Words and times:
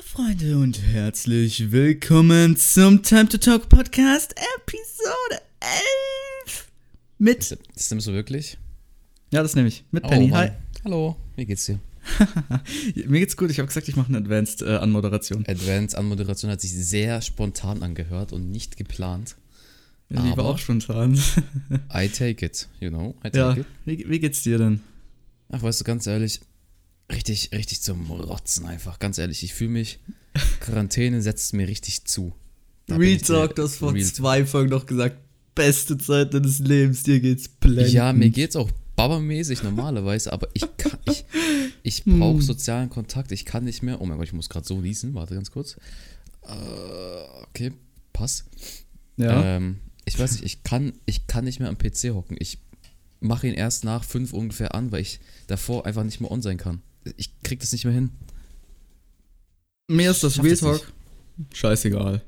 Hallo 0.00 0.28
Freunde 0.28 0.56
und 0.56 0.80
herzlich 0.82 1.72
willkommen 1.72 2.56
zum 2.56 3.02
Time 3.02 3.28
to 3.28 3.36
Talk 3.36 3.68
Podcast 3.68 4.34
Episode 4.56 5.42
11 6.46 6.68
mit 7.18 7.58
Das 7.74 7.90
nimmst 7.90 8.06
du 8.06 8.12
wirklich? 8.12 8.56
Ja, 9.30 9.42
das 9.42 9.54
nehme 9.54 9.68
ich 9.68 9.84
mit 9.90 10.04
Penny. 10.04 10.30
Oh, 10.32 10.36
Hi. 10.36 10.48
Mann. 10.48 10.56
Hallo, 10.84 11.16
wie 11.36 11.44
geht's 11.44 11.66
dir? 11.66 11.80
Mir 12.94 13.20
geht's 13.20 13.36
gut. 13.36 13.50
Ich 13.50 13.58
habe 13.58 13.66
gesagt, 13.66 13.88
ich 13.88 13.96
mache 13.96 14.08
eine 14.08 14.18
Advanced 14.18 14.62
äh, 14.62 14.76
Anmoderation. 14.76 15.44
Advanced 15.46 15.98
Anmoderation 15.98 16.50
hat 16.50 16.62
sich 16.62 16.72
sehr 16.72 17.20
spontan 17.20 17.82
angehört 17.82 18.32
und 18.32 18.50
nicht 18.50 18.78
geplant. 18.78 19.36
Ja, 20.08 20.22
die 20.22 20.36
war 20.36 20.46
auch 20.46 20.58
spontan. 20.58 21.20
I 21.94 22.08
take 22.08 22.46
it, 22.46 22.68
you 22.80 22.88
know, 22.88 23.14
I 23.20 23.30
take 23.30 23.38
ja, 23.38 23.52
it. 23.52 23.66
wie, 23.84 24.08
wie 24.08 24.18
geht's 24.18 24.42
dir 24.42 24.56
denn? 24.56 24.80
Ach, 25.50 25.62
weißt 25.62 25.80
du, 25.80 25.84
ganz 25.84 26.06
ehrlich, 26.06 26.40
richtig, 27.10 27.50
richtig 27.52 27.80
zum 27.82 28.10
Rotzen 28.10 28.66
einfach. 28.66 28.98
Ganz 28.98 29.18
ehrlich, 29.18 29.42
ich 29.42 29.54
fühle 29.54 29.70
mich, 29.70 29.98
Quarantäne 30.60 31.22
setzt 31.22 31.52
mir 31.54 31.68
richtig 31.68 32.04
zu. 32.04 32.32
Da 32.86 32.96
Real 32.96 33.18
Talk, 33.18 33.54
das 33.56 33.76
vor 33.76 33.94
Real 33.94 34.04
zwei 34.04 34.46
Folgen 34.46 34.70
noch 34.70 34.86
gesagt. 34.86 35.16
Beste 35.54 35.98
Zeit 35.98 36.32
deines 36.32 36.60
Lebens, 36.60 37.02
dir 37.02 37.20
geht's 37.20 37.48
blendend. 37.48 37.92
Ja, 37.92 38.12
mir 38.12 38.30
geht's 38.30 38.56
auch 38.56 38.70
babamäßig 38.96 39.62
normalerweise, 39.62 40.32
aber 40.32 40.48
ich 40.54 40.64
kann, 40.76 40.98
ich, 41.06 41.24
ich 41.82 42.04
Hm. 42.04 42.18
brauche 42.18 42.42
sozialen 42.42 42.90
Kontakt. 42.90 43.32
Ich 43.32 43.44
kann 43.44 43.64
nicht 43.64 43.82
mehr. 43.82 44.00
Oh 44.00 44.06
mein 44.06 44.16
Gott, 44.16 44.26
ich 44.26 44.32
muss 44.32 44.48
gerade 44.48 44.66
so 44.66 44.80
niesen. 44.80 45.14
Warte 45.14 45.34
ganz 45.34 45.50
kurz. 45.50 45.76
Äh, 46.42 47.44
okay, 47.48 47.72
pass. 48.12 48.44
Ja. 49.16 49.56
Ähm, 49.56 49.80
ich 50.04 50.18
weiß 50.18 50.32
nicht, 50.32 50.44
ich 50.44 50.62
kann, 50.62 50.92
ich 51.06 51.26
kann 51.26 51.44
nicht 51.44 51.60
mehr 51.60 51.68
am 51.68 51.78
PC 51.78 52.10
hocken. 52.14 52.36
Ich 52.38 52.58
mache 53.20 53.46
ihn 53.48 53.54
erst 53.54 53.84
nach 53.84 54.04
fünf 54.04 54.32
ungefähr 54.32 54.74
an, 54.74 54.92
weil 54.92 55.02
ich 55.02 55.20
davor 55.46 55.86
einfach 55.86 56.04
nicht 56.04 56.20
mehr 56.20 56.30
on 56.30 56.42
sein 56.42 56.56
kann. 56.56 56.82
Ich 57.16 57.30
krieg 57.42 57.60
das 57.60 57.72
nicht 57.72 57.84
mehr 57.84 57.94
hin. 57.94 58.10
Mir 59.88 60.10
ist 60.10 60.22
das 60.22 60.42
Real. 60.42 60.56
Talk 60.56 60.92
scheißegal. 61.54 62.22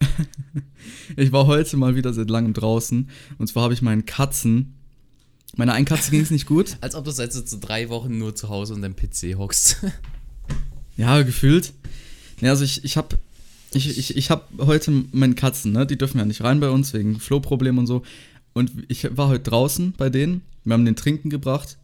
ich 1.16 1.32
war 1.32 1.46
heute 1.46 1.76
mal 1.76 1.96
wieder 1.96 2.12
seit 2.12 2.30
langem 2.30 2.52
draußen 2.52 3.08
und 3.38 3.46
zwar 3.46 3.64
habe 3.64 3.74
ich 3.74 3.82
meinen 3.82 4.06
Katzen. 4.06 4.74
Meiner 5.56 5.72
einen 5.72 5.86
Katze 5.86 6.10
ging 6.10 6.20
es 6.20 6.30
nicht 6.30 6.46
gut. 6.46 6.76
Als 6.80 6.94
ob 6.94 7.04
du 7.04 7.10
seit 7.10 7.32
so 7.32 7.58
drei 7.60 7.88
Wochen 7.88 8.18
nur 8.18 8.34
zu 8.34 8.48
Hause 8.48 8.74
und 8.74 8.82
deinem 8.82 8.96
PC 8.96 9.36
hockst. 9.36 9.78
Ja, 10.96 11.22
gefühlt. 11.22 11.74
Ja, 12.40 12.50
also 12.50 12.64
ich, 12.64 12.82
ich 12.82 12.96
habe 12.96 13.16
ich, 13.72 13.96
ich, 13.96 14.16
ich 14.16 14.30
hab 14.32 14.48
heute 14.58 15.04
meine 15.12 15.36
Katzen, 15.36 15.70
ne? 15.70 15.86
Die 15.86 15.96
dürfen 15.96 16.18
ja 16.18 16.24
nicht 16.24 16.42
rein 16.42 16.58
bei 16.58 16.70
uns 16.70 16.92
wegen 16.92 17.20
Flohproblemen 17.20 17.78
und 17.78 17.86
so. 17.86 18.02
Und 18.52 18.72
ich 18.88 19.16
war 19.16 19.28
heute 19.28 19.48
draußen 19.48 19.94
bei 19.96 20.10
denen. 20.10 20.42
Wir 20.64 20.72
haben 20.74 20.84
den 20.84 20.96
Trinken 20.96 21.30
gebracht. 21.30 21.78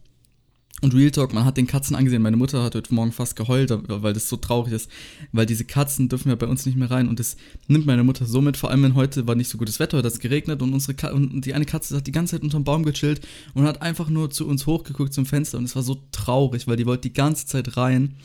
Und 0.81 0.93
Real 0.93 1.09
Talk, 1.09 1.33
man 1.33 1.45
hat 1.45 1.55
den 1.55 1.67
Katzen 1.67 1.95
angesehen. 1.95 2.21
Meine 2.21 2.35
Mutter 2.35 2.61
hat 2.61 2.75
heute 2.75 2.93
Morgen 2.93 3.13
fast 3.13 3.37
geheult, 3.37 3.73
weil 3.87 4.13
das 4.13 4.27
so 4.27 4.35
traurig 4.35 4.73
ist. 4.73 4.91
Weil 5.31 5.45
diese 5.45 5.63
Katzen 5.63 6.09
dürfen 6.09 6.29
ja 6.29 6.35
bei 6.35 6.47
uns 6.47 6.65
nicht 6.65 6.77
mehr 6.77 6.91
rein. 6.91 7.07
Und 7.07 7.19
das 7.19 7.37
nimmt 7.67 7.85
meine 7.85 8.03
Mutter 8.03 8.25
so 8.25 8.41
mit. 8.41 8.57
Vor 8.57 8.69
allem, 8.69 8.83
wenn 8.83 8.93
heute 8.93 9.25
war 9.25 9.35
nicht 9.35 9.47
so 9.47 9.57
gutes 9.57 9.79
Wetter, 9.79 9.97
heute 9.97 10.07
hat 10.07 10.13
es 10.13 10.19
geregnet. 10.19 10.61
Und, 10.61 10.73
unsere 10.73 10.93
Ka 10.93 11.11
und 11.11 11.45
die 11.45 11.53
eine 11.53 11.65
Katze 11.65 11.95
hat 11.95 12.07
die 12.07 12.11
ganze 12.11 12.35
Zeit 12.35 12.43
unterm 12.43 12.65
Baum 12.65 12.83
gechillt 12.83 13.21
und 13.53 13.65
hat 13.65 13.81
einfach 13.81 14.09
nur 14.09 14.29
zu 14.31 14.45
uns 14.47 14.67
hochgeguckt 14.67 15.13
zum 15.13 15.25
Fenster. 15.25 15.57
Und 15.57 15.63
es 15.63 15.75
war 15.77 15.83
so 15.83 15.97
traurig, 16.11 16.67
weil 16.67 16.75
die 16.75 16.85
wollte 16.85 17.03
die 17.03 17.13
ganze 17.13 17.45
Zeit 17.45 17.77
rein. 17.77 18.15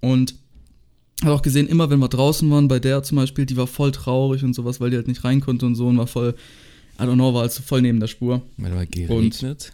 Und 0.00 0.34
hat 1.22 1.30
auch 1.30 1.42
gesehen, 1.42 1.68
immer 1.68 1.90
wenn 1.90 2.00
wir 2.00 2.08
draußen 2.08 2.50
waren, 2.50 2.66
bei 2.66 2.78
der 2.78 3.02
zum 3.02 3.16
Beispiel, 3.16 3.46
die 3.46 3.56
war 3.56 3.66
voll 3.66 3.92
traurig 3.92 4.42
und 4.42 4.54
sowas, 4.54 4.80
weil 4.80 4.90
die 4.90 4.96
halt 4.96 5.08
nicht 5.08 5.22
rein 5.22 5.40
konnte 5.40 5.66
und 5.66 5.74
so 5.74 5.86
und 5.86 5.98
war 5.98 6.06
voll, 6.06 6.34
I 6.98 7.02
don't 7.02 7.14
know, 7.14 7.34
war 7.34 7.42
also 7.42 7.62
voll 7.62 7.82
neben 7.82 8.00
der 8.00 8.06
Spur. 8.06 8.42
Weil 8.56 8.72
mal 8.72 8.86
geregnet. 8.86 9.72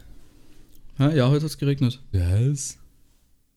Ja, 1.00 1.10
ja 1.10 1.28
heute 1.28 1.44
hat 1.44 1.50
es 1.50 1.58
geregnet. 1.58 1.98
Was? 2.12 2.76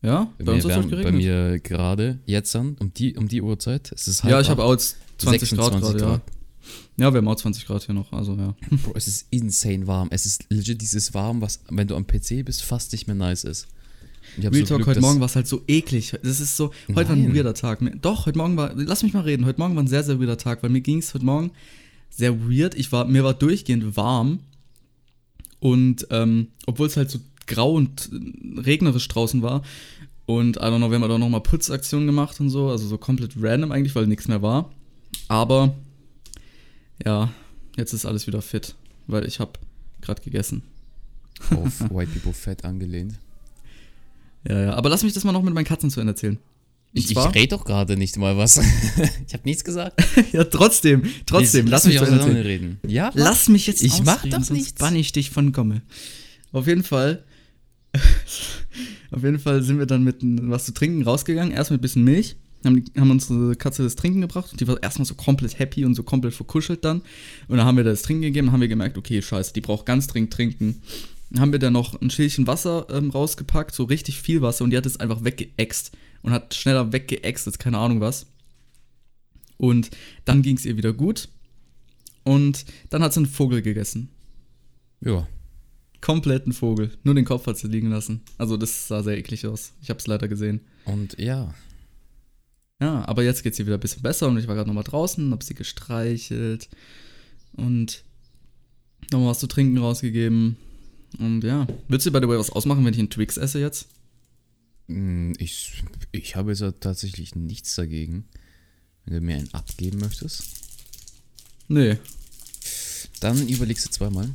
Ja, 0.01 0.31
bei 0.37 0.45
Bei, 0.45 0.51
uns 0.53 0.63
hat 0.63 0.71
es 0.71 0.77
heute 0.77 0.87
bei 0.89 0.95
geregnet. 1.01 1.23
mir 1.23 1.59
gerade, 1.59 2.19
jetzt 2.25 2.55
an, 2.55 2.75
um 2.79 2.93
die, 2.93 3.15
um 3.15 3.27
die 3.27 3.41
Uhrzeit. 3.41 3.91
Es 3.91 4.07
ist 4.07 4.23
ja, 4.23 4.39
ich 4.39 4.49
habe 4.49 4.63
auch 4.63 4.71
jetzt 4.71 4.97
20 5.17 5.49
Grad 5.51 5.73
26 5.73 6.01
gerade, 6.01 6.13
ja. 6.13 6.21
Ja, 6.97 7.13
wir 7.13 7.17
haben 7.17 7.27
auch 7.27 7.35
20 7.35 7.65
Grad 7.65 7.83
hier 7.83 7.95
noch, 7.95 8.13
also 8.13 8.35
ja. 8.35 8.55
Bro, 8.83 8.93
es 8.95 9.07
ist 9.07 9.27
insane 9.29 9.87
warm. 9.87 10.07
Es 10.11 10.25
ist 10.25 10.45
legit 10.49 10.81
dieses 10.81 11.13
warm, 11.13 11.41
was, 11.41 11.59
wenn 11.69 11.87
du 11.87 11.97
am 11.97 12.07
PC 12.07 12.45
bist, 12.45 12.63
fast 12.63 12.93
nicht 12.93 13.07
mehr 13.07 13.15
nice 13.15 13.43
ist. 13.43 13.67
Ich 14.37 14.43
Real 14.45 14.53
so 14.53 14.65
Talk, 14.65 14.77
Glück, 14.77 14.87
heute 14.87 15.01
Morgen 15.01 15.19
war 15.19 15.25
es 15.25 15.35
halt 15.35 15.47
so 15.47 15.61
eklig. 15.67 16.13
Das 16.23 16.39
ist 16.39 16.55
so, 16.55 16.71
heute 16.95 17.09
war 17.09 17.15
ein 17.15 17.23
Nein. 17.23 17.35
weirder 17.35 17.53
Tag. 17.53 17.79
Doch, 18.01 18.25
heute 18.25 18.37
Morgen 18.37 18.55
war, 18.55 18.71
lass 18.75 19.03
mich 19.03 19.13
mal 19.13 19.21
reden, 19.21 19.45
heute 19.45 19.59
Morgen 19.59 19.75
war 19.75 19.83
ein 19.83 19.87
sehr, 19.87 20.03
sehr 20.03 20.19
weirder 20.19 20.37
Tag, 20.37 20.63
weil 20.63 20.69
mir 20.69 20.79
ging 20.79 20.99
es 20.99 21.13
heute 21.13 21.25
Morgen 21.25 21.51
sehr 22.09 22.49
weird. 22.49 22.75
Ich 22.75 22.93
war, 22.93 23.05
mir 23.05 23.25
war 23.25 23.33
durchgehend 23.33 23.97
warm 23.97 24.39
und 25.63 26.07
ähm, 26.09 26.47
obwohl 26.65 26.87
es 26.87 26.97
halt 26.97 27.09
so 27.09 27.19
grau 27.47 27.73
und 27.73 28.09
regnerisch 28.57 29.07
draußen 29.07 29.41
war 29.41 29.61
und 30.25 30.57
I 30.57 30.59
don't 30.59 30.77
know, 30.77 30.89
wir 30.89 30.99
haben 30.99 31.11
auch 31.11 31.17
nochmal 31.17 31.41
Putzaktionen 31.41 32.07
gemacht 32.07 32.39
und 32.39 32.49
so, 32.49 32.69
also 32.69 32.87
so 32.87 32.97
komplett 32.97 33.33
random 33.39 33.71
eigentlich, 33.71 33.93
weil 33.95 34.07
nichts 34.07 34.27
mehr 34.27 34.41
war. 34.41 34.71
Aber 35.27 35.75
ja, 37.03 37.31
jetzt 37.75 37.93
ist 37.93 38.05
alles 38.05 38.25
wieder 38.27 38.41
fit, 38.41 38.75
weil 39.07 39.25
ich 39.25 39.39
habe 39.39 39.53
gerade 40.01 40.21
gegessen. 40.21 40.63
auf 41.51 41.81
White 41.89 42.11
People 42.11 42.33
Fat 42.33 42.63
angelehnt. 42.63 43.15
Ja, 44.47 44.61
ja, 44.61 44.73
aber 44.75 44.89
lass 44.89 45.03
mich 45.03 45.13
das 45.13 45.23
mal 45.23 45.31
noch 45.31 45.43
mit 45.43 45.53
meinen 45.53 45.65
Katzen 45.65 45.89
zu 45.89 45.99
Ende 45.99 46.11
erzählen. 46.11 46.37
Ich, 46.95 47.09
ich 47.09 47.17
rede 47.17 47.49
doch 47.49 47.65
gerade 47.65 47.97
nicht 47.97 48.17
mal 48.17 48.37
was. 48.37 48.57
ich 49.27 49.33
habe 49.33 49.43
nichts 49.45 49.63
gesagt. 49.63 50.01
ja, 50.31 50.43
trotzdem, 50.43 51.03
trotzdem, 51.25 51.67
lass, 51.67 51.85
mich 51.85 51.99
auch 51.99 52.05
zu 52.05 52.11
Ende 52.11 52.25
erzählen. 52.25 52.45
reden. 52.45 52.79
Ja? 52.87 53.11
Lass 53.15 53.49
mich 53.49 53.65
jetzt 53.65 53.81
Ich 53.81 54.03
mach 54.03 54.17
ausreden, 54.17 54.31
doch 54.31 54.43
sonst 54.43 54.51
nichts. 54.51 54.73
bann 54.73 54.95
ich 54.95 55.11
dich 55.11 55.31
von 55.31 55.51
Gomme. 55.51 55.81
Auf 56.51 56.67
jeden 56.67 56.83
Fall, 56.83 57.23
auf 59.13 59.23
jeden 59.23 59.39
Fall 59.39 59.61
sind 59.61 59.79
wir 59.79 59.85
dann 59.85 60.03
mit 60.03 60.17
was 60.21 60.65
zu 60.65 60.73
trinken 60.73 61.03
rausgegangen, 61.03 61.53
erst 61.53 61.71
mit 61.71 61.79
ein 61.79 61.81
bisschen 61.81 62.03
Milch, 62.03 62.35
haben, 62.65 62.83
die, 62.83 62.99
haben 62.99 63.11
unsere 63.11 63.55
Katze 63.55 63.83
das 63.83 63.95
Trinken 63.95 64.21
gebracht 64.21 64.51
und 64.51 64.61
die 64.61 64.67
war 64.67 64.81
erstmal 64.81 65.05
so 65.05 65.15
komplett 65.15 65.59
happy 65.59 65.85
und 65.85 65.95
so 65.95 66.03
komplett 66.03 66.33
verkuschelt 66.33 66.83
dann. 66.83 67.01
Und 67.47 67.57
dann 67.57 67.65
haben 67.65 67.77
wir 67.77 67.83
das 67.83 68.01
Trinken 68.01 68.23
gegeben, 68.23 68.51
haben 68.51 68.61
wir 68.61 68.67
gemerkt, 68.67 68.97
okay, 68.97 69.21
scheiße, 69.21 69.53
die 69.53 69.61
braucht 69.61 69.85
ganz 69.85 70.07
dringend 70.07 70.33
trinken. 70.33 70.81
Dann 71.29 71.41
haben 71.41 71.51
wir 71.51 71.59
dann 71.59 71.73
noch 71.73 71.99
ein 72.01 72.09
Schälchen 72.09 72.47
Wasser 72.47 72.87
ähm, 72.89 73.09
rausgepackt, 73.09 73.73
so 73.73 73.83
richtig 73.83 74.21
viel 74.21 74.41
Wasser 74.41 74.63
und 74.63 74.71
die 74.71 74.77
hat 74.77 74.85
es 74.85 74.99
einfach 74.99 75.23
weggeäxt 75.23 75.91
und 76.21 76.31
hat 76.31 76.53
schneller 76.53 76.91
weggeäxt, 76.91 77.47
als 77.47 77.59
keine 77.59 77.77
Ahnung 77.77 78.01
was. 78.01 78.27
Und 79.57 79.91
dann 80.25 80.41
ging 80.41 80.57
es 80.57 80.65
ihr 80.65 80.77
wieder 80.77 80.93
gut 80.93 81.29
und 82.23 82.65
dann 82.89 83.03
hat 83.03 83.13
sie 83.13 83.19
einen 83.19 83.27
Vogel 83.27 83.61
gegessen. 83.61 84.09
Ja. 85.01 85.27
Kompletten 86.03 86.51
Vogel. 86.51 86.91
Nur 87.03 87.15
den 87.15 87.23
Kopf 87.23 87.47
hat 87.47 87.57
sie 87.57 87.67
liegen 87.69 87.89
lassen. 87.89 88.21
Also 88.37 88.57
das 88.57 88.89
sah 88.89 89.01
sehr 89.03 89.17
eklig 89.17 89.47
aus. 89.47 89.71
Ich 89.81 89.89
habe 89.89 89.99
es 89.99 90.07
leider 90.07 90.27
gesehen. 90.27 90.59
Und 90.83 91.17
ja. 91.17 91.53
Ja, 92.81 93.07
aber 93.07 93.23
jetzt 93.23 93.41
geht's 93.41 93.57
ihr 93.57 93.65
wieder 93.65 93.77
ein 93.77 93.79
bisschen 93.79 94.01
besser 94.01 94.27
und 94.27 94.37
ich 94.37 94.47
war 94.49 94.55
gerade 94.55 94.67
nochmal 94.67 94.83
draußen, 94.83 95.31
habe 95.31 95.45
sie 95.45 95.53
gestreichelt 95.53 96.67
und 97.53 98.03
nochmal 99.13 99.29
was 99.29 99.39
zu 99.39 99.47
trinken 99.47 99.77
rausgegeben. 99.77 100.57
Und 101.19 101.45
ja, 101.45 101.67
willst 101.87 102.05
du 102.05 102.11
by 102.11 102.19
the 102.21 102.27
way 102.27 102.37
was 102.37 102.49
ausmachen, 102.49 102.83
wenn 102.83 102.93
ich 102.93 102.99
einen 102.99 103.09
Twix 103.09 103.37
esse 103.37 103.61
jetzt? 103.61 103.87
Mm, 104.87 105.31
Ich, 105.37 105.83
ich 106.11 106.35
habe 106.35 106.51
jetzt 106.51 106.59
ja 106.59 106.71
tatsächlich 106.71 107.33
nichts 107.35 107.75
dagegen. 107.75 108.25
Wenn 109.05 109.13
du 109.13 109.21
mir 109.21 109.37
einen 109.37 109.53
abgeben 109.53 109.99
möchtest, 109.99 110.43
Nee, 111.69 111.97
dann 113.21 113.47
überlegst 113.47 113.85
du 113.85 113.89
zweimal. 113.89 114.29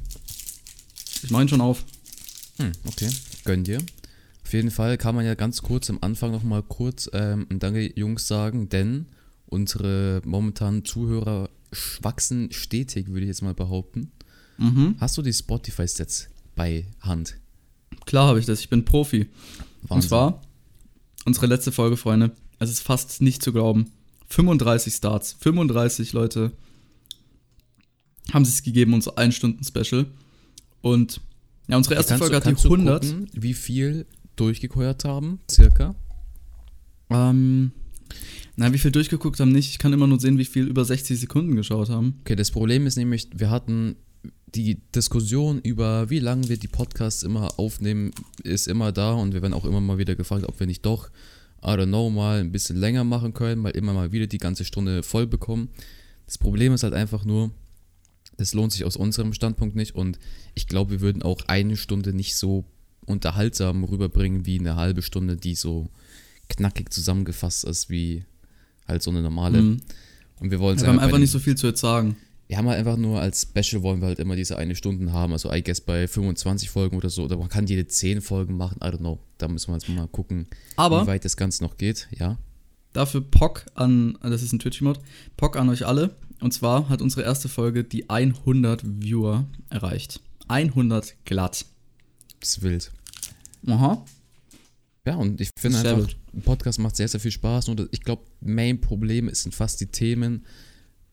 Ich 1.22 1.30
ihn 1.30 1.48
schon 1.48 1.60
auf. 1.60 1.84
Hm, 2.58 2.72
okay. 2.86 3.08
Gönn 3.44 3.64
dir. 3.64 3.78
Auf 4.44 4.52
jeden 4.52 4.70
Fall 4.70 4.96
kann 4.96 5.14
man 5.14 5.26
ja 5.26 5.34
ganz 5.34 5.62
kurz 5.62 5.90
am 5.90 5.98
Anfang 6.00 6.30
nochmal 6.30 6.62
kurz 6.62 7.10
ähm, 7.12 7.46
ein 7.50 7.58
Danke, 7.58 7.92
Jungs, 7.98 8.26
sagen, 8.26 8.68
denn 8.68 9.06
unsere 9.46 10.22
momentanen 10.24 10.84
Zuhörer 10.84 11.50
wachsen 12.00 12.50
stetig, 12.52 13.08
würde 13.08 13.22
ich 13.22 13.28
jetzt 13.28 13.42
mal 13.42 13.54
behaupten. 13.54 14.10
Mhm. 14.56 14.96
Hast 14.98 15.16
du 15.18 15.22
die 15.22 15.32
Spotify-Stats 15.32 16.28
bei 16.56 16.86
Hand? 17.00 17.36
Klar 18.06 18.28
habe 18.28 18.40
ich 18.40 18.46
das, 18.46 18.60
ich 18.60 18.68
bin 18.68 18.84
Profi. 18.84 19.28
Und 19.82 19.90
Wahnsinn. 19.90 20.08
zwar, 20.08 20.42
unsere 21.24 21.46
letzte 21.46 21.72
Folge, 21.72 21.96
Freunde. 21.96 22.32
Es 22.58 22.70
ist 22.70 22.80
fast 22.80 23.20
nicht 23.20 23.42
zu 23.42 23.52
glauben. 23.52 23.92
35 24.28 24.94
Starts. 24.94 25.36
35 25.40 26.12
Leute 26.12 26.52
haben 28.32 28.44
sich 28.44 28.62
gegeben, 28.62 28.94
unser 28.94 29.16
1-Stunden-Special. 29.16 30.06
Und 30.80 31.20
ja, 31.68 31.76
unsere 31.76 31.94
erste 31.96 32.10
Kannst 32.12 32.20
Folge 32.22 32.32
du- 32.32 32.36
hat 32.36 32.44
die 32.44 32.48
kannst 32.50 32.64
du 32.64 32.68
100. 32.70 33.02
Gucken, 33.04 33.26
wie 33.34 33.54
viel 33.54 34.06
durchgeheuert 34.36 35.04
haben, 35.04 35.40
circa? 35.50 35.94
Ähm, 37.10 37.72
na, 38.56 38.72
wie 38.72 38.78
viel 38.78 38.90
durchgeguckt 38.90 39.40
haben 39.40 39.52
nicht. 39.52 39.70
Ich 39.70 39.78
kann 39.78 39.92
immer 39.92 40.06
nur 40.06 40.20
sehen, 40.20 40.38
wie 40.38 40.44
viel 40.44 40.66
über 40.66 40.84
60 40.84 41.18
Sekunden 41.18 41.56
geschaut 41.56 41.88
haben. 41.90 42.16
Okay, 42.20 42.36
das 42.36 42.50
Problem 42.50 42.86
ist 42.86 42.96
nämlich, 42.96 43.28
wir 43.34 43.50
hatten 43.50 43.96
die 44.54 44.76
Diskussion 44.94 45.60
über, 45.60 46.08
wie 46.10 46.18
lange 46.20 46.48
wir 46.48 46.56
die 46.56 46.68
Podcasts 46.68 47.22
immer 47.22 47.58
aufnehmen, 47.58 48.12
ist 48.42 48.66
immer 48.66 48.92
da 48.92 49.12
und 49.12 49.34
wir 49.34 49.42
werden 49.42 49.52
auch 49.54 49.64
immer 49.64 49.80
mal 49.80 49.98
wieder 49.98 50.16
gefragt, 50.16 50.44
ob 50.46 50.58
wir 50.58 50.66
nicht 50.66 50.84
doch, 50.86 51.08
I 51.62 51.68
don't 51.70 51.86
know, 51.86 52.08
mal 52.08 52.40
ein 52.40 52.52
bisschen 52.52 52.76
länger 52.76 53.04
machen 53.04 53.34
können, 53.34 53.62
weil 53.62 53.72
immer 53.76 53.92
mal 53.92 54.12
wieder 54.12 54.26
die 54.26 54.38
ganze 54.38 54.64
Stunde 54.64 55.02
voll 55.02 55.26
bekommen. 55.26 55.68
Das 56.26 56.38
Problem 56.38 56.72
ist 56.72 56.82
halt 56.82 56.94
einfach 56.94 57.24
nur, 57.24 57.50
das 58.38 58.54
lohnt 58.54 58.72
sich 58.72 58.84
aus 58.84 58.96
unserem 58.96 59.34
Standpunkt 59.34 59.76
nicht 59.76 59.94
und 59.94 60.18
ich 60.54 60.66
glaube, 60.66 60.92
wir 60.92 61.00
würden 61.00 61.22
auch 61.22 61.42
eine 61.48 61.76
Stunde 61.76 62.14
nicht 62.14 62.36
so 62.36 62.64
unterhaltsam 63.04 63.84
rüberbringen 63.84 64.46
wie 64.46 64.58
eine 64.58 64.76
halbe 64.76 65.02
Stunde, 65.02 65.36
die 65.36 65.54
so 65.54 65.88
knackig 66.48 66.92
zusammengefasst 66.92 67.64
ist 67.64 67.90
wie 67.90 68.24
halt 68.86 69.02
so 69.02 69.10
eine 69.10 69.22
normale. 69.22 69.60
Mhm. 69.60 69.80
Und 70.40 70.50
wir 70.50 70.60
wollen 70.60 70.80
Wir 70.80 70.86
haben 70.86 70.98
einfach 70.98 71.18
nicht 71.18 71.30
so 71.30 71.38
viel 71.38 71.56
zu 71.56 71.66
jetzt 71.66 71.80
sagen. 71.80 72.16
Wir 72.46 72.56
haben 72.56 72.68
halt 72.68 72.78
einfach 72.78 72.96
nur 72.96 73.20
als 73.20 73.42
Special 73.42 73.82
wollen 73.82 74.00
wir 74.00 74.06
halt 74.06 74.18
immer 74.18 74.34
diese 74.34 74.56
eine 74.56 74.74
Stunden 74.74 75.12
haben. 75.12 75.32
Also 75.32 75.52
I 75.52 75.62
guess 75.62 75.80
bei 75.82 76.08
25 76.08 76.70
Folgen 76.70 76.96
oder 76.96 77.10
so. 77.10 77.24
Oder 77.24 77.36
man 77.36 77.48
kann 77.48 77.66
jede 77.66 77.86
10 77.86 78.22
Folgen 78.22 78.56
machen. 78.56 78.78
I 78.82 78.86
don't 78.86 78.98
know. 78.98 79.18
Da 79.36 79.48
müssen 79.48 79.70
wir 79.70 79.74
jetzt 79.74 79.88
mal 79.88 80.06
gucken, 80.08 80.46
Aber 80.76 81.02
wie 81.02 81.06
weit 81.08 81.24
das 81.24 81.36
Ganze 81.36 81.62
noch 81.62 81.76
geht. 81.76 82.08
Ja. 82.16 82.38
dafür 82.94 83.20
Pock 83.20 83.66
an, 83.74 84.16
das 84.22 84.42
ist 84.42 84.52
ein 84.52 84.58
Twitch-Mod, 84.58 84.98
Pock 85.36 85.56
an 85.56 85.68
euch 85.68 85.86
alle. 85.86 86.16
Und 86.40 86.52
zwar 86.52 86.88
hat 86.88 87.02
unsere 87.02 87.22
erste 87.22 87.48
Folge 87.48 87.84
die 87.84 88.08
100 88.08 88.82
Viewer 88.84 89.46
erreicht. 89.70 90.20
100 90.48 91.14
glatt. 91.24 91.66
Das 92.40 92.50
ist 92.50 92.62
wild. 92.62 92.90
Aha. 93.66 94.04
Ja, 95.06 95.16
und 95.16 95.40
ich 95.40 95.50
finde 95.58 95.78
einfach, 95.78 95.96
gut. 95.96 96.16
ein 96.34 96.42
Podcast 96.42 96.78
macht 96.78 96.96
sehr, 96.96 97.08
sehr 97.08 97.20
viel 97.20 97.30
Spaß. 97.30 97.68
Und 97.68 97.88
ich 97.92 98.02
glaube, 98.02 98.22
Main-Problem 98.40 99.32
sind 99.32 99.54
fast 99.54 99.80
die 99.80 99.86
Themen. 99.86 100.44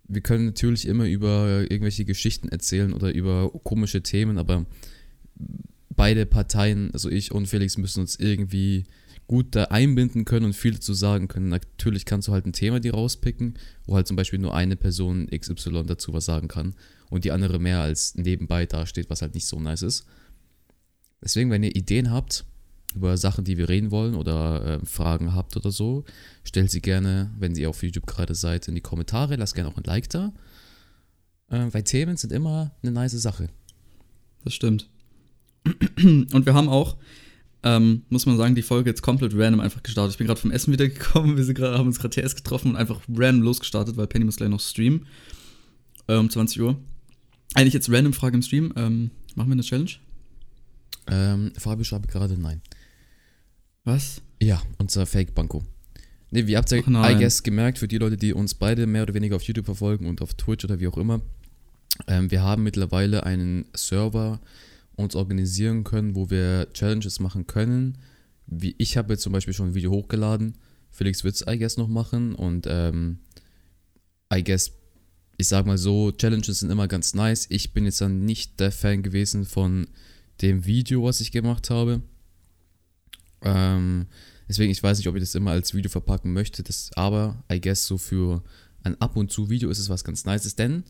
Wir 0.07 0.21
können 0.21 0.45
natürlich 0.45 0.87
immer 0.87 1.05
über 1.05 1.61
irgendwelche 1.61 2.05
Geschichten 2.05 2.49
erzählen 2.49 2.93
oder 2.93 3.13
über 3.13 3.49
komische 3.63 4.03
Themen, 4.03 4.37
aber 4.37 4.65
beide 5.95 6.25
Parteien, 6.25 6.91
also 6.93 7.09
ich 7.09 7.31
und 7.31 7.47
Felix, 7.47 7.77
müssen 7.77 8.01
uns 8.01 8.17
irgendwie 8.17 8.85
gut 9.27 9.55
da 9.55 9.65
einbinden 9.65 10.25
können 10.25 10.45
und 10.45 10.53
viel 10.53 10.73
dazu 10.73 10.93
sagen 10.93 11.27
können. 11.27 11.49
Natürlich 11.49 12.05
kannst 12.05 12.27
du 12.27 12.31
halt 12.31 12.45
ein 12.45 12.53
Thema 12.53 12.79
dir 12.79 12.93
rauspicken, 12.93 13.57
wo 13.85 13.95
halt 13.95 14.07
zum 14.07 14.15
Beispiel 14.15 14.39
nur 14.39 14.53
eine 14.53 14.75
Person 14.75 15.27
XY 15.27 15.83
dazu 15.85 16.13
was 16.13 16.25
sagen 16.25 16.47
kann 16.47 16.75
und 17.09 17.25
die 17.25 17.31
andere 17.31 17.59
mehr 17.59 17.81
als 17.81 18.15
nebenbei 18.15 18.65
dasteht, 18.65 19.09
was 19.09 19.21
halt 19.21 19.33
nicht 19.33 19.47
so 19.47 19.59
nice 19.59 19.81
ist. 19.81 20.05
Deswegen, 21.23 21.49
wenn 21.49 21.63
ihr 21.63 21.75
Ideen 21.75 22.11
habt 22.11 22.45
über 22.93 23.17
Sachen, 23.17 23.43
die 23.43 23.57
wir 23.57 23.67
reden 23.67 23.91
wollen 23.91 24.15
oder 24.15 24.79
äh, 24.81 24.85
Fragen 24.85 25.33
habt 25.33 25.57
oder 25.57 25.71
so, 25.71 26.05
stellt 26.43 26.71
sie 26.71 26.81
gerne, 26.81 27.31
wenn 27.37 27.55
ihr 27.55 27.69
auf 27.69 27.83
YouTube 27.83 28.05
gerade 28.05 28.35
seid, 28.35 28.67
in 28.67 28.75
die 28.75 28.81
Kommentare. 28.81 29.35
Lasst 29.35 29.55
gerne 29.55 29.69
auch 29.69 29.77
ein 29.77 29.83
Like 29.83 30.09
da. 30.09 30.33
Äh, 31.49 31.67
weil 31.71 31.83
Themen 31.83 32.15
sind 32.15 32.31
immer 32.31 32.71
eine 32.81 32.91
nice 32.91 33.13
Sache. 33.13 33.49
Das 34.43 34.53
stimmt. 34.53 34.89
Und 35.97 36.45
wir 36.45 36.53
haben 36.53 36.69
auch, 36.69 36.97
ähm, 37.65 38.03
muss 38.09 38.27
man 38.27 38.37
sagen, 38.37 38.53
die 38.53 38.61
Folge 38.61 38.91
jetzt 38.91 39.01
komplett 39.01 39.33
random 39.35 39.59
einfach 39.59 39.81
gestartet. 39.81 40.13
Ich 40.13 40.17
bin 40.19 40.27
gerade 40.27 40.39
vom 40.39 40.51
Essen 40.51 40.71
wiedergekommen, 40.71 41.35
wir 41.35 41.43
sind 41.43 41.55
grad, 41.55 41.77
haben 41.77 41.87
uns 41.87 41.99
gerade 41.99 42.21
TS 42.21 42.35
getroffen 42.35 42.69
und 42.69 42.75
einfach 42.77 43.01
random 43.13 43.43
losgestartet, 43.43 43.97
weil 43.97 44.05
Penny 44.05 44.23
muss 44.23 44.37
gleich 44.37 44.49
noch 44.49 44.61
streamen. 44.61 45.07
Äh, 46.07 46.15
um 46.15 46.29
20 46.29 46.61
Uhr. 46.61 46.77
Eigentlich 47.55 47.73
jetzt 47.73 47.91
random 47.91 48.13
Frage 48.13 48.35
im 48.35 48.43
Stream. 48.43 48.71
Ähm, 48.75 49.09
machen 49.33 49.49
wir 49.49 49.53
eine 49.53 49.63
Challenge? 49.63 49.89
Ähm, 51.07 51.53
Fabio 51.57 51.83
schreibt 51.83 52.07
gerade 52.07 52.39
nein. 52.39 52.61
Was? 53.83 54.21
Ja, 54.39 54.61
unser 54.77 55.07
Fake-Banco. 55.07 55.63
Ne, 56.29 56.45
wie 56.45 56.57
habt 56.57 56.71
ihr. 56.71 56.87
I 56.87 57.15
guess, 57.17 57.41
gemerkt, 57.41 57.79
für 57.79 57.87
die 57.87 57.97
Leute, 57.97 58.17
die 58.17 58.33
uns 58.33 58.53
beide 58.53 58.85
mehr 58.85 59.03
oder 59.03 59.15
weniger 59.15 59.37
auf 59.37 59.43
YouTube 59.43 59.65
verfolgen 59.65 60.05
und 60.05 60.21
auf 60.21 60.35
Twitch 60.35 60.65
oder 60.65 60.79
wie 60.79 60.87
auch 60.87 60.97
immer, 60.97 61.21
ähm, 62.07 62.29
wir 62.29 62.43
haben 62.43 62.61
mittlerweile 62.61 63.23
einen 63.23 63.65
Server 63.73 64.39
uns 64.95 65.15
organisieren 65.15 65.83
können, 65.83 66.15
wo 66.15 66.29
wir 66.29 66.67
Challenges 66.73 67.19
machen 67.19 67.47
können. 67.47 67.97
Wie 68.47 68.75
ich 68.77 68.97
habe 68.97 69.13
jetzt 69.13 69.23
zum 69.23 69.33
Beispiel 69.33 69.53
schon 69.53 69.69
ein 69.69 69.75
Video 69.75 69.91
hochgeladen. 69.91 70.57
Felix 70.91 71.23
wird 71.23 71.35
es, 71.35 71.45
I 71.47 71.57
guess, 71.57 71.77
noch 71.77 71.87
machen. 71.87 72.35
Und 72.35 72.67
ähm, 72.69 73.19
I 74.33 74.43
guess, 74.43 74.71
ich 75.37 75.47
sag 75.47 75.65
mal 75.65 75.77
so, 75.77 76.11
Challenges 76.11 76.59
sind 76.59 76.69
immer 76.69 76.87
ganz 76.87 77.13
nice. 77.13 77.47
Ich 77.49 77.73
bin 77.73 77.85
jetzt 77.85 78.01
dann 78.01 78.25
nicht 78.25 78.59
der 78.59 78.71
Fan 78.71 79.03
gewesen 79.03 79.45
von 79.45 79.87
dem 80.41 80.65
Video, 80.65 81.03
was 81.03 81.19
ich 81.19 81.31
gemacht 81.31 81.69
habe. 81.69 82.01
Ähm, 83.41 84.07
deswegen, 84.47 84.71
ich 84.71 84.81
weiß 84.81 84.97
nicht, 84.97 85.07
ob 85.07 85.15
ich 85.15 85.21
das 85.21 85.35
immer 85.35 85.51
als 85.51 85.73
Video 85.73 85.89
verpacken 85.89 86.33
möchte. 86.33 86.63
Das, 86.63 86.91
aber, 86.95 87.43
I 87.51 87.59
guess, 87.59 87.85
so 87.85 87.97
für 87.97 88.43
ein 88.83 88.99
Ab 89.01 89.17
und 89.17 89.31
zu 89.31 89.49
Video 89.49 89.69
ist 89.69 89.79
es 89.79 89.89
was 89.89 90.03
ganz 90.03 90.25
Nices, 90.25 90.55
denn 90.55 90.83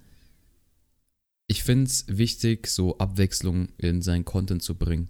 ich 1.48 1.64
finde 1.64 1.86
es 1.86 2.06
wichtig, 2.08 2.68
so 2.68 2.98
Abwechslung 2.98 3.70
in 3.78 4.02
seinen 4.02 4.26
Content 4.26 4.64
zu 4.64 4.76
bringen. 4.76 5.10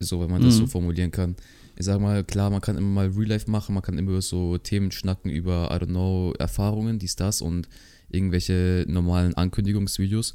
So, 0.00 0.20
wenn 0.20 0.30
man 0.30 0.42
das 0.42 0.54
Mhm. 0.54 0.58
so 0.60 0.66
formulieren 0.68 1.10
kann. 1.10 1.34
Ich 1.76 1.84
sag 1.86 2.00
mal, 2.00 2.22
klar, 2.24 2.50
man 2.50 2.60
kann 2.60 2.76
immer 2.76 2.88
mal 2.88 3.08
Real 3.08 3.28
Life 3.28 3.50
machen, 3.50 3.74
man 3.74 3.82
kann 3.82 3.98
immer 3.98 4.20
so 4.22 4.58
Themen 4.58 4.90
schnacken, 4.92 5.30
über, 5.30 5.70
I 5.72 5.76
don't 5.82 5.86
know, 5.86 6.32
Erfahrungen, 6.38 6.98
dies, 6.98 7.16
das 7.16 7.40
und 7.42 7.68
irgendwelche 8.08 8.84
normalen 8.88 9.34
Ankündigungsvideos. 9.34 10.34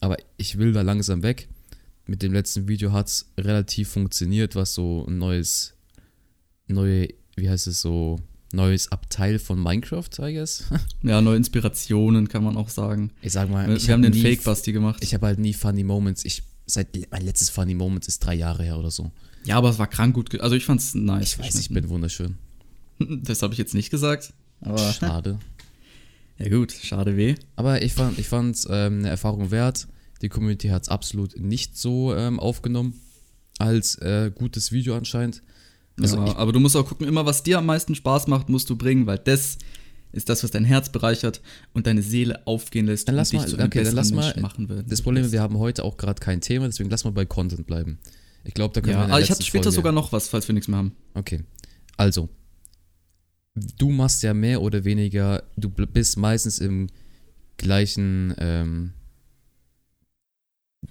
Aber 0.00 0.16
ich 0.38 0.58
will 0.58 0.72
da 0.72 0.82
langsam 0.82 1.22
weg. 1.22 1.48
Mit 2.06 2.22
dem 2.22 2.32
letzten 2.32 2.68
Video 2.68 2.92
hat 2.92 3.08
es 3.08 3.32
relativ 3.38 3.90
funktioniert, 3.90 4.56
was 4.56 4.74
so 4.74 5.06
ein 5.06 5.18
neues, 5.18 5.74
neue, 6.66 7.08
wie 7.36 7.48
heißt 7.48 7.66
es 7.68 7.80
so, 7.80 8.18
neues 8.52 8.90
Abteil 8.92 9.38
von 9.38 9.60
Minecraft, 9.60 10.08
I 10.20 10.34
guess. 10.34 10.64
Ja, 11.02 11.20
neue 11.20 11.36
Inspirationen 11.36 12.28
kann 12.28 12.44
man 12.44 12.56
auch 12.56 12.68
sagen. 12.68 13.10
Ich 13.22 13.32
sag 13.32 13.50
mal, 13.50 13.68
Wir, 13.68 13.76
ich 13.76 13.86
wir 13.86 13.94
haben 13.94 14.04
hab 14.04 14.12
den 14.12 14.22
Fake-Basti 14.22 14.72
gemacht. 14.72 15.02
Ich 15.02 15.14
habe 15.14 15.26
halt 15.26 15.38
nie 15.38 15.52
Funny 15.52 15.84
Moments. 15.84 16.24
Ich 16.24 16.42
seit 16.66 16.88
mein 17.10 17.24
letztes 17.24 17.50
Funny 17.50 17.74
Moments 17.74 18.08
ist 18.08 18.20
drei 18.20 18.34
Jahre 18.34 18.62
her 18.62 18.78
oder 18.78 18.90
so. 18.90 19.10
ja, 19.44 19.56
aber 19.56 19.70
es 19.70 19.78
war 19.78 19.86
krank 19.88 20.14
gut. 20.14 20.40
Also 20.40 20.54
ich 20.54 20.64
fand's 20.64 20.94
nice. 20.94 21.34
Ich 21.34 21.38
weiß, 21.38 21.58
ich 21.60 21.68
bin 21.70 21.88
wunderschön. 21.88 22.36
Das 23.24 23.42
habe 23.42 23.52
ich 23.52 23.58
jetzt 23.58 23.74
nicht 23.74 23.90
gesagt. 23.90 24.32
Aber 24.60 24.78
Schade. 24.92 25.40
ja 26.38 26.48
gut, 26.48 26.70
schade 26.72 27.16
weh. 27.16 27.34
Aber 27.56 27.82
ich 27.82 27.94
fand 27.94 28.16
ich 28.18 28.28
fand's 28.28 28.64
ähm, 28.70 29.00
eine 29.00 29.08
Erfahrung 29.08 29.50
wert. 29.50 29.88
Die 30.20 30.28
Community 30.28 30.68
hat 30.68 30.82
es 30.82 30.88
absolut 30.88 31.36
nicht 31.36 31.76
so 31.76 32.14
ähm, 32.14 32.38
aufgenommen 32.38 32.94
als 33.58 33.96
äh, 33.96 34.30
gutes 34.32 34.70
Video 34.70 34.96
anscheinend. 34.96 35.42
Also 36.00 36.16
ja, 36.16 36.26
ich, 36.26 36.36
aber 36.36 36.52
du 36.52 36.60
musst 36.60 36.76
auch 36.76 36.86
gucken, 36.88 37.06
immer 37.06 37.26
was 37.26 37.42
dir 37.42 37.58
am 37.58 37.66
meisten 37.66 37.94
Spaß 37.94 38.26
macht, 38.26 38.48
musst 38.48 38.68
du 38.70 38.76
bringen, 38.76 39.06
weil 39.06 39.18
das 39.18 39.58
ist 40.12 40.28
das, 40.28 40.42
was 40.44 40.50
dein 40.50 40.64
Herz 40.64 40.90
bereichert 40.90 41.40
und 41.72 41.86
deine 41.86 42.02
Seele 42.02 42.46
aufgehen 42.46 42.86
lässt 42.86 43.08
Dann 43.08 43.14
und 43.14 43.18
lass 43.18 43.30
dich 43.30 43.40
mal- 43.40 43.48
zu 43.48 43.56
einem 43.56 43.66
okay, 43.66 43.82
dann 43.84 43.94
besseren 43.94 44.14
mal- 44.16 44.24
Menschen 44.24 44.42
machen 44.42 44.68
will. 44.68 44.84
das 44.86 45.00
Problem 45.02 45.24
ist, 45.24 45.32
wir 45.32 45.40
haben 45.40 45.58
heute 45.58 45.84
auch 45.84 45.96
gerade 45.96 46.20
kein 46.20 46.40
Thema, 46.40 46.66
deswegen 46.66 46.90
lass 46.90 47.04
mal 47.04 47.10
bei 47.12 47.24
Content 47.24 47.66
bleiben. 47.66 47.98
Ich 48.44 48.54
glaube, 48.54 48.74
da 48.74 48.80
können 48.80 48.94
wir 48.94 48.98
ja, 48.98 49.02
in 49.04 49.08
der 49.08 49.14
aber 49.16 49.22
ich 49.24 49.30
hatte 49.30 49.42
später 49.42 49.64
Folge- 49.64 49.76
sogar 49.76 49.92
noch 49.92 50.12
was, 50.12 50.28
falls 50.28 50.48
wir 50.48 50.52
nichts 50.54 50.68
mehr 50.68 50.78
haben. 50.78 50.92
Okay. 51.14 51.44
Also, 51.96 52.28
du 53.78 53.90
machst 53.90 54.22
ja 54.22 54.34
mehr 54.34 54.60
oder 54.62 54.84
weniger, 54.84 55.42
du 55.56 55.68
bist 55.70 56.16
meistens 56.18 56.58
im 56.58 56.88
gleichen 57.58 58.34
ähm, 58.38 58.92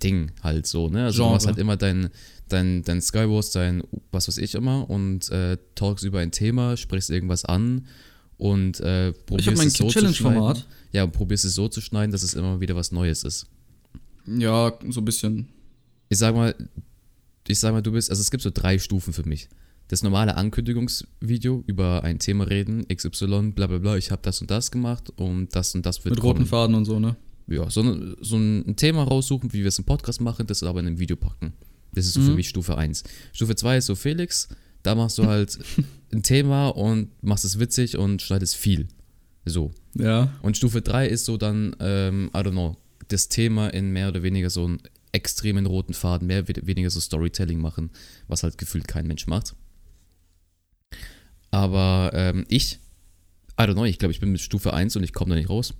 Ding 0.01 0.31
halt 0.42 0.65
so, 0.65 0.89
ne? 0.89 1.06
Also 1.06 1.18
Genre. 1.18 1.30
du 1.30 1.33
machst 1.33 1.48
halt 1.48 1.57
immer 1.57 1.77
dein, 1.77 2.09
dein, 2.51 2.83
dein 2.83 3.01
Skywars, 3.01 3.51
dein 3.51 3.83
was 4.12 4.27
weiß 4.27 4.38
ich 4.38 4.56
immer 4.56 4.89
und 4.89 5.30
äh, 5.31 5.57
talkst 5.75 6.03
über 6.06 6.19
ein 6.19 6.31
Thema, 6.31 6.77
sprichst 6.77 7.09
irgendwas 7.09 7.45
an 7.45 7.86
und 8.38 8.80
äh, 8.80 9.13
probierst 9.13 9.39
Ich 9.41 9.48
habe 9.48 9.58
mein 9.58 9.67
es 9.67 9.74
so 9.74 9.88
zu 9.88 10.13
schneiden. 10.13 10.63
Ja, 10.91 11.08
probierst 11.08 11.46
es 11.46 11.55
so 11.55 11.67
zu 11.67 11.81
schneiden, 11.81 12.12
dass 12.12 12.24
es 12.24 12.34
immer 12.34 12.60
wieder 12.60 12.75
was 12.75 12.91
Neues 12.91 13.24
ist. 13.24 13.48
Ja, 14.27 14.74
so 14.89 15.01
ein 15.01 15.05
bisschen. 15.05 15.48
ich 16.10 16.17
sag 16.17 16.36
mal, 16.36 16.53
ich 17.48 17.60
sag 17.60 17.72
mal, 17.74 17.81
du 17.81 17.91
bist, 17.91 18.10
also 18.10 18.22
es 18.22 18.29
gibt 18.31 18.43
so 18.43 18.51
drei 18.53 18.77
Stufen 18.79 19.13
für 19.13 19.27
mich. 19.27 19.50
Das 19.88 20.03
normale 20.03 20.36
Ankündigungsvideo 20.38 21.63
über 21.67 22.03
ein 22.03 22.20
Thema 22.20 22.46
reden, 22.46 22.86
XY, 22.88 23.51
bla 23.53 23.67
bla 23.67 23.77
bla, 23.79 23.98
ich 23.98 24.12
habe 24.12 24.22
das 24.22 24.39
und 24.41 24.50
das 24.50 24.72
gemacht 24.72 25.12
und 25.17 25.53
das 25.55 25.75
und 25.75 25.86
das 25.86 26.03
wird 26.05 26.15
Mit 26.15 26.24
roten 26.24 26.38
kommen. 26.39 26.48
Faden 26.50 26.75
und 26.75 26.86
so, 26.86 27.00
ne? 27.00 27.15
Ja, 27.48 27.70
so, 27.70 27.81
ein- 27.81 28.15
so 28.22 28.38
ein 28.38 28.75
Thema 28.77 29.03
raussuchen, 29.03 29.51
wie 29.51 29.60
wir 29.62 29.67
es 29.67 29.77
im 29.79 29.84
Podcast 29.86 30.22
machen, 30.22 30.48
das 30.48 30.63
aber 30.63 30.79
in 30.79 30.88
ein 30.88 31.00
Video 31.00 31.17
packen. 31.17 31.53
Das 31.93 32.05
ist 32.05 32.13
so 32.13 32.21
für 32.21 32.29
Mhm. 32.31 32.36
mich 32.36 32.50
Stufe 32.50 32.77
1. 32.77 33.03
Stufe 33.33 33.55
2 33.55 33.77
ist 33.77 33.86
so 33.88 33.95
Felix, 33.95 34.48
da 34.83 34.95
machst 34.95 35.17
du 35.17 35.25
halt 35.25 35.57
ein 36.13 36.24
Thema 36.24 36.69
und 36.69 37.10
machst 37.24 37.45
es 37.45 37.60
witzig 37.60 37.98
und 37.98 38.21
schneidest 38.21 38.55
viel. 38.55 38.88
So. 39.45 39.71
Ja. 39.95 40.31
Und 40.41 40.55
Stufe 40.57 40.81
3 40.81 41.07
ist 41.07 41.25
so 41.25 41.38
dann, 41.38 41.75
ähm, 41.79 42.29
I 42.33 42.38
don't 42.39 42.51
know, 42.51 42.77
das 43.07 43.27
Thema 43.29 43.67
in 43.74 43.91
mehr 43.91 44.07
oder 44.07 44.24
weniger 44.24 44.50
so 44.50 44.65
einen 44.65 44.81
extremen 45.12 45.65
roten 45.65 45.93
Faden, 45.93 46.27
mehr 46.27 46.43
oder 46.48 46.65
weniger 46.65 46.89
so 46.89 47.00
Storytelling 47.01 47.60
machen, 47.60 47.89
was 48.27 48.43
halt 48.43 48.57
gefühlt 48.57 48.88
kein 48.88 49.07
Mensch 49.07 49.27
macht. 49.27 49.55
Aber 51.51 52.12
ähm, 52.13 52.45
ich, 52.48 52.79
I 53.60 53.63
don't 53.63 53.74
know, 53.74 53.86
ich 53.86 54.00
glaube, 54.00 54.13
ich 54.13 54.19
bin 54.19 54.31
mit 54.31 54.41
Stufe 54.41 54.74
1 54.74 54.95
und 54.95 55.03
ich 55.03 55.13
komme 55.13 55.31
da 55.31 55.36
nicht 55.36 55.50
raus. 55.50 55.74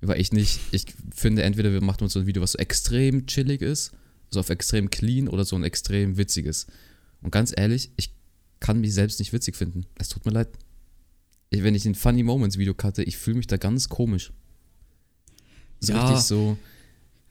Weil 0.00 0.18
ich 0.20 0.32
nicht, 0.32 0.58
ich 0.70 0.86
finde, 1.14 1.42
entweder 1.42 1.72
wir 1.72 1.82
machen 1.82 2.04
uns 2.04 2.14
so 2.14 2.20
ein 2.20 2.26
Video, 2.26 2.40
was 2.42 2.52
so 2.52 2.58
extrem 2.58 3.26
chillig 3.26 3.60
ist, 3.60 3.92
so 4.30 4.40
auf 4.40 4.50
extrem 4.50 4.90
clean 4.90 5.28
oder 5.28 5.44
so 5.44 5.56
ein 5.56 5.64
extrem 5.64 6.16
witziges. 6.16 6.66
Und 7.22 7.30
ganz 7.30 7.52
ehrlich, 7.56 7.90
ich 7.96 8.14
kann 8.60 8.80
mich 8.80 8.94
selbst 8.94 9.18
nicht 9.18 9.32
witzig 9.32 9.56
finden. 9.56 9.86
Es 9.98 10.08
tut 10.08 10.24
mir 10.26 10.32
leid. 10.32 10.48
Ich, 11.50 11.62
wenn 11.62 11.74
ich 11.74 11.84
ein 11.86 11.94
Funny 11.94 12.22
Moments 12.22 12.58
Video 12.58 12.74
cutte, 12.74 13.02
ich 13.02 13.16
fühle 13.16 13.38
mich 13.38 13.46
da 13.46 13.56
ganz 13.56 13.88
komisch. 13.88 14.32
So 15.80 15.92
Ja. 15.92 16.06
richtig 16.08 16.24
so 16.24 16.56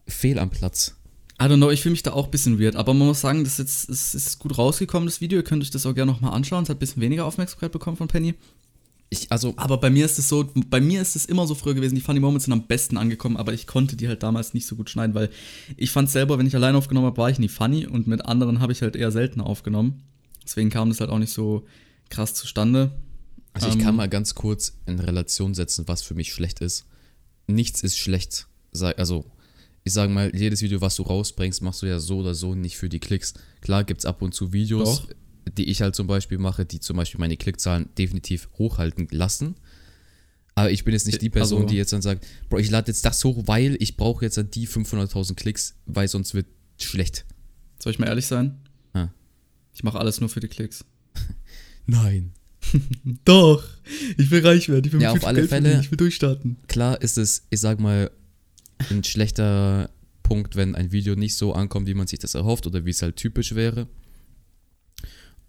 fehl 0.07 0.39
am 0.39 0.49
Platz. 0.49 0.95
I 1.41 1.45
don't 1.45 1.55
know, 1.57 1.69
ich 1.71 1.81
fühle 1.81 1.91
mich 1.91 2.03
da 2.03 2.11
auch 2.11 2.25
ein 2.25 2.31
bisschen 2.31 2.59
weird, 2.59 2.75
aber 2.75 2.93
man 2.93 3.07
muss 3.07 3.21
sagen, 3.21 3.45
das 3.45 3.53
ist, 3.53 3.59
jetzt, 3.59 3.89
es 3.89 4.13
ist 4.13 4.39
gut 4.39 4.57
rausgekommen, 4.57 5.07
das 5.07 5.21
Video. 5.21 5.37
Ihr 5.39 5.43
könnt 5.43 5.63
euch 5.63 5.69
das 5.71 5.85
auch 5.85 5.95
gerne 5.95 6.11
nochmal 6.11 6.33
anschauen. 6.33 6.63
Es 6.63 6.69
hat 6.69 6.75
ein 6.77 6.79
bisschen 6.79 7.01
weniger 7.01 7.25
Aufmerksamkeit 7.25 7.71
bekommen 7.71 7.95
von 7.95 8.09
Penny. 8.09 8.33
Ich, 9.11 9.31
also, 9.31 9.53
Aber 9.57 9.77
bei 9.77 9.89
mir 9.89 10.05
ist 10.05 10.19
es 10.19 10.29
so, 10.29 10.51
bei 10.67 10.79
mir 10.79 11.01
ist 11.01 11.15
es 11.15 11.25
immer 11.25 11.47
so 11.47 11.55
früher 11.55 11.73
gewesen, 11.73 11.95
die 11.95 12.01
Funny 12.01 12.19
Moments 12.19 12.45
sind 12.45 12.53
am 12.53 12.67
besten 12.67 12.95
angekommen, 12.95 13.37
aber 13.37 13.53
ich 13.53 13.65
konnte 13.65 13.95
die 13.95 14.07
halt 14.07 14.21
damals 14.21 14.53
nicht 14.53 14.67
so 14.67 14.75
gut 14.75 14.89
schneiden, 14.89 15.15
weil 15.15 15.29
ich 15.77 15.89
fand 15.89 16.09
selber, 16.11 16.37
wenn 16.37 16.45
ich 16.45 16.55
alleine 16.55 16.77
aufgenommen 16.77 17.07
habe, 17.07 17.17
war 17.17 17.29
ich 17.29 17.39
nie 17.39 17.47
funny 17.47 17.87
und 17.87 18.05
mit 18.05 18.25
anderen 18.25 18.59
habe 18.59 18.71
ich 18.71 18.83
halt 18.83 18.95
eher 18.95 19.11
seltener 19.11 19.47
aufgenommen. 19.47 20.03
Deswegen 20.43 20.69
kam 20.69 20.89
das 20.89 20.99
halt 20.99 21.09
auch 21.09 21.17
nicht 21.17 21.33
so 21.33 21.65
krass 22.09 22.35
zustande. 22.35 22.91
Also 23.53 23.69
ich 23.69 23.79
kann 23.79 23.89
Ähm, 23.89 23.95
mal 23.95 24.09
ganz 24.09 24.35
kurz 24.35 24.73
in 24.85 24.99
Relation 24.99 25.55
setzen, 25.55 25.87
was 25.87 26.03
für 26.03 26.13
mich 26.13 26.31
schlecht 26.31 26.61
ist. 26.61 26.85
Nichts 27.47 27.81
ist 27.81 27.97
schlecht. 27.97 28.45
Also, 28.95 29.25
ich 29.83 29.93
sage 29.93 30.13
mal, 30.13 30.31
jedes 30.35 30.61
Video, 30.61 30.81
was 30.81 30.95
du 30.95 31.03
rausbringst, 31.03 31.63
machst 31.63 31.81
du 31.81 31.87
ja 31.87 31.99
so 31.99 32.19
oder 32.19 32.35
so 32.35 32.53
nicht 32.53 32.77
für 32.77 32.89
die 32.89 32.99
Klicks. 32.99 33.33
Klar 33.61 33.83
gibt 33.83 34.01
es 34.01 34.05
ab 34.05 34.21
und 34.21 34.35
zu 34.35 34.53
Videos, 34.53 35.01
Doch. 35.01 35.07
Die 35.57 35.65
ich 35.65 35.81
halt 35.81 35.95
zum 35.95 36.07
Beispiel 36.07 36.37
mache, 36.37 36.65
die 36.65 36.79
zum 36.79 36.97
Beispiel 36.97 37.19
meine 37.19 37.37
Klickzahlen 37.37 37.89
definitiv 37.97 38.49
hochhalten 38.57 39.07
lassen. 39.11 39.55
Aber 40.55 40.71
ich 40.71 40.83
bin 40.83 40.93
jetzt 40.93 41.05
nicht 41.07 41.21
die 41.21 41.29
Person, 41.29 41.61
Also- 41.63 41.69
die 41.69 41.77
jetzt 41.77 41.93
dann 41.93 42.01
sagt, 42.01 42.25
Bro, 42.49 42.59
ich 42.59 42.69
lade 42.69 42.91
jetzt 42.91 43.05
das 43.05 43.23
hoch, 43.23 43.43
weil 43.45 43.77
ich 43.79 43.95
brauche 43.97 44.25
jetzt 44.25 44.37
dann 44.37 44.51
die 44.51 44.67
500.000 44.67 45.35
Klicks, 45.37 45.75
weil 45.85 46.07
sonst 46.07 46.33
wird 46.33 46.47
schlecht. 46.79 47.25
Soll 47.81 47.91
ich 47.93 47.99
mal 47.99 48.07
ehrlich 48.07 48.25
sein? 48.25 48.59
Ah. 48.93 49.07
Ich 49.73 49.83
mache 49.83 49.97
alles 49.99 50.19
nur 50.19 50.29
für 50.29 50.41
die 50.41 50.47
Klicks. 50.49 50.83
Nein. 51.85 52.33
Doch, 53.25 53.63
ich 54.17 54.29
will 54.31 54.45
reich 54.45 54.67
werden. 54.69 54.85
Ich 54.85 54.91
will 54.91 55.01
Ja, 55.01 55.11
auf 55.11 55.25
alle 55.25 55.37
Geld 55.39 55.49
Fälle. 55.49 55.61
verdienen, 55.63 55.83
Ich 55.83 55.91
will 55.91 55.97
durchstarten. 55.97 56.57
klar 56.67 57.01
ist 57.01 57.17
es, 57.17 57.43
ich 57.49 57.61
sag 57.61 57.79
mal, 57.79 58.11
ein 58.89 59.03
schlechter 59.03 59.89
Punkt, 60.23 60.55
wenn 60.55 60.75
ein 60.75 60.91
Video 60.91 61.15
nicht 61.15 61.35
so 61.35 61.53
ankommt, 61.53 61.87
wie 61.87 61.93
man 61.93 62.05
sich 62.07 62.19
das 62.19 62.35
erhofft 62.35 62.67
oder 62.67 62.85
wie 62.85 62.89
es 62.91 63.01
halt 63.01 63.15
typisch 63.15 63.55
wäre. 63.55 63.87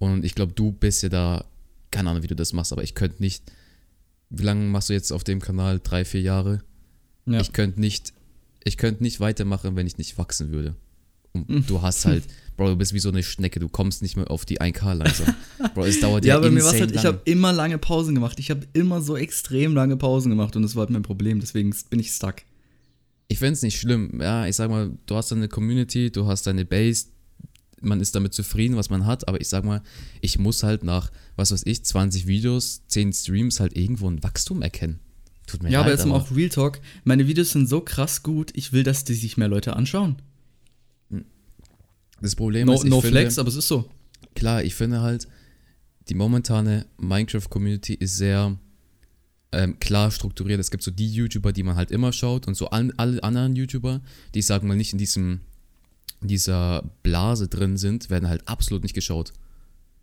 Und 0.01 0.25
ich 0.25 0.35
glaube, 0.35 0.55
du 0.55 0.73
bist 0.73 1.03
ja 1.03 1.11
da, 1.11 1.45
keine 1.91 2.11
Ahnung, 2.11 2.23
wie 2.23 2.27
du 2.27 2.35
das 2.35 2.55
machst, 2.55 2.73
aber 2.73 2.83
ich 2.83 2.95
könnte 2.95 3.23
nicht. 3.23 3.45
Wie 4.31 4.43
lange 4.43 4.65
machst 4.65 4.89
du 4.89 4.95
jetzt 4.95 5.13
auf 5.13 5.25
dem 5.25 5.41
Kanal? 5.41 5.81
Drei, 5.83 6.05
vier 6.05 6.23
Jahre? 6.23 6.63
Ja. 7.27 7.41
Ich 7.41 7.53
könnte 7.53 7.81
nicht, 7.81 8.15
ich 8.65 8.79
könnte 8.79 9.03
nicht 9.03 9.21
weitermachen, 9.21 9.77
wenn 9.77 9.87
ich 9.87 9.99
nicht 9.99 10.17
wachsen 10.17 10.53
würde. 10.53 10.75
Und 11.33 11.69
du 11.69 11.83
hast 11.83 12.07
halt, 12.07 12.25
Bro, 12.57 12.71
du 12.71 12.77
bist 12.77 12.95
wie 12.95 12.99
so 12.99 13.11
eine 13.11 13.23
Schnecke, 13.23 13.61
du 13.61 13.69
kommst 13.69 14.01
nicht 14.01 14.17
mehr 14.17 14.31
auf 14.31 14.47
die 14.47 14.61
1K 14.61 14.95
langsam. 14.95 15.35
Bro, 15.75 15.85
es 15.85 16.01
dauert 16.01 16.25
Ja, 16.25 16.35
ja, 16.35 16.39
aber 16.39 16.51
mir 16.51 16.65
war 16.65 16.73
halt, 16.73 16.93
ich 16.93 17.05
habe 17.05 17.21
immer 17.25 17.53
lange 17.53 17.77
Pausen 17.77 18.15
gemacht. 18.15 18.39
Ich 18.41 18.51
habe 18.51 18.67
immer 18.73 19.03
so 19.03 19.17
extrem 19.17 19.75
lange 19.75 19.97
Pausen 19.99 20.31
gemacht 20.31 20.57
und 20.57 20.63
das 20.63 20.77
war 20.77 20.81
halt 20.81 20.91
mein 20.91 21.03
Problem. 21.03 21.41
Deswegen 21.41 21.75
bin 21.91 22.01
ich 22.01 22.11
stuck. 22.13 22.37
Ich 23.29 23.39
fände 23.39 23.53
es 23.53 23.63
nicht 23.63 23.79
schlimm. 23.79 24.19
Ja, 24.21 24.47
ich 24.47 24.57
sag 24.57 24.71
mal, 24.71 24.91
du 25.05 25.15
hast 25.15 25.31
deine 25.31 25.49
Community, 25.49 26.11
du 26.11 26.27
hast 26.27 26.47
deine 26.47 26.65
Base, 26.65 27.07
man 27.81 28.01
ist 28.01 28.15
damit 28.15 28.35
zufrieden, 28.35 28.77
was 28.77 28.91
man 28.91 29.07
hat, 29.07 29.27
aber 29.29 29.41
ich 29.41 29.49
sag 29.49 29.65
mal, 29.65 29.83
ich 30.21 30.39
muss 30.39 30.63
halt 30.63 30.83
nach, 30.83 31.11
was 31.37 31.51
weiß 31.53 31.63
ich, 31.65 31.85
20 31.85 32.27
Videos, 32.27 32.83
10 32.89 33.13
Streams 33.13 33.61
halt 33.61 33.77
irgendwo 33.77 34.09
ein 34.09 34.23
Wachstum 34.23 34.63
erkennen. 34.63 35.01
Tut 35.47 35.63
mir 35.63 35.71
Ja, 35.71 35.81
aber 35.81 35.89
leid, 35.91 35.99
jetzt 35.99 36.07
mal 36.07 36.17
auch 36.17 36.31
Real 36.35 36.49
Talk. 36.51 36.81
Meine 37.05 37.27
Videos 37.27 37.51
sind 37.51 37.69
so 37.69 37.81
krass 37.81 38.23
gut, 38.23 38.51
ich 38.55 38.73
will, 38.73 38.83
dass 38.83 39.05
die 39.05 39.15
sich 39.15 39.37
mehr 39.37 39.49
Leute 39.49 39.75
anschauen. 39.77 40.17
das 42.21 42.37
Problem 42.37 42.67
No, 42.67 42.75
ist, 42.75 42.85
ich 42.85 42.91
no 42.91 43.01
finde, 43.01 43.19
flex, 43.19 43.39
aber 43.39 43.49
es 43.49 43.57
ist 43.57 43.69
so. 43.69 43.89
klar, 44.35 44.63
ich 44.63 44.75
finde 44.75 45.01
halt, 45.01 45.27
die 46.09 46.15
momentane 46.15 46.87
Minecraft-Community 46.99 47.95
ist 47.95 48.17
sehr 48.17 48.57
ähm, 49.53 49.79
klar 49.81 50.11
strukturiert. 50.11 50.61
Es 50.61 50.71
gibt 50.71 50.83
so 50.83 50.91
die 50.91 51.13
YouTuber, 51.13 51.53
die 51.53 51.63
man 51.63 51.77
halt 51.77 51.91
immer 51.91 52.13
schaut 52.13 52.47
und 52.47 52.55
so 52.57 52.71
an, 52.71 52.93
alle 52.97 53.23
anderen 53.23 53.57
YouTuber, 53.57 54.01
die, 54.35 54.43
sagen 54.43 54.69
mal, 54.69 54.77
nicht 54.77 54.93
in 54.93 54.99
diesem, 54.99 55.41
dieser 56.23 56.85
Blase 57.03 57.49
drin 57.49 57.77
sind, 57.77 58.11
werden 58.11 58.29
halt 58.29 58.47
absolut 58.49 58.83
nicht 58.83 58.95
geschaut. 58.95 59.33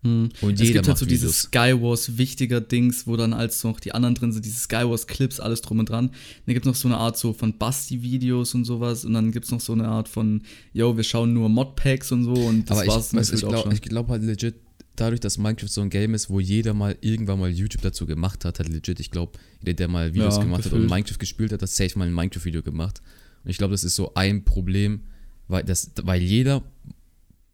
Hm. 0.02 0.28
Und 0.42 0.60
Es 0.60 0.72
gibt 0.72 0.86
halt 0.86 0.96
so 0.98 1.06
Videos. 1.06 1.20
dieses 1.20 1.38
Skywars 1.42 2.18
wichtiger 2.18 2.60
Dings, 2.60 3.06
wo 3.08 3.16
dann 3.16 3.32
als 3.32 3.64
noch 3.64 3.80
die 3.80 3.92
anderen 3.92 4.14
drin 4.14 4.30
sind, 4.32 4.44
diese 4.44 4.60
Skywars 4.60 5.08
Clips, 5.08 5.40
alles 5.40 5.60
drum 5.60 5.80
und 5.80 5.88
dran. 5.90 6.10
Dann 6.46 6.54
gibt 6.54 6.66
es 6.66 6.68
noch 6.68 6.76
so 6.76 6.86
eine 6.86 6.98
Art 6.98 7.16
so 7.18 7.32
von 7.32 7.58
Basti-Videos 7.58 8.54
und 8.54 8.64
sowas 8.64 9.04
und 9.04 9.14
dann 9.14 9.32
gibt 9.32 9.46
es 9.46 9.50
noch 9.50 9.60
so 9.60 9.72
eine 9.72 9.88
Art 9.88 10.08
von, 10.08 10.42
yo, 10.72 10.96
wir 10.96 11.02
schauen 11.04 11.32
nur 11.34 11.48
Modpacks 11.48 12.12
und 12.12 12.24
so 12.24 12.32
und 12.32 12.70
das 12.70 12.76
Aber 12.78 12.84
ich, 12.86 12.90
war's 12.92 13.32
ich 13.32 13.44
auch 13.44 13.64
glaube 13.64 13.80
glaub 13.80 14.08
halt 14.08 14.22
legit, 14.22 14.54
dadurch, 14.94 15.20
dass 15.20 15.36
Minecraft 15.36 15.68
so 15.68 15.80
ein 15.80 15.90
Game 15.90 16.14
ist, 16.14 16.30
wo 16.30 16.38
jeder 16.38 16.74
mal 16.74 16.96
irgendwann 17.00 17.40
mal 17.40 17.50
YouTube 17.50 17.82
dazu 17.82 18.06
gemacht 18.06 18.44
hat, 18.44 18.60
hat 18.60 18.68
legit, 18.68 19.00
ich 19.00 19.10
glaube, 19.10 19.32
jeder, 19.60 19.74
der 19.74 19.88
mal 19.88 20.14
Videos 20.14 20.36
Ja, 20.36 20.42
gemacht 20.42 20.58
hat 20.64 20.64
gefühlt. 20.70 20.82
und 20.84 20.90
Minecraft 20.90 21.18
gespielt 21.18 21.52
hat, 21.52 21.62
hat 21.62 21.68
safe 21.70 21.98
mal 21.98 22.06
ein 22.06 22.14
Minecraft-Video 22.14 22.62
gemacht. 22.62 23.00
Und 23.42 23.50
ich 23.50 23.58
glaube, 23.58 23.72
das 23.72 23.82
ist 23.82 23.96
so 23.96 24.14
ein 24.14 24.44
Problem, 24.44 25.00
weil, 25.48 25.64
das, 25.64 25.90
weil 26.02 26.22
jeder 26.22 26.62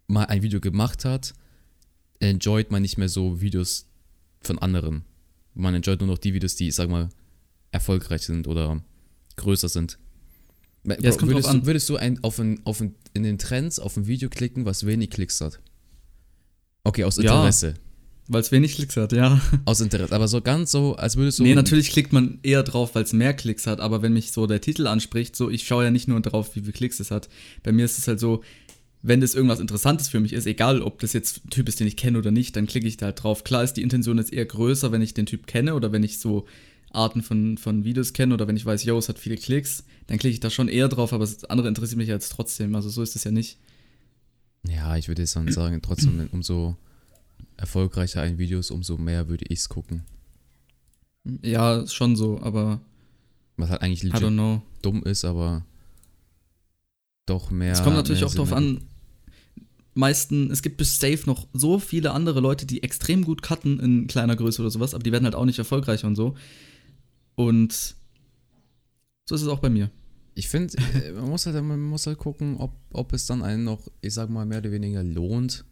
mal 0.07 0.25
ein 0.27 0.43
Video 0.43 0.61
gemacht 0.61 1.05
hat, 1.05 1.35
enjoyt 2.21 2.71
man 2.71 2.83
nicht 2.83 2.99
mehr 2.99 3.09
so 3.09 3.41
Videos 3.41 3.87
von 4.43 4.59
anderen. 4.59 5.05
Man 5.55 5.75
enjoyt 5.75 6.01
nur 6.01 6.09
noch 6.09 6.19
die 6.19 6.35
Videos, 6.35 6.57
die, 6.57 6.71
sag 6.71 6.91
mal, 6.91 7.09
erfolgreich 7.71 8.23
sind 8.23 8.47
oder 8.47 8.83
größer 9.37 9.69
sind. 9.69 9.99
Ja, 10.87 10.97
kommt 11.17 11.33
würdest, 11.33 11.53
du, 11.53 11.67
würdest 11.67 11.89
du 11.89 11.97
ein, 11.97 12.23
auf 12.23 12.39
ein, 12.39 12.61
auf 12.65 12.81
ein, 12.81 12.95
in 13.15 13.23
den 13.23 13.39
Trends 13.39 13.79
auf 13.79 13.97
ein 13.97 14.07
Video 14.07 14.29
klicken, 14.29 14.67
was 14.67 14.85
wenig 14.85 15.11
Klicks 15.11 15.41
hat? 15.41 15.61
Okay, 16.83 17.05
aus 17.05 17.17
Ja. 17.73 17.75
Weil 18.27 18.41
es 18.41 18.53
wenig 18.53 18.77
Klicks 18.77 18.97
hat, 18.97 19.13
ja. 19.13 19.41
Aus 19.67 19.81
Interesse. 19.81 20.15
Aber 20.15 20.29
so 20.29 20.41
ganz 20.41 20.71
so, 20.71 20.97
als 20.97 21.17
würdest 21.17 21.39
du. 21.39 21.43
nee, 21.43 21.55
natürlich 21.55 21.91
klickt 21.91 22.13
man 22.13 22.39
eher 22.43 22.63
drauf, 22.63 22.95
weil 22.95 23.05
es 23.05 23.13
mehr 23.13 23.35
Klicks 23.35 23.67
hat, 23.67 23.81
aber 23.81 24.01
wenn 24.01 24.15
mich 24.15 24.33
so 24.33 24.47
der 24.47 24.63
Titel 24.63 24.87
anspricht, 24.87 25.37
so, 25.37 25.51
ich 25.51 25.67
schaue 25.67 25.85
ja 25.85 25.91
nicht 25.91 26.09
nur 26.09 26.21
drauf, 26.21 26.57
wie 26.57 26.61
viele 26.61 26.73
Klicks 26.73 27.01
es 27.01 27.11
hat. 27.11 27.29
Bei 27.63 27.73
mir 27.73 27.85
ist 27.85 27.99
es 27.99 28.09
halt 28.09 28.21
so, 28.21 28.43
wenn 29.03 29.21
das 29.21 29.35
irgendwas 29.35 29.61
Interessantes 29.61 30.09
für 30.09 30.21
mich 30.21 30.33
ist, 30.33 30.47
egal 30.47 30.81
ob 30.81 30.99
das 31.01 31.13
jetzt 31.13 31.45
ein 31.45 31.51
Typ 31.51 31.69
ist, 31.69 31.79
den 31.81 31.87
ich 31.87 31.99
kenne 31.99 32.17
oder 32.17 32.31
nicht, 32.31 32.57
dann 32.57 32.67
klicke 32.67 32.87
ich 32.87 32.97
da 32.97 33.07
halt 33.07 33.23
drauf. 33.23 33.45
Klar 33.45 33.63
ist 33.63 33.75
die 33.75 33.83
Intention 33.83 34.17
jetzt 34.17 34.33
eher 34.33 34.47
größer, 34.47 34.91
wenn 34.93 35.03
ich 35.03 35.13
den 35.13 35.27
Typ 35.27 35.47
kenne 35.47 35.75
oder 35.75 35.93
wenn 35.93 36.03
ich 36.03 36.19
so 36.19 36.47
Arten 36.91 37.23
von, 37.23 37.59
von 37.59 37.85
Videos 37.85 38.15
kenne 38.15 38.33
oder 38.33 38.49
wenn 38.49 38.57
ich 38.57 38.65
weiß, 38.65 38.85
yo, 38.85 38.97
es 38.97 39.11
hat 39.11 39.19
viele 39.19 39.37
Klicks, 39.37 39.85
dann 40.07 40.17
klicke 40.17 40.33
ich 40.33 40.41
da 40.41 40.49
schon 40.49 40.69
eher 40.69 40.89
drauf, 40.89 41.13
aber 41.13 41.25
das 41.25 41.45
andere 41.45 41.69
interessiert 41.69 41.99
mich 41.99 42.09
jetzt 42.09 42.31
trotzdem. 42.31 42.75
Also 42.75 42.89
so 42.89 43.03
ist 43.03 43.15
es 43.15 43.25
ja 43.25 43.31
nicht. 43.31 43.59
Ja, 44.67 44.97
ich 44.97 45.09
würde 45.09 45.21
jetzt 45.21 45.37
dann 45.37 45.53
sagen, 45.53 45.83
trotzdem, 45.83 46.27
umso 46.33 46.79
erfolgreicher 47.57 48.23
ein 48.23 48.39
Video 48.39 48.59
ist, 48.59 48.71
umso 48.71 48.99
mehr 48.99 49.29
würde 49.29 49.45
ich 49.49 49.61
es 49.61 49.69
gucken. 49.69 50.05
Ja, 51.43 51.81
ist 51.81 51.95
schon 51.95 52.17
so, 52.17 52.41
aber 52.43 52.81
Was 53.57 53.71
halt 53.71 53.83
eigentlich 53.83 54.03
legit 54.03 54.63
dumm 54.83 55.03
ist, 55.05 55.25
aber 55.25 55.65
doch 57.27 57.51
mehr. 57.51 57.73
Es 57.73 57.83
kommt 57.83 57.97
natürlich 57.97 58.25
auch 58.25 58.35
drauf 58.35 58.51
Sinn 58.51 58.59
an, 58.59 58.81
meisten, 59.95 60.51
es 60.51 60.63
gibt 60.63 60.77
bis 60.77 60.99
safe 60.99 61.23
noch 61.27 61.49
so 61.53 61.79
viele 61.79 62.13
andere 62.13 62.41
Leute, 62.41 62.67
die 62.67 62.83
extrem 62.83 63.25
gut 63.25 63.43
cutten 63.43 63.81
in 63.81 64.07
kleiner 64.07 64.37
Größe 64.37 64.61
oder 64.61 64.71
sowas, 64.71 64.95
aber 64.95 65.03
die 65.03 65.13
werden 65.13 65.25
halt 65.25 65.35
auch 65.35 65.45
nicht 65.45 65.59
erfolgreicher 65.59 66.07
und 66.07 66.17
so. 66.17 66.35
Und 67.37 67.73
so 69.25 69.35
ist 69.35 69.43
es 69.43 69.49
auch 69.49 69.61
bei 69.61 69.71
mir. 69.71 69.91
Ich 70.35 70.49
finde, 70.49 70.77
man 71.15 71.29
muss 71.29 71.47
halt, 71.47 71.63
man 71.63 71.81
muss 71.81 72.07
halt 72.07 72.19
gucken, 72.19 72.57
ob, 72.59 72.73
ob 72.93 73.13
es 73.13 73.27
dann 73.27 73.43
einen 73.43 73.65
noch, 73.65 73.89
ich 74.01 74.13
sag 74.13 74.29
mal, 74.31 74.45
mehr 74.45 74.59
oder 74.59 74.73
weniger 74.73 75.03
lohnt, 75.03 75.65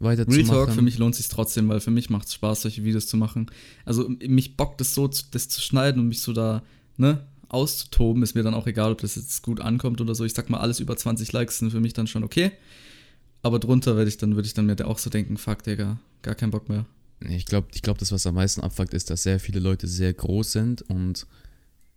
Real 0.00 0.18
weiterzumachen. 0.18 0.46
Talk, 0.46 0.72
für 0.72 0.82
mich 0.82 0.98
lohnt 0.98 1.14
sich 1.14 1.28
trotzdem, 1.28 1.68
weil 1.68 1.80
für 1.80 1.90
mich 1.90 2.10
macht 2.10 2.26
es 2.26 2.34
Spaß, 2.34 2.62
solche 2.62 2.84
Videos 2.84 3.06
zu 3.06 3.16
machen. 3.16 3.50
Also 3.84 4.08
mich 4.08 4.56
bockt 4.56 4.80
es 4.80 4.94
so, 4.94 5.08
das 5.08 5.48
zu 5.48 5.60
schneiden 5.60 6.00
und 6.00 6.08
mich 6.08 6.22
so 6.22 6.32
da, 6.32 6.62
ne, 6.96 7.24
auszutoben, 7.48 8.22
ist 8.22 8.34
mir 8.34 8.42
dann 8.42 8.54
auch 8.54 8.66
egal, 8.66 8.92
ob 8.92 9.00
das 9.00 9.16
jetzt 9.16 9.42
gut 9.42 9.60
ankommt 9.60 10.00
oder 10.00 10.14
so. 10.14 10.24
Ich 10.24 10.34
sag 10.34 10.48
mal, 10.50 10.60
alles 10.60 10.80
über 10.80 10.96
20 10.96 11.32
Likes 11.32 11.58
sind 11.58 11.70
für 11.70 11.80
mich 11.80 11.92
dann 11.92 12.06
schon 12.06 12.24
okay. 12.24 12.52
Aber 13.42 13.58
drunter 13.58 13.96
werde 13.96 14.08
ich 14.08 14.18
dann, 14.18 14.36
würde 14.36 14.46
ich 14.46 14.54
dann 14.54 14.66
mir 14.66 14.86
auch 14.86 14.98
so 14.98 15.10
denken, 15.10 15.36
fuck, 15.36 15.62
Digga, 15.62 15.98
gar 16.22 16.34
keinen 16.34 16.50
Bock 16.50 16.68
mehr. 16.68 16.86
Ich 17.28 17.46
glaube, 17.46 17.68
ich 17.74 17.82
glaub, 17.82 17.98
das, 17.98 18.12
was 18.12 18.26
am 18.26 18.36
meisten 18.36 18.60
abfuckt, 18.60 18.94
ist, 18.94 19.10
dass 19.10 19.24
sehr 19.24 19.40
viele 19.40 19.60
Leute 19.60 19.86
sehr 19.86 20.12
groß 20.12 20.52
sind 20.52 20.82
und 20.82 21.26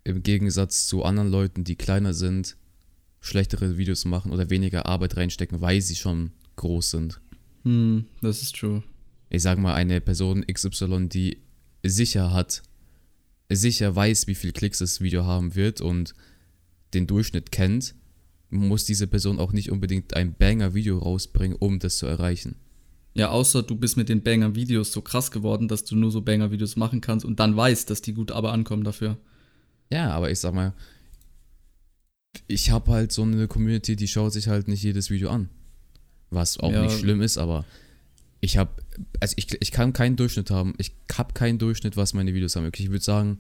im 0.04 0.24
Gegensatz 0.24 0.88
zu 0.88 1.04
anderen 1.04 1.30
Leuten, 1.30 1.64
die 1.64 1.76
kleiner 1.76 2.14
sind, 2.14 2.58
schlechtere 3.22 3.78
Videos 3.78 4.04
machen 4.04 4.32
oder 4.32 4.50
weniger 4.50 4.86
Arbeit 4.86 5.16
reinstecken, 5.16 5.62
weil 5.62 5.80
sie 5.82 5.96
schon 5.96 6.32
groß 6.58 6.92
sind. 6.92 7.22
Hm, 7.64 8.06
das 8.22 8.42
ist 8.42 8.56
true. 8.56 8.84
Ich 9.30 9.42
sag 9.42 9.58
mal, 9.58 9.74
eine 9.74 10.02
Person 10.02 10.46
XY, 10.46 11.08
die 11.10 11.42
sicher 11.84 12.32
hat, 12.32 12.62
sicher 13.50 13.96
weiß, 13.96 14.28
wie 14.28 14.36
viel 14.36 14.52
Klicks 14.52 14.80
das 14.80 15.02
Video 15.02 15.26
haben 15.26 15.56
wird 15.56 15.82
und 15.82 16.14
den 16.94 17.08
Durchschnitt 17.08 17.52
kennt, 17.52 17.96
muss 18.50 18.86
diese 18.86 19.08
Person 19.08 19.40
auch 19.40 19.52
nicht 19.52 19.72
unbedingt 19.72 20.16
ein 20.16 20.34
Banger-Video 20.34 21.00
rausbringen, 21.00 21.58
um 21.58 21.80
das 21.80 21.98
zu 21.98 22.06
erreichen. 22.06 22.56
Ja, 23.16 23.30
außer 23.30 23.64
du 23.64 23.76
bist 23.76 23.98
mit 23.98 24.10
den 24.10 24.24
Banger-Videos 24.24 24.92
so 24.92 25.02
krass 25.02 25.32
geworden, 25.32 25.68
dass 25.68 25.84
du 25.86 25.96
nur 25.96 26.12
so 26.12 26.22
Banger-Videos 26.22 26.76
machen 26.76 27.02
kannst 27.02 27.26
und 27.26 27.40
dann 27.40 27.56
weißt, 27.56 27.90
dass 27.90 28.02
die 28.02 28.14
gut 28.14 28.32
aber 28.32 28.54
ankommen 28.54 28.84
dafür. 28.84 29.18
Ja, 29.92 30.12
aber 30.12 30.32
ich 30.32 30.40
sag 30.40 30.54
mal, 30.54 30.74
ich 32.48 32.72
habe 32.72 32.92
halt 32.92 33.12
so 33.12 33.24
eine 33.24 33.48
Community, 33.48 33.96
die 33.96 34.08
schaut 34.08 34.34
sich 34.34 34.48
halt 34.48 34.68
nicht 34.68 34.84
jedes 34.84 35.10
Video 35.10 35.30
an. 35.30 35.50
Was 36.34 36.58
auch 36.60 36.72
Ja. 36.72 36.82
nicht 36.84 37.00
schlimm 37.00 37.22
ist, 37.22 37.38
aber 37.38 37.66
ich 38.42 38.58
habe, 38.58 38.72
also 39.20 39.34
ich, 39.38 39.48
ich 39.62 39.72
kann 39.72 39.94
keinen 39.94 40.16
Durchschnitt 40.16 40.50
haben. 40.52 40.74
Ich 40.78 40.92
habe 41.14 41.34
keinen 41.34 41.60
Durchschnitt, 41.60 41.96
was 41.98 42.14
meine 42.14 42.34
Videos 42.34 42.56
haben. 42.56 42.70
Ich 42.76 42.90
würde 42.90 43.04
sagen, 43.04 43.40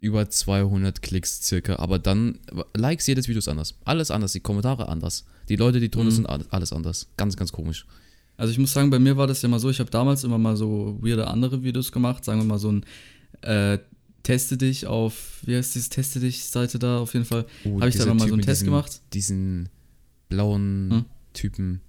über 0.00 0.28
200 0.28 1.02
Klicks 1.02 1.42
circa, 1.42 1.76
aber 1.76 1.98
dann, 1.98 2.38
Likes, 2.76 3.06
jedes 3.06 3.28
Video 3.28 3.38
ist 3.38 3.48
anders. 3.48 3.74
Alles 3.84 4.10
anders, 4.10 4.32
die 4.32 4.40
Kommentare 4.40 4.88
anders. 4.88 5.24
Die 5.48 5.56
Leute, 5.56 5.80
die 5.80 5.90
drunter 5.90 6.10
Mhm. 6.10 6.14
sind, 6.26 6.26
alles- 6.50 6.72
anders. 6.72 7.08
Ganz, 7.16 7.36
ganz 7.36 7.50
komisch. 7.52 7.86
Also 8.36 8.52
ich 8.52 8.58
muss 8.58 8.72
sagen, 8.72 8.90
bei 8.90 8.98
mir 8.98 9.16
war 9.16 9.26
das 9.26 9.40
ja 9.42 9.48
mal 9.48 9.58
so, 9.58 9.70
ich 9.70 9.80
habe 9.80 9.90
damals 9.90 10.22
immer 10.22 10.36
mal 10.38 10.56
so 10.56 10.98
weirde 11.00 11.26
andere 11.26 11.62
Videos 11.62 11.90
gemacht, 11.92 12.24
sagen 12.24 12.40
wir 12.40 12.44
mal 12.44 12.58
so 12.58 12.70
ein 12.72 12.84
äh, 13.42 13.78
Teste 14.22 14.56
dich 14.56 14.86
auf, 14.86 15.38
wie 15.44 15.56
heißt 15.56 15.74
dieses 15.74 15.88
Teste 15.88 16.20
dich 16.20 16.44
Seite 16.44 16.78
da 16.78 16.98
auf 16.98 17.14
jeden 17.14 17.24
Fall. 17.24 17.46
Oh, 17.64 17.76
Habe 17.80 17.88
ich 17.88 17.96
da 17.96 18.12
mal 18.12 18.26
so 18.26 18.34
einen 18.34 18.42
Test 18.42 18.62
diesem- 18.62 18.72
gemacht. 18.72 19.00
Diesen 19.14 19.68
blauen 20.28 20.88
Hm? 20.90 21.04
Typen. 21.36 21.80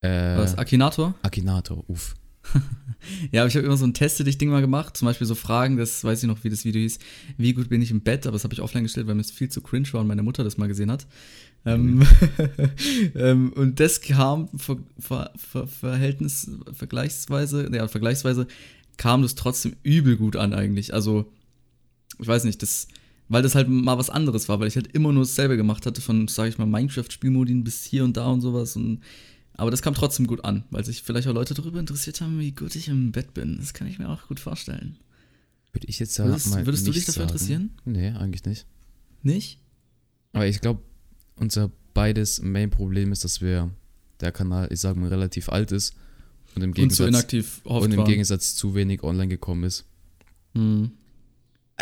Äh, 0.00 0.36
Was, 0.36 0.56
Akinator? 0.56 1.14
Akinator, 1.22 1.84
uff. 1.88 2.14
ja, 3.32 3.42
aber 3.42 3.48
ich 3.48 3.56
habe 3.56 3.66
immer 3.66 3.76
so 3.76 3.86
ein 3.86 3.94
Teste 3.94 4.24
dich 4.24 4.38
Ding 4.38 4.50
mal 4.50 4.60
gemacht. 4.60 4.96
Zum 4.96 5.06
Beispiel 5.06 5.26
so 5.26 5.34
Fragen, 5.34 5.76
das 5.76 6.04
weiß 6.04 6.22
ich 6.22 6.28
noch, 6.28 6.44
wie 6.44 6.50
das 6.50 6.64
Video 6.64 6.80
hieß. 6.80 6.98
Wie 7.36 7.54
gut 7.54 7.68
bin 7.68 7.82
ich 7.82 7.90
im 7.90 8.02
Bett? 8.02 8.26
Aber 8.26 8.34
das 8.34 8.44
habe 8.44 8.54
ich 8.54 8.60
offline 8.60 8.82
gestellt, 8.82 9.06
weil 9.06 9.14
mir 9.14 9.22
es 9.22 9.30
viel 9.30 9.48
zu 9.48 9.60
cringe 9.60 9.92
war 9.92 10.02
und 10.02 10.06
meine 10.06 10.22
Mutter 10.22 10.44
das 10.44 10.58
mal 10.58 10.68
gesehen 10.68 10.90
hat. 10.90 11.06
Ähm, 11.66 12.06
ähm, 13.14 13.52
und 13.54 13.80
das 13.80 14.00
kam 14.00 14.48
ver, 14.58 14.78
ver, 14.98 15.32
ver, 15.36 15.66
Verhältnis, 15.66 16.50
vergleichsweise, 16.72 17.70
ja, 17.72 17.88
vergleichsweise 17.88 18.46
kam 18.96 19.22
das 19.22 19.34
trotzdem 19.34 19.76
übel 19.82 20.16
gut 20.16 20.36
an 20.36 20.52
eigentlich. 20.52 20.92
Also, 20.92 21.32
ich 22.18 22.26
weiß 22.26 22.44
nicht, 22.44 22.62
das, 22.62 22.88
weil 23.28 23.42
das 23.42 23.54
halt 23.54 23.68
mal 23.68 23.98
was 23.98 24.10
anderes 24.10 24.48
war, 24.48 24.60
weil 24.60 24.68
ich 24.68 24.76
halt 24.76 24.88
immer 24.88 25.12
nur 25.12 25.22
dasselbe 25.24 25.56
gemacht 25.56 25.86
hatte, 25.86 26.00
von, 26.00 26.28
sage 26.28 26.50
ich 26.50 26.58
mal, 26.58 26.66
Minecraft-Spielmodin 26.66 27.64
bis 27.64 27.84
hier 27.84 28.04
und 28.04 28.16
da 28.16 28.26
und 28.26 28.40
sowas. 28.40 28.76
Und, 28.76 29.00
aber 29.54 29.70
das 29.70 29.82
kam 29.82 29.94
trotzdem 29.94 30.26
gut 30.26 30.44
an, 30.44 30.64
weil 30.70 30.84
sich 30.84 31.02
vielleicht 31.02 31.26
auch 31.28 31.34
Leute 31.34 31.54
darüber 31.54 31.80
interessiert 31.80 32.20
haben, 32.20 32.38
wie 32.38 32.52
gut 32.52 32.74
ich 32.76 32.88
im 32.88 33.12
Bett 33.12 33.34
bin. 33.34 33.56
Das 33.58 33.72
kann 33.74 33.86
ich 33.86 33.98
mir 33.98 34.08
auch 34.08 34.28
gut 34.28 34.40
vorstellen. 34.40 34.96
Würde 35.72 35.88
ich 35.88 35.98
jetzt 35.98 36.18
Würdest, 36.18 36.54
würdest 36.66 36.86
du 36.86 36.92
dich 36.92 37.04
dafür 37.04 37.22
sagen. 37.22 37.32
interessieren? 37.32 37.70
Nee, 37.84 38.10
eigentlich 38.10 38.44
nicht. 38.44 38.66
Nicht? 39.22 39.58
Aber 40.32 40.46
ich 40.46 40.60
glaube, 40.60 40.82
unser 41.36 41.70
beides 41.94 42.42
Main-Problem 42.42 43.10
ist, 43.12 43.24
dass 43.24 43.40
wir 43.40 43.70
der 44.20 44.32
Kanal, 44.32 44.68
ich 44.70 44.80
sage 44.80 45.00
mal, 45.00 45.08
relativ 45.08 45.48
alt 45.48 45.72
ist 45.72 45.94
und 46.54 46.62
im 46.62 46.70
Und 46.70 46.74
Gegensatz, 46.74 47.08
inaktiv 47.08 47.60
oft 47.64 47.84
und 47.84 47.92
im. 47.92 48.04
Gegensatz 48.04 48.54
zu 48.54 48.74
wenig 48.74 49.02
online 49.02 49.28
gekommen 49.28 49.64
ist. 49.64 49.84
Hm. 50.54 50.92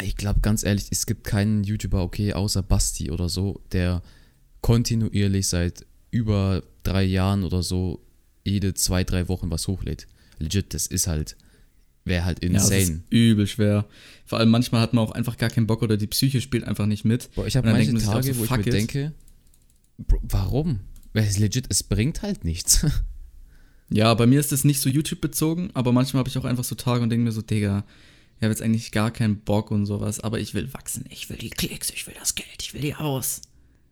Ich 0.03 0.17
glaube, 0.17 0.41
ganz 0.41 0.65
ehrlich, 0.65 0.87
es 0.91 1.07
gibt 1.07 1.25
keinen 1.25 1.65
YouTuber, 1.65 2.03
okay, 2.03 2.33
außer 2.33 2.63
Basti 2.63 3.11
oder 3.11 3.29
so, 3.29 3.61
der 3.73 4.03
kontinuierlich 4.63 5.49
seit 5.49 5.85
über 6.11 6.63
drei 6.83 7.03
Jahren 7.03 7.45
oder 7.45 7.63
so 7.63 8.01
jede 8.45 8.75
zwei, 8.75 9.05
drei 9.05 9.29
Wochen 9.29 9.51
was 9.51 9.69
hochlädt. 9.69 10.07
Legit, 10.39 10.73
das 10.75 10.87
ist 10.87 11.07
halt, 11.07 11.37
wäre 12.05 12.25
halt 12.25 12.43
Ja, 12.43 12.51
das 12.51 12.71
ist 12.71 12.89
insane. 12.89 13.03
übel 13.11 13.47
schwer. 13.47 13.87
Vor 14.25 14.39
allem 14.39 14.51
manchmal 14.51 14.81
hat 14.81 14.95
man 14.95 15.05
auch 15.05 15.13
einfach 15.13 15.37
gar 15.37 15.51
keinen 15.51 15.67
Bock 15.67 15.83
oder 15.83 15.97
die 15.97 16.07
Psyche 16.07 16.41
spielt 16.41 16.65
einfach 16.65 16.87
nicht 16.87 17.05
mit. 17.05 17.31
Boah, 17.35 17.47
ich 17.47 17.57
habe 17.57 17.71
manche 17.71 17.91
denkt 17.91 18.05
Tage, 18.05 18.37
wo 18.39 18.45
ich 18.45 18.51
mir 18.51 18.63
denke, 18.63 19.13
Bro, 19.99 20.21
warum? 20.23 20.81
Weil 21.13 21.25
es 21.25 21.39
legit, 21.39 21.67
es 21.69 21.83
bringt 21.83 22.23
halt 22.23 22.45
nichts. 22.45 22.87
Ja, 23.95 24.15
bei 24.15 24.27
mir 24.27 24.41
ist 24.41 24.53
das 24.53 24.65
nicht 24.65 24.81
so 24.81 24.89
YouTube-bezogen, 24.89 25.71
aber 25.75 25.93
manchmal 25.93 26.21
habe 26.21 26.29
ich 26.31 26.39
auch 26.39 26.47
einfach 26.47 26.65
so 26.65 26.75
Tage 26.75 27.03
und 27.03 27.11
denke 27.11 27.25
mir 27.25 27.33
so, 27.33 27.43
Digga, 27.43 27.85
ich 28.43 28.45
habe 28.45 28.55
jetzt 28.55 28.63
eigentlich 28.63 28.91
gar 28.91 29.13
keinen 29.13 29.37
Bock 29.37 29.71
und 29.71 29.87
sowas, 29.87 30.19
aber 30.19 30.41
ich 30.41 30.53
will 30.53 30.75
wachsen, 30.75 31.05
ich 31.11 31.31
will 31.31 31.37
die 31.37 31.49
Klicks, 31.49 31.91
ich 31.91 32.09
will 32.09 32.15
das 32.19 32.35
Geld, 32.35 32.49
ich 32.61 32.75
will 32.75 32.81
die 32.81 32.93
aus. 32.93 33.41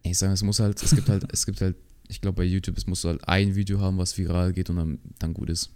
Ich 0.02 0.18
sage, 0.18 0.32
es 0.32 0.42
muss 0.42 0.58
halt, 0.58 0.82
es 0.82 0.92
gibt 0.92 1.08
halt, 1.08 1.24
es 1.32 1.46
gibt 1.46 1.60
halt, 1.60 1.76
ich 2.08 2.20
glaube 2.20 2.38
bei 2.38 2.42
YouTube, 2.42 2.76
es 2.76 2.88
muss 2.88 3.04
halt 3.04 3.28
ein 3.28 3.54
Video 3.54 3.78
haben, 3.80 3.96
was 3.98 4.18
viral 4.18 4.52
geht 4.52 4.68
und 4.68 4.74
dann, 4.74 4.98
dann 5.20 5.34
gut 5.34 5.50
ist. 5.50 5.70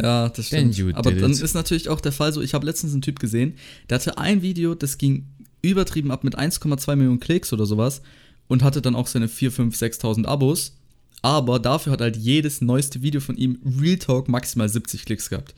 Ja, 0.00 0.28
das 0.28 0.46
stimmt. 0.46 0.78
Aber 0.94 1.10
dann 1.10 1.32
it. 1.32 1.40
ist 1.40 1.54
natürlich 1.54 1.88
auch 1.88 2.00
der 2.00 2.12
Fall 2.12 2.32
so, 2.32 2.40
ich 2.40 2.54
habe 2.54 2.64
letztens 2.64 2.92
einen 2.92 3.02
Typ 3.02 3.18
gesehen, 3.18 3.56
der 3.90 3.96
hatte 3.96 4.16
ein 4.16 4.42
Video, 4.42 4.76
das 4.76 4.96
ging 4.96 5.26
übertrieben 5.62 6.12
ab 6.12 6.22
mit 6.22 6.38
1,2 6.38 6.94
Millionen 6.94 7.18
Klicks 7.18 7.52
oder 7.52 7.66
sowas 7.66 8.00
und 8.46 8.62
hatte 8.62 8.80
dann 8.80 8.94
auch 8.94 9.08
seine 9.08 9.26
4, 9.26 9.50
5, 9.50 9.76
6.000 9.76 10.26
Abos. 10.26 10.76
Aber 11.20 11.58
dafür 11.58 11.94
hat 11.94 12.00
halt 12.00 12.16
jedes 12.16 12.60
neueste 12.60 13.02
Video 13.02 13.20
von 13.20 13.36
ihm 13.36 13.58
Real 13.80 13.98
Talk 13.98 14.28
maximal 14.28 14.68
70 14.68 15.04
Klicks 15.04 15.30
gehabt. 15.30 15.56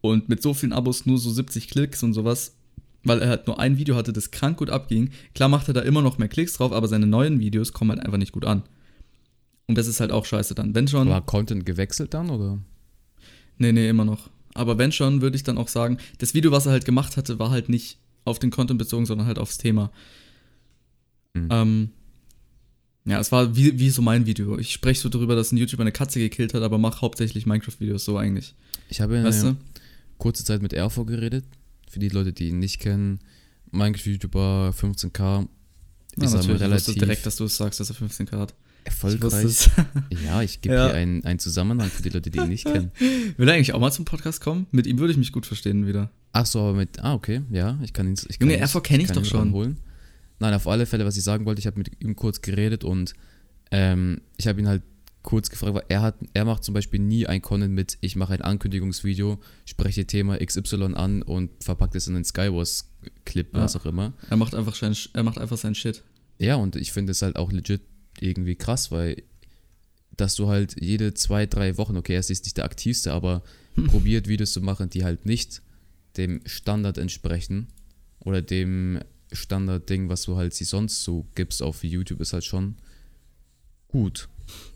Und 0.00 0.28
mit 0.28 0.42
so 0.42 0.54
vielen 0.54 0.72
Abos 0.72 1.06
nur 1.06 1.18
so 1.18 1.30
70 1.30 1.68
Klicks 1.68 2.02
und 2.02 2.12
sowas, 2.12 2.54
weil 3.04 3.20
er 3.20 3.28
halt 3.28 3.46
nur 3.46 3.58
ein 3.58 3.78
Video 3.78 3.96
hatte, 3.96 4.12
das 4.12 4.30
krank 4.30 4.58
gut 4.58 4.70
abging. 4.70 5.10
Klar 5.34 5.48
macht 5.48 5.68
er 5.68 5.74
da 5.74 5.80
immer 5.80 6.02
noch 6.02 6.18
mehr 6.18 6.28
Klicks 6.28 6.54
drauf, 6.54 6.72
aber 6.72 6.88
seine 6.88 7.06
neuen 7.06 7.40
Videos 7.40 7.72
kommen 7.72 7.90
halt 7.90 8.00
einfach 8.00 8.18
nicht 8.18 8.32
gut 8.32 8.44
an. 8.44 8.62
Und 9.66 9.76
das 9.76 9.86
ist 9.86 10.00
halt 10.00 10.12
auch 10.12 10.24
scheiße 10.24 10.54
dann. 10.54 10.74
Wenn 10.74 10.88
schon. 10.88 11.08
War 11.08 11.24
Content 11.24 11.66
gewechselt 11.66 12.14
dann 12.14 12.30
oder? 12.30 12.58
Nee, 13.58 13.72
nee, 13.72 13.88
immer 13.88 14.04
noch. 14.04 14.30
Aber 14.54 14.78
wenn 14.78 14.92
schon, 14.92 15.20
würde 15.20 15.36
ich 15.36 15.44
dann 15.44 15.58
auch 15.58 15.68
sagen, 15.68 15.98
das 16.18 16.34
Video, 16.34 16.50
was 16.50 16.66
er 16.66 16.72
halt 16.72 16.84
gemacht 16.84 17.16
hatte, 17.16 17.38
war 17.38 17.50
halt 17.50 17.68
nicht 17.68 17.98
auf 18.24 18.38
den 18.38 18.50
Content 18.50 18.78
bezogen, 18.78 19.06
sondern 19.06 19.26
halt 19.26 19.38
aufs 19.38 19.58
Thema. 19.58 19.90
Mhm. 21.34 21.48
Ähm, 21.50 21.90
ja, 23.04 23.20
es 23.20 23.32
war 23.32 23.56
wie, 23.56 23.78
wie 23.78 23.90
so 23.90 24.02
mein 24.02 24.26
Video. 24.26 24.58
Ich 24.58 24.72
spreche 24.72 25.00
so 25.00 25.08
darüber, 25.08 25.34
dass 25.34 25.52
ein 25.52 25.56
YouTuber 25.56 25.82
eine 25.82 25.92
Katze 25.92 26.18
gekillt 26.18 26.54
hat, 26.54 26.62
aber 26.62 26.78
mache 26.78 27.00
hauptsächlich 27.00 27.46
Minecraft-Videos 27.46 28.04
so 28.04 28.16
eigentlich. 28.18 28.54
Ich 28.88 29.00
habe 29.00 29.22
Weißt 29.22 29.44
eine 29.44 29.54
du? 29.54 29.60
Kurze 30.18 30.44
Zeit 30.44 30.62
mit 30.62 30.72
Erfo 30.72 31.04
geredet. 31.04 31.44
Für 31.90 31.98
die 32.00 32.08
Leute, 32.08 32.32
die 32.32 32.48
ihn 32.48 32.58
nicht 32.58 32.80
kennen, 32.80 33.20
Minecraft-YouTuber 33.72 34.74
15k. 34.78 35.46
Ich 36.16 36.22
Ja, 36.22 36.30
mal 36.30 36.36
natürlich. 36.36 36.56
Ich 36.56 36.60
relativ 36.62 36.94
direkt, 36.96 37.26
dass 37.26 37.36
du 37.36 37.44
es 37.44 37.56
sagst, 37.56 37.80
dass 37.80 37.90
er 37.90 37.96
15k 37.96 38.38
hat. 38.38 38.54
Ich 38.84 38.86
erfolgreich. 38.92 39.44
wusste 39.44 39.70
Ja, 40.24 40.42
ich 40.42 40.60
gebe 40.60 40.74
Ja. 40.74 40.86
hier 40.86 40.94
einen, 40.94 41.24
einen 41.24 41.38
Zusammenhang 41.38 41.88
für 41.90 42.02
die 42.02 42.08
Leute, 42.08 42.30
die 42.30 42.38
ihn 42.38 42.48
nicht 42.48 42.64
kennen. 42.64 42.90
Will 43.36 43.48
er 43.48 43.54
eigentlich 43.54 43.74
auch 43.74 43.80
mal 43.80 43.92
zum 43.92 44.04
Podcast 44.04 44.40
kommen? 44.40 44.66
Mit 44.70 44.86
ihm 44.86 44.98
würde 44.98 45.12
ich 45.12 45.18
mich 45.18 45.32
gut 45.32 45.46
verstehen 45.46 45.86
wieder. 45.86 46.10
Ach 46.32 46.46
so, 46.46 46.60
aber 46.60 46.74
mit. 46.74 46.98
Ah, 47.02 47.14
okay, 47.14 47.42
ja, 47.50 47.78
ich 47.82 47.92
kann 47.92 48.06
ihn. 48.06 48.14
Ich 48.14 48.22
Junge, 48.22 48.38
kann 48.38 48.50
ihn- 48.50 48.60
Erfo 48.60 48.80
kenn 48.80 49.00
ich 49.00 49.10
doch 49.10 49.24
schon. 49.24 49.40
ranholen. 49.40 49.78
Nein, 50.40 50.54
auf 50.54 50.66
alle 50.68 50.86
Fälle, 50.86 51.04
was 51.04 51.16
ich 51.16 51.24
sagen 51.24 51.44
wollte, 51.46 51.58
ich 51.60 51.66
habe 51.66 51.78
mit 51.78 51.90
ihm 52.02 52.14
kurz 52.16 52.40
geredet 52.40 52.84
und 52.84 53.14
ähm, 53.70 54.20
ich 54.36 54.46
habe 54.46 54.60
ihn 54.60 54.68
halt 54.68 54.82
kurz 55.28 55.50
gefragt, 55.50 55.74
weil 55.74 55.84
er 55.88 56.00
hat, 56.00 56.14
er 56.32 56.46
macht 56.46 56.64
zum 56.64 56.72
Beispiel 56.72 57.00
nie 57.00 57.26
ein 57.26 57.42
Content 57.42 57.74
mit, 57.74 57.98
ich 58.00 58.16
mache 58.16 58.32
ein 58.32 58.40
Ankündigungsvideo, 58.40 59.38
spreche 59.66 60.06
Thema 60.06 60.38
XY 60.38 60.94
an 60.94 61.20
und 61.20 61.50
verpackt 61.62 61.94
es 61.96 62.06
in 62.08 62.14
einen 62.14 62.24
Skywars-Clip, 62.24 63.52
Ja. 63.54 63.60
was 63.60 63.76
auch 63.76 63.84
immer. 63.84 64.14
Er 64.30 64.38
macht 64.38 64.54
einfach, 64.54 64.74
sein, 64.74 64.96
er 65.12 65.22
macht 65.24 65.36
einfach 65.36 65.58
seinen 65.58 65.74
Shit. 65.74 66.02
Ja, 66.38 66.54
und 66.54 66.76
ich 66.76 66.92
finde 66.92 67.10
es 67.12 67.20
halt 67.20 67.36
auch 67.36 67.52
legit 67.52 67.82
irgendwie 68.20 68.54
krass, 68.56 68.90
weil 68.90 69.22
dass 70.16 70.34
du 70.34 70.48
halt 70.48 70.80
jede 70.80 71.12
zwei, 71.12 71.44
drei 71.44 71.76
Wochen, 71.76 71.98
okay, 71.98 72.14
er 72.14 72.20
ist 72.20 72.30
nicht 72.30 72.56
der 72.56 72.64
aktivste, 72.64 73.12
aber 73.12 73.42
probiert 73.86 74.28
Videos 74.28 74.52
zu 74.52 74.62
machen, 74.62 74.88
die 74.88 75.04
halt 75.04 75.26
nicht 75.26 75.60
dem 76.16 76.40
Standard 76.46 76.96
entsprechen 76.96 77.68
oder 78.20 78.40
dem 78.40 78.98
Standardding, 79.30 80.08
was 80.08 80.22
du 80.22 80.36
halt 80.38 80.54
sie 80.54 80.64
sonst 80.64 81.04
so 81.04 81.26
gibst 81.34 81.62
auf 81.62 81.84
YouTube, 81.84 82.20
ist 82.22 82.32
halt 82.32 82.44
schon 82.44 82.76
gut. 83.88 84.28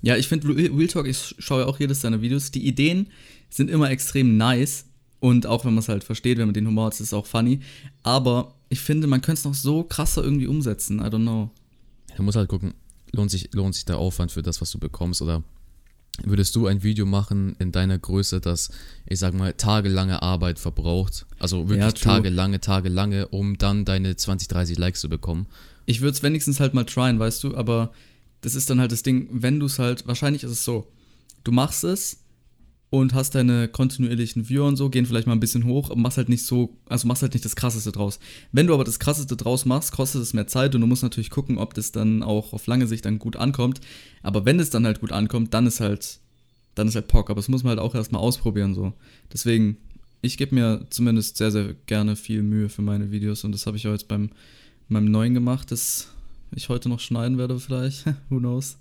Ja, 0.03 0.17
ich 0.17 0.29
finde 0.29 0.49
Real 0.49 0.87
Talk, 0.89 1.07
ich 1.07 1.35
schaue 1.39 1.63
ja 1.63 1.67
auch 1.67 1.79
jedes 1.81 2.01
seiner 2.01 2.21
Videos. 2.23 2.51
Die 2.51 2.67
Ideen 2.67 3.09
sind 3.51 3.71
immer 3.71 3.91
extrem 3.91 4.37
nice. 4.37 4.87
Und 5.21 5.47
auch 5.47 5.65
wenn 5.65 5.75
man 5.75 5.83
es 5.83 5.89
halt 5.89 6.03
versteht, 6.03 6.39
wenn 6.39 6.47
man 6.47 6.55
den 6.55 6.67
Humor 6.67 6.87
hat, 6.87 6.95
ist 6.95 7.01
es 7.01 7.15
auch 7.15 7.27
funny. 7.27 7.61
Aber 8.03 8.55
ich 8.69 8.81
finde, 8.81 9.07
man 9.07 9.21
könnte 9.21 9.39
es 9.39 9.45
noch 9.45 9.55
so 9.55 9.85
krasser 9.85 10.25
irgendwie 10.25 10.49
umsetzen. 10.49 10.99
I 10.99 11.05
don't 11.05 11.23
know. 11.23 11.51
Du 12.17 12.23
musst 12.25 12.37
halt 12.37 12.49
gucken, 12.49 12.75
lohnt 13.13 13.31
sich, 13.31 13.53
lohnt 13.53 13.75
sich 13.75 13.85
der 13.85 13.99
Aufwand 13.99 14.33
für 14.33 14.43
das, 14.43 14.61
was 14.61 14.73
du 14.73 14.79
bekommst 14.79 15.23
oder 15.23 15.45
würdest 16.25 16.55
du 16.57 16.67
ein 16.67 16.83
Video 16.83 17.07
machen 17.07 17.57
in 17.59 17.73
deiner 17.73 17.99
Größe, 17.99 18.41
das, 18.41 18.71
ich 19.07 19.19
sag 19.19 19.35
mal, 19.35 19.55
tagelange 19.55 20.23
Arbeit 20.23 20.59
verbraucht, 20.59 21.27
also 21.39 21.69
wirklich 21.69 21.79
Ja, 21.79 21.93
tagelange, 21.93 22.61
tagelange, 22.61 23.29
um 23.29 23.57
dann 23.57 23.85
deine 23.85 24.17
20, 24.17 24.49
30 24.49 24.79
Likes 24.79 25.01
zu 25.01 25.09
bekommen. 25.09 25.47
Ich 25.87 26.01
würde 26.01 26.13
es 26.15 26.23
wenigstens 26.23 26.61
halt 26.61 26.75
mal 26.75 26.85
tryen, 26.85 27.19
weißt 27.19 27.43
du, 27.45 27.57
aber 27.57 27.93
das 28.43 28.55
ist 28.55 28.69
dann 28.69 28.81
halt 28.81 28.93
das 28.93 29.03
Ding, 29.03 29.29
wenn 29.33 29.59
du 29.59 29.67
es 29.67 29.79
halt, 29.79 30.07
wahrscheinlich 30.07 30.45
ist 30.45 30.51
es 30.51 30.65
so, 30.65 30.87
du 31.45 31.53
machst 31.53 31.85
es 31.85 32.19
und 32.91 33.15
hast 33.15 33.35
deine 33.35 33.69
kontinuierlichen 33.69 34.51
Viewer 34.51 34.67
und 34.67 34.77
so, 34.77 34.91
gehen 34.91 35.07
vielleicht 35.07 35.27
mal 35.27 35.33
ein 35.33 35.41
bisschen 35.41 35.65
hoch, 35.65 35.91
aber 35.91 35.99
machst 35.99 36.19
halt 36.19 36.29
nicht 36.29 36.45
so, 36.45 36.77
also 36.87 37.09
machst 37.09 37.23
halt 37.23 37.33
nicht 37.33 37.45
das 37.45 37.57
Krasseste 37.57 37.91
draus. 37.91 38.19
Wenn 38.53 38.67
du 38.67 38.75
aber 38.75 38.85
das 38.85 38.99
Krasseste 38.99 39.37
draus 39.37 39.65
machst, 39.65 39.93
kostet 39.93 40.21
es 40.21 40.35
mehr 40.35 40.47
Zeit 40.47 40.75
und 40.75 40.83
du 40.83 40.87
musst 40.87 41.03
natürlich 41.03 41.31
gucken, 41.31 41.57
ob 41.57 41.73
das 41.73 41.93
dann 41.93 42.23
auch 42.23 42.53
auf 42.53 42.67
lange 42.67 42.87
Sicht 42.87 43.07
dann 43.07 43.19
gut 43.19 43.37
ankommt. 43.37 43.81
Aber 44.23 44.45
wenn 44.45 44.61
es 44.61 44.69
dann 44.69 44.85
halt 44.85 45.01
gut 45.01 45.11
ankommt, 45.11 45.55
dann 45.55 45.67
ist 45.67 45.81
halt, 45.81 46.19
dann 46.75 46.87
ist 46.87 46.95
halt 46.95 47.09
Pock, 47.09 47.31
aber 47.31 47.39
das 47.39 47.49
muss 47.49 47.63
man 47.63 47.71
halt 47.71 47.81
auch 47.81 47.95
erstmal 47.95 48.21
ausprobieren 48.21 48.75
so. 48.75 48.93
Deswegen, 49.33 49.79
ich 50.21 50.37
gebe 50.37 50.55
mir 50.55 50.87
zumindest 50.91 51.39
sehr, 51.39 51.51
sehr 51.51 51.75
gerne 51.87 52.15
viel 52.15 52.43
Mühe 52.43 52.69
für 52.69 52.83
meine 52.83 53.11
Videos 53.11 53.45
und 53.45 53.53
das 53.53 53.67
habe 53.67 53.79
ich 53.79 53.87
auch 53.87 53.93
jetzt 53.93 54.09
beim 54.09 54.31
meinem 54.89 55.11
neuen 55.11 55.35
gemacht, 55.35 55.71
das 55.71 56.09
ich 56.55 56.69
heute 56.69 56.89
noch 56.89 57.01
schneiden 57.01 57.39
werde 57.39 57.59
vielleicht, 57.59 58.07
who 58.29 58.39
knows. 58.39 58.79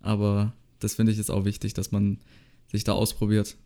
Aber 0.00 0.52
das 0.80 0.94
finde 0.94 1.12
ich 1.12 1.18
jetzt 1.18 1.30
auch 1.30 1.44
wichtig, 1.44 1.74
dass 1.74 1.90
man 1.92 2.18
sich 2.70 2.84
da 2.84 2.92
ausprobiert, 2.92 3.56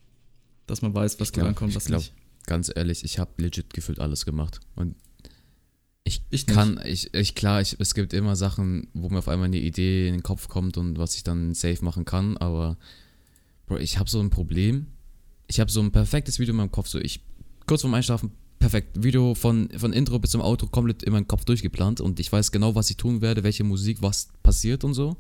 dass 0.67 0.83
man 0.83 0.95
weiß, 0.95 1.19
was 1.21 1.29
Ich 1.29 1.33
gut 1.33 1.41
glaub- 1.43 1.49
ankommt, 1.49 1.71
ich 1.71 1.77
was 1.77 1.85
glaub, 1.87 2.01
nicht. 2.01 2.13
Ganz 2.47 2.71
ehrlich, 2.75 3.05
ich 3.05 3.19
habe 3.19 3.31
legit 3.43 3.75
gefühlt 3.75 3.99
alles 4.01 4.25
gemacht. 4.25 4.61
Und 4.75 4.95
ich, 6.05 6.23
Ich 6.31 6.47
kann, 6.47 6.81
ich, 6.85 7.13
ich 7.13 7.35
klar, 7.35 7.61
ich, 7.61 7.77
es 7.79 7.95
gibt 7.95 8.13
immer 8.15 8.37
Sachen, 8.37 8.89
wo 8.95 9.09
mir 9.11 9.19
auf 9.19 9.29
einmal 9.29 9.47
eine 9.47 9.59
Idee 9.61 10.09
in 10.09 10.15
den 10.15 10.23
Kopf 10.23 10.49
kommt 10.49 10.79
und 10.79 10.97
was 10.99 11.17
ich 11.17 11.23
dann 11.25 11.53
safe 11.55 11.85
machen 11.85 12.05
kann, 12.07 12.37
aber 12.39 12.79
Bro, 13.67 13.77
ich 13.79 13.99
habe 13.99 14.09
so 14.09 14.19
ein 14.21 14.31
Problem. 14.31 14.87
Ich 15.47 15.61
habe 15.61 15.71
so 15.71 15.81
ein 15.83 15.93
perfektes 15.93 16.39
Video 16.39 16.53
in 16.53 16.57
meinem 16.57 16.73
Kopf, 16.73 16.89
so 16.89 16.99
ich 16.99 17.21
kurz 17.67 17.83
vorm 17.83 17.93
Einschlafen 17.93 18.31
perfekt 18.59 19.03
Video 19.03 19.35
von 19.35 19.69
von 19.77 19.93
Intro 19.93 20.19
bis 20.19 20.31
zum 20.33 20.41
Auto 20.43 20.67
komplett 20.67 21.03
in 21.03 21.13
meinem 21.13 21.29
Kopf 21.29 21.45
durchgeplant 21.45 22.01
und 22.01 22.19
ich 22.21 22.31
weiß 22.33 22.51
genau, 22.53 22.75
was 22.75 22.91
ich 22.91 22.97
tun 22.97 23.21
werde, 23.21 23.43
welche 23.45 23.65
Musik, 23.65 23.99
was 24.01 24.29
passiert 24.43 24.85
und 24.85 24.95
so. 24.95 25.17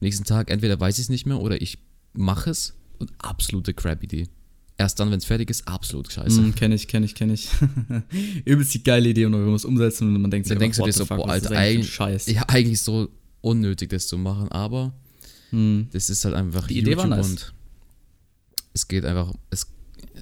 Nächsten 0.00 0.24
Tag 0.24 0.50
entweder 0.50 0.78
weiß 0.78 0.98
ich 0.98 1.04
es 1.04 1.08
nicht 1.08 1.26
mehr 1.26 1.40
oder 1.40 1.60
ich 1.60 1.78
mache 2.12 2.50
es 2.50 2.74
und 2.98 3.12
absolute 3.18 3.74
Crap-Idee. 3.74 4.28
Erst 4.76 4.98
dann, 4.98 5.10
wenn 5.10 5.18
es 5.18 5.24
fertig 5.24 5.50
ist, 5.50 5.68
absolut 5.68 6.10
scheiße. 6.12 6.40
Mm, 6.40 6.54
kenn 6.56 6.72
ich, 6.72 6.88
kenn 6.88 7.04
ich, 7.04 7.14
kenn 7.14 7.30
ich. 7.30 7.48
Übelst 8.44 8.74
die 8.74 8.82
geile 8.82 9.08
Idee 9.08 9.24
und 9.26 9.32
man 9.32 9.44
muss 9.46 9.64
umsetzen 9.64 10.14
und 10.14 10.20
man 10.20 10.30
denkt 10.32 10.46
sich, 10.48 10.54
Dann 10.54 10.60
denkst 10.60 10.78
du 10.78 10.84
dir 10.84 10.92
so, 10.92 11.04
fuck, 11.04 11.18
boah, 11.18 11.28
Alter, 11.30 11.56
eigentlich 11.56 11.92
Scheiß. 11.94 12.26
ja, 12.26 12.42
eigentlich 12.48 12.80
so 12.82 13.08
unnötig, 13.40 13.90
das 13.90 14.08
zu 14.08 14.18
machen, 14.18 14.48
aber 14.48 14.92
Hm. 15.50 15.86
das 15.92 16.10
ist 16.10 16.24
halt 16.24 16.34
einfach 16.34 16.66
Die 16.66 16.78
Idee 16.78 16.96
war 16.96 17.06
nice. 17.06 17.26
und 17.30 17.54
es 18.72 18.88
geht 18.88 19.04
einfach, 19.04 19.32
es 19.50 19.68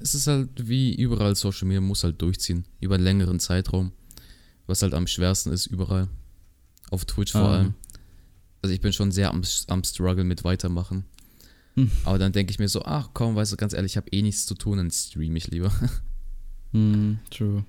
es 0.01 0.13
ist 0.15 0.27
halt 0.27 0.67
wie 0.67 0.93
überall 0.95 1.35
Social 1.35 1.67
Media, 1.67 1.81
muss 1.81 2.03
halt 2.03 2.21
durchziehen. 2.21 2.65
Über 2.79 2.95
einen 2.95 3.03
längeren 3.03 3.39
Zeitraum. 3.39 3.91
Was 4.67 4.81
halt 4.81 4.93
am 4.93 5.07
schwersten 5.07 5.51
ist, 5.51 5.65
überall. 5.67 6.07
Auf 6.91 7.05
Twitch 7.05 7.31
vor 7.33 7.41
Ah. 7.41 7.53
allem. 7.57 7.73
Also 8.61 8.73
ich 8.73 8.81
bin 8.81 8.93
schon 8.93 9.11
sehr 9.11 9.29
am, 9.29 9.41
am 9.67 9.83
Struggle 9.83 10.23
mit 10.23 10.43
weitermachen. 10.43 11.05
Hm. 11.75 11.91
Aber 12.05 12.17
dann 12.19 12.31
denke 12.31 12.51
ich 12.51 12.59
mir 12.59 12.69
so, 12.69 12.83
ach 12.83 13.09
komm, 13.13 13.35
weißt 13.35 13.51
du, 13.51 13.57
ganz 13.57 13.73
ehrlich, 13.73 13.93
ich 13.93 13.97
habe 13.97 14.09
eh 14.11 14.21
nichts 14.21 14.45
zu 14.45 14.53
tun, 14.55 14.77
dann 14.77 14.91
stream 14.91 15.35
ich 15.35 15.47
lieber. 15.47 15.71
Hm, 16.71 17.19
true. 17.29 17.63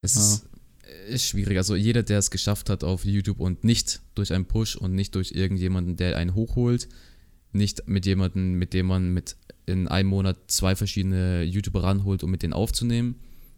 Es 0.00 0.14
Ja. 0.14 0.20
ist, 0.22 0.46
ist 1.08 1.24
schwierig. 1.26 1.58
Also 1.58 1.74
jeder, 1.76 2.02
der 2.02 2.18
es 2.18 2.30
geschafft 2.30 2.70
hat 2.70 2.84
auf 2.84 3.04
YouTube 3.04 3.38
und 3.40 3.64
nicht 3.64 4.00
durch 4.14 4.32
einen 4.32 4.46
Push 4.46 4.76
und 4.76 4.94
nicht 4.94 5.14
durch 5.14 5.32
irgendjemanden, 5.32 5.96
der 5.96 6.16
einen 6.16 6.34
hochholt, 6.34 6.88
nicht 7.54 7.88
mit 7.88 8.06
jemandem, 8.06 8.54
mit 8.54 8.72
dem 8.72 8.86
man 8.86 9.12
mit 9.12 9.36
in 9.66 9.88
einem 9.88 10.10
Monat 10.10 10.36
zwei 10.48 10.76
verschiedene 10.76 11.42
YouTuber 11.42 11.82
ranholt, 11.82 12.22
um 12.22 12.30
mit 12.30 12.42
denen 12.42 12.52
aufzunehmen 12.52 13.16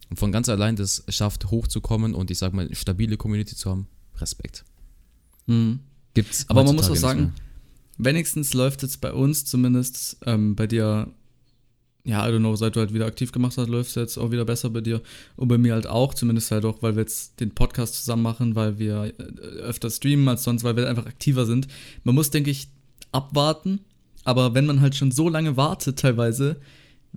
und 0.09 0.17
von 0.17 0.31
ganz 0.31 0.49
allein 0.49 0.75
das 0.75 1.03
schafft, 1.09 1.51
hochzukommen 1.51 2.13
und 2.13 2.31
ich 2.31 2.37
sag 2.37 2.53
mal, 2.53 2.65
eine 2.65 2.75
stabile 2.75 3.17
Community 3.17 3.55
zu 3.55 3.69
haben, 3.69 3.87
Respekt. 4.17 4.63
Hm. 5.47 5.79
Gibt's 6.13 6.45
Aber 6.47 6.63
man 6.63 6.75
muss 6.75 6.89
auch 6.89 6.95
sagen, 6.95 7.33
wenigstens 7.97 8.53
läuft 8.53 8.83
jetzt 8.83 9.01
bei 9.01 9.11
uns 9.13 9.45
zumindest 9.45 10.17
ähm, 10.25 10.55
bei 10.55 10.67
dir, 10.67 11.11
ja, 12.05 12.27
I 12.27 12.31
don't 12.31 12.39
know, 12.39 12.55
seit 12.55 12.75
du 12.75 12.79
halt 12.79 12.93
wieder 12.93 13.05
aktiv 13.05 13.31
gemacht 13.31 13.57
hast, 13.57 13.67
läuft 13.67 13.89
es 13.89 13.95
jetzt 13.95 14.17
auch 14.17 14.31
wieder 14.31 14.45
besser 14.45 14.69
bei 14.69 14.81
dir. 14.81 15.01
Und 15.35 15.49
bei 15.49 15.57
mir 15.57 15.73
halt 15.73 15.87
auch, 15.87 16.13
zumindest 16.13 16.51
halt 16.51 16.65
auch, 16.65 16.81
weil 16.81 16.95
wir 16.95 17.01
jetzt 17.01 17.39
den 17.39 17.53
Podcast 17.53 17.95
zusammen 17.95 18.23
machen, 18.23 18.55
weil 18.55 18.79
wir 18.79 19.13
äh, 19.17 19.23
öfter 19.59 19.89
streamen 19.89 20.27
als 20.27 20.43
sonst, 20.43 20.63
weil 20.63 20.75
wir 20.77 20.89
einfach 20.89 21.05
aktiver 21.05 21.45
sind. 21.45 21.67
Man 22.03 22.15
muss, 22.15 22.31
denke 22.31 22.49
ich, 22.49 22.69
abwarten. 23.11 23.81
Aber 24.27 24.53
wenn 24.53 24.65
man 24.65 24.81
halt 24.81 24.93
schon 24.95 25.11
so 25.11 25.29
lange 25.29 25.55
wartet, 25.55 25.99
teilweise, 25.99 26.57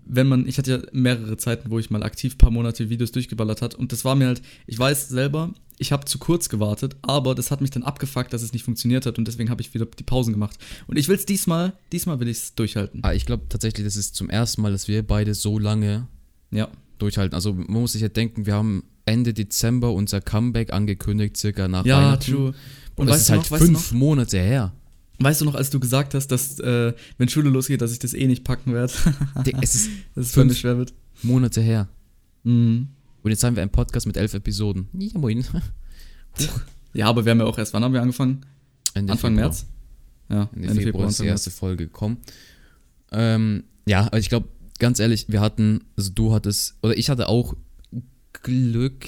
wenn 0.07 0.29
man, 0.29 0.47
ich 0.47 0.59
hatte 0.59 0.71
ja 0.71 0.79
mehrere 0.93 1.37
Zeiten, 1.37 1.69
wo 1.71 1.81
ich 1.81 1.91
mal 1.91 2.05
aktiv 2.05 2.35
ein 2.35 2.39
paar 2.39 2.53
Monate 2.53 2.89
Videos 2.89 3.11
durchgeballert 3.11 3.63
hat 3.63 3.75
und 3.75 3.91
das 3.91 4.05
war 4.05 4.15
mir 4.15 4.29
halt, 4.29 4.43
ich 4.69 4.79
weiß 4.79 5.09
selber, 5.09 5.53
ich 5.79 5.91
habe 5.91 6.05
zu 6.05 6.19
kurz 6.19 6.49
gewartet, 6.49 6.95
aber 7.03 7.35
das 7.35 7.51
hat 7.51 7.61
mich 7.63 7.71
dann 7.71 7.83
abgefuckt, 7.83 8.33
dass 8.33 8.43
es 8.43 8.53
nicht 8.53 8.63
funktioniert 8.65 9.07
hat 9.07 9.19
und 9.19 9.27
deswegen 9.27 9.51
habe 9.51 9.61
ich 9.61 9.75
wieder 9.75 9.87
die 9.87 10.05
Pausen 10.05 10.33
gemacht. 10.33 10.57
Und 10.87 10.99
ich 10.99 11.09
will 11.09 11.17
es 11.17 11.27
diesmal, 11.27 11.73
diesmal 11.91 12.21
will 12.21 12.29
ich 12.29 12.37
es 12.37 12.55
durchhalten. 12.55 13.01
Ah, 13.03 13.13
ich 13.13 13.27
glaube 13.27 13.45
tatsächlich, 13.49 13.85
das 13.85 13.97
ist 13.97 14.15
zum 14.15 14.31
ersten 14.31 14.63
Mal, 14.63 14.71
dass 14.71 14.87
wir 14.87 15.03
beide 15.05 15.35
so 15.35 15.59
lange 15.59 16.07
Ja. 16.53 16.69
durchhalten. 16.99 17.35
Also 17.35 17.55
man 17.55 17.67
muss 17.83 17.93
sich 17.93 18.03
ja 18.03 18.09
denken, 18.09 18.47
wir 18.47 18.55
haben 18.55 18.85
Ende 19.05 19.35
Dezember 19.35 19.93
unser 19.93 20.21
Comeback 20.21 20.73
angekündigt, 20.73 21.37
circa 21.37 21.67
nach 21.67 21.85
Ja, 21.85 21.97
Weihnachten. 21.99 22.31
true. 22.33 22.55
Und 22.95 23.07
das 23.09 23.15
weißt 23.17 23.23
ist 23.23 23.31
halt 23.31 23.51
noch, 23.51 23.59
fünf 23.59 23.93
Monate 23.93 24.39
her. 24.39 24.73
Weißt 25.23 25.43
du 25.43 25.45
noch, 25.45 25.55
als 25.55 25.69
du 25.69 25.79
gesagt 25.79 26.15
hast, 26.15 26.29
dass, 26.29 26.59
äh, 26.61 26.95
wenn 27.19 27.29
Schule 27.29 27.51
losgeht, 27.51 27.83
dass 27.83 27.93
ich 27.93 27.99
das 27.99 28.15
eh 28.15 28.27
nicht 28.27 28.43
packen 28.43 28.73
werde? 28.73 28.93
Es 29.61 29.75
ist 29.75 29.91
dass 30.15 30.27
es 30.27 30.33
für 30.33 30.45
mich 30.45 30.59
schwer 30.59 30.79
wird. 30.79 30.95
Monate 31.23 31.61
her. 31.61 31.89
Mhm. 32.43 32.89
Und 33.23 33.31
jetzt 33.31 33.45
haben 33.45 33.55
wir 33.55 33.63
einen 33.63 33.71
Podcast 33.71 34.07
mit 34.07 34.17
elf 34.17 34.33
Episoden. 34.35 34.89
Ja, 34.93 35.19
moin. 35.19 35.45
Ja, 36.93 37.07
aber 37.07 37.25
wir 37.25 37.31
haben 37.31 37.39
ja 37.39 37.45
auch 37.45 37.57
erst, 37.57 37.73
wann 37.73 37.85
haben 37.85 37.93
wir 37.93 38.03
angefangen? 38.03 38.45
Ende 38.95 39.13
Anfang 39.13 39.33
Februar. 39.33 39.49
März? 39.49 39.67
Ja, 40.29 40.49
Ende, 40.57 40.83
Februar, 40.83 41.09
ist 41.09 41.21
die 41.21 41.27
erste 41.27 41.53
Folge 41.53 41.87
gekommen. 41.87 42.17
Ähm, 43.13 43.63
ja, 43.87 44.07
aber 44.07 44.19
ich 44.19 44.29
glaube, 44.29 44.49
ganz 44.81 44.99
ehrlich, 44.99 45.27
wir 45.29 45.41
hatten, 45.41 45.85
also 45.97 46.11
du 46.11 46.33
hattest, 46.33 46.75
oder 46.83 46.97
ich 46.97 47.09
hatte 47.09 47.29
auch 47.29 47.55
Glück, 48.33 49.07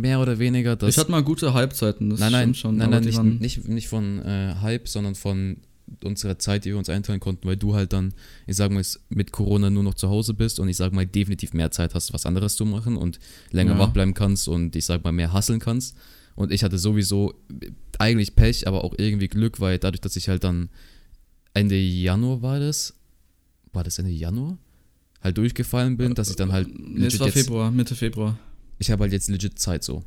mehr 0.00 0.20
oder 0.20 0.38
weniger, 0.38 0.76
dass. 0.76 0.90
Ich 0.90 0.98
hatte 0.98 1.10
mal 1.10 1.22
gute 1.22 1.54
Halbzeiten, 1.54 2.10
das 2.10 2.20
nein, 2.20 2.32
nein, 2.32 2.54
schon. 2.54 2.76
nein, 2.76 2.90
nein, 2.90 3.04
nicht, 3.04 3.22
nicht, 3.22 3.68
nicht 3.68 3.88
von 3.88 4.20
äh, 4.22 4.54
Hype, 4.62 4.88
sondern 4.88 5.14
von 5.14 5.58
unserer 6.02 6.38
Zeit, 6.38 6.64
die 6.64 6.70
wir 6.70 6.78
uns 6.78 6.88
einteilen 6.88 7.20
konnten, 7.20 7.46
weil 7.46 7.56
du 7.56 7.74
halt 7.74 7.92
dann, 7.92 8.12
ich 8.46 8.56
sag 8.56 8.72
mal, 8.72 8.82
mit 9.08 9.30
Corona 9.32 9.70
nur 9.70 9.82
noch 9.84 9.94
zu 9.94 10.08
Hause 10.08 10.34
bist 10.34 10.58
und 10.58 10.68
ich 10.68 10.76
sag 10.76 10.92
mal, 10.92 11.06
definitiv 11.06 11.52
mehr 11.52 11.70
Zeit 11.70 11.94
hast, 11.94 12.12
was 12.12 12.26
anderes 12.26 12.56
zu 12.56 12.64
machen 12.64 12.96
und 12.96 13.18
länger 13.52 13.74
Ja. 13.74 13.78
wach 13.78 13.90
bleiben 13.90 14.12
kannst 14.14 14.48
und 14.48 14.74
ich 14.74 14.84
sag 14.84 15.04
mal, 15.04 15.12
mehr 15.12 15.32
hasseln 15.32 15.60
kannst. 15.60 15.96
Und 16.34 16.52
ich 16.52 16.64
hatte 16.64 16.76
sowieso 16.78 17.34
eigentlich 17.98 18.34
Pech, 18.36 18.66
aber 18.66 18.84
auch 18.84 18.94
irgendwie 18.98 19.28
Glück, 19.28 19.60
weil 19.60 19.78
dadurch, 19.78 20.00
dass 20.00 20.16
ich 20.16 20.28
halt 20.28 20.44
dann 20.44 20.68
Ende 21.54 21.76
Januar 21.78 22.42
war 22.42 22.58
das, 22.60 22.94
war 23.72 23.84
das 23.84 23.98
Ende 23.98 24.10
Januar? 24.10 24.58
Halt 25.22 25.38
durchgefallen 25.38 25.96
bin, 25.96 26.14
dass 26.14 26.30
ich 26.30 26.36
dann 26.36 26.52
halt 26.52 26.68
Nee, 26.78 27.06
es 27.06 27.18
war 27.18 27.28
Februar, 27.28 27.70
Mitte 27.70 27.94
Februar. 27.94 28.38
Ich 28.78 28.90
habe 28.90 29.02
halt 29.04 29.12
jetzt 29.12 29.28
legit 29.28 29.58
Zeit 29.58 29.82
so. 29.84 30.04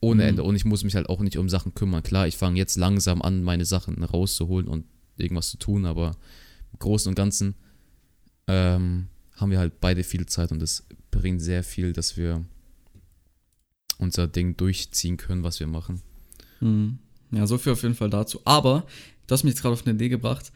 Ohne 0.00 0.22
Mhm. 0.22 0.28
Ende. 0.30 0.42
Und 0.44 0.56
ich 0.56 0.64
muss 0.64 0.84
mich 0.84 0.94
halt 0.96 1.08
auch 1.08 1.20
nicht 1.20 1.38
um 1.38 1.48
Sachen 1.48 1.74
kümmern. 1.74 2.02
Klar, 2.02 2.26
ich 2.26 2.36
fange 2.36 2.58
jetzt 2.58 2.76
langsam 2.76 3.22
an, 3.22 3.42
meine 3.42 3.64
Sachen 3.64 4.02
rauszuholen 4.02 4.66
und 4.68 4.84
irgendwas 5.16 5.50
zu 5.50 5.58
tun, 5.58 5.84
aber 5.84 6.16
im 6.72 6.78
Großen 6.78 7.08
und 7.08 7.14
Ganzen 7.14 7.54
ähm, 8.48 9.06
haben 9.36 9.50
wir 9.50 9.58
halt 9.58 9.80
beide 9.80 10.02
viel 10.02 10.26
Zeit 10.26 10.50
und 10.50 10.60
es 10.62 10.84
bringt 11.10 11.40
sehr 11.40 11.62
viel, 11.62 11.92
dass 11.92 12.16
wir 12.16 12.44
unser 13.98 14.26
Ding 14.26 14.56
durchziehen 14.56 15.16
können, 15.16 15.44
was 15.44 15.60
wir 15.60 15.66
machen. 15.68 16.02
Mhm. 16.60 16.98
Ja, 17.30 17.46
so 17.46 17.56
viel 17.58 17.72
auf 17.72 17.82
jeden 17.82 17.94
Fall 17.94 18.10
dazu. 18.10 18.40
Aber, 18.44 18.86
du 19.26 19.32
hast 19.32 19.44
mich 19.44 19.52
jetzt 19.54 19.62
gerade 19.62 19.72
auf 19.74 19.86
eine 19.86 19.94
Idee 19.94 20.08
gebracht. 20.08 20.52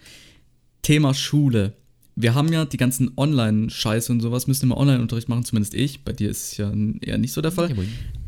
Thema 0.83 1.15
Schule. 1.15 1.75
Wir 2.19 2.35
haben 2.35 2.51
ja 2.51 2.65
die 2.65 2.79
ganzen 2.79 3.13
Online-Scheiße 3.19 4.11
und 4.11 4.21
sowas, 4.21 4.47
müssen 4.47 4.65
immer 4.65 4.79
Online-Unterricht 4.79 5.29
machen, 5.29 5.45
zumindest 5.45 5.75
ich. 5.75 6.03
Bei 6.03 6.13
dir 6.13 6.31
ist 6.31 6.53
es 6.53 6.57
ja 6.57 6.73
eher 7.03 7.19
nicht 7.19 7.33
so 7.33 7.43
der 7.43 7.53
Fall. 7.53 7.69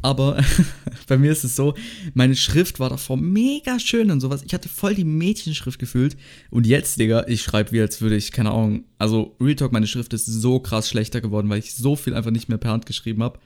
Aber 0.02 0.44
bei 1.08 1.16
mir 1.16 1.32
ist 1.32 1.42
es 1.42 1.56
so, 1.56 1.72
meine 2.12 2.36
Schrift 2.36 2.80
war 2.80 2.90
davor 2.90 3.16
mega 3.16 3.80
schön 3.80 4.10
und 4.10 4.20
sowas. 4.20 4.42
Ich 4.44 4.52
hatte 4.52 4.68
voll 4.68 4.94
die 4.94 5.04
Mädchenschrift 5.04 5.78
gefühlt. 5.78 6.18
Und 6.50 6.66
jetzt, 6.66 7.00
Digga, 7.00 7.24
ich 7.28 7.40
schreibe 7.40 7.72
wie 7.72 7.80
als 7.80 8.02
würde 8.02 8.16
ich, 8.16 8.30
keine 8.30 8.50
Ahnung, 8.50 8.84
also 8.98 9.34
Real 9.40 9.56
Talk, 9.56 9.72
meine 9.72 9.86
Schrift 9.86 10.12
ist 10.12 10.26
so 10.26 10.60
krass 10.60 10.90
schlechter 10.90 11.22
geworden, 11.22 11.48
weil 11.48 11.60
ich 11.60 11.74
so 11.74 11.96
viel 11.96 12.12
einfach 12.12 12.30
nicht 12.30 12.50
mehr 12.50 12.58
per 12.58 12.72
Hand 12.72 12.84
geschrieben 12.84 13.22
habe. 13.22 13.38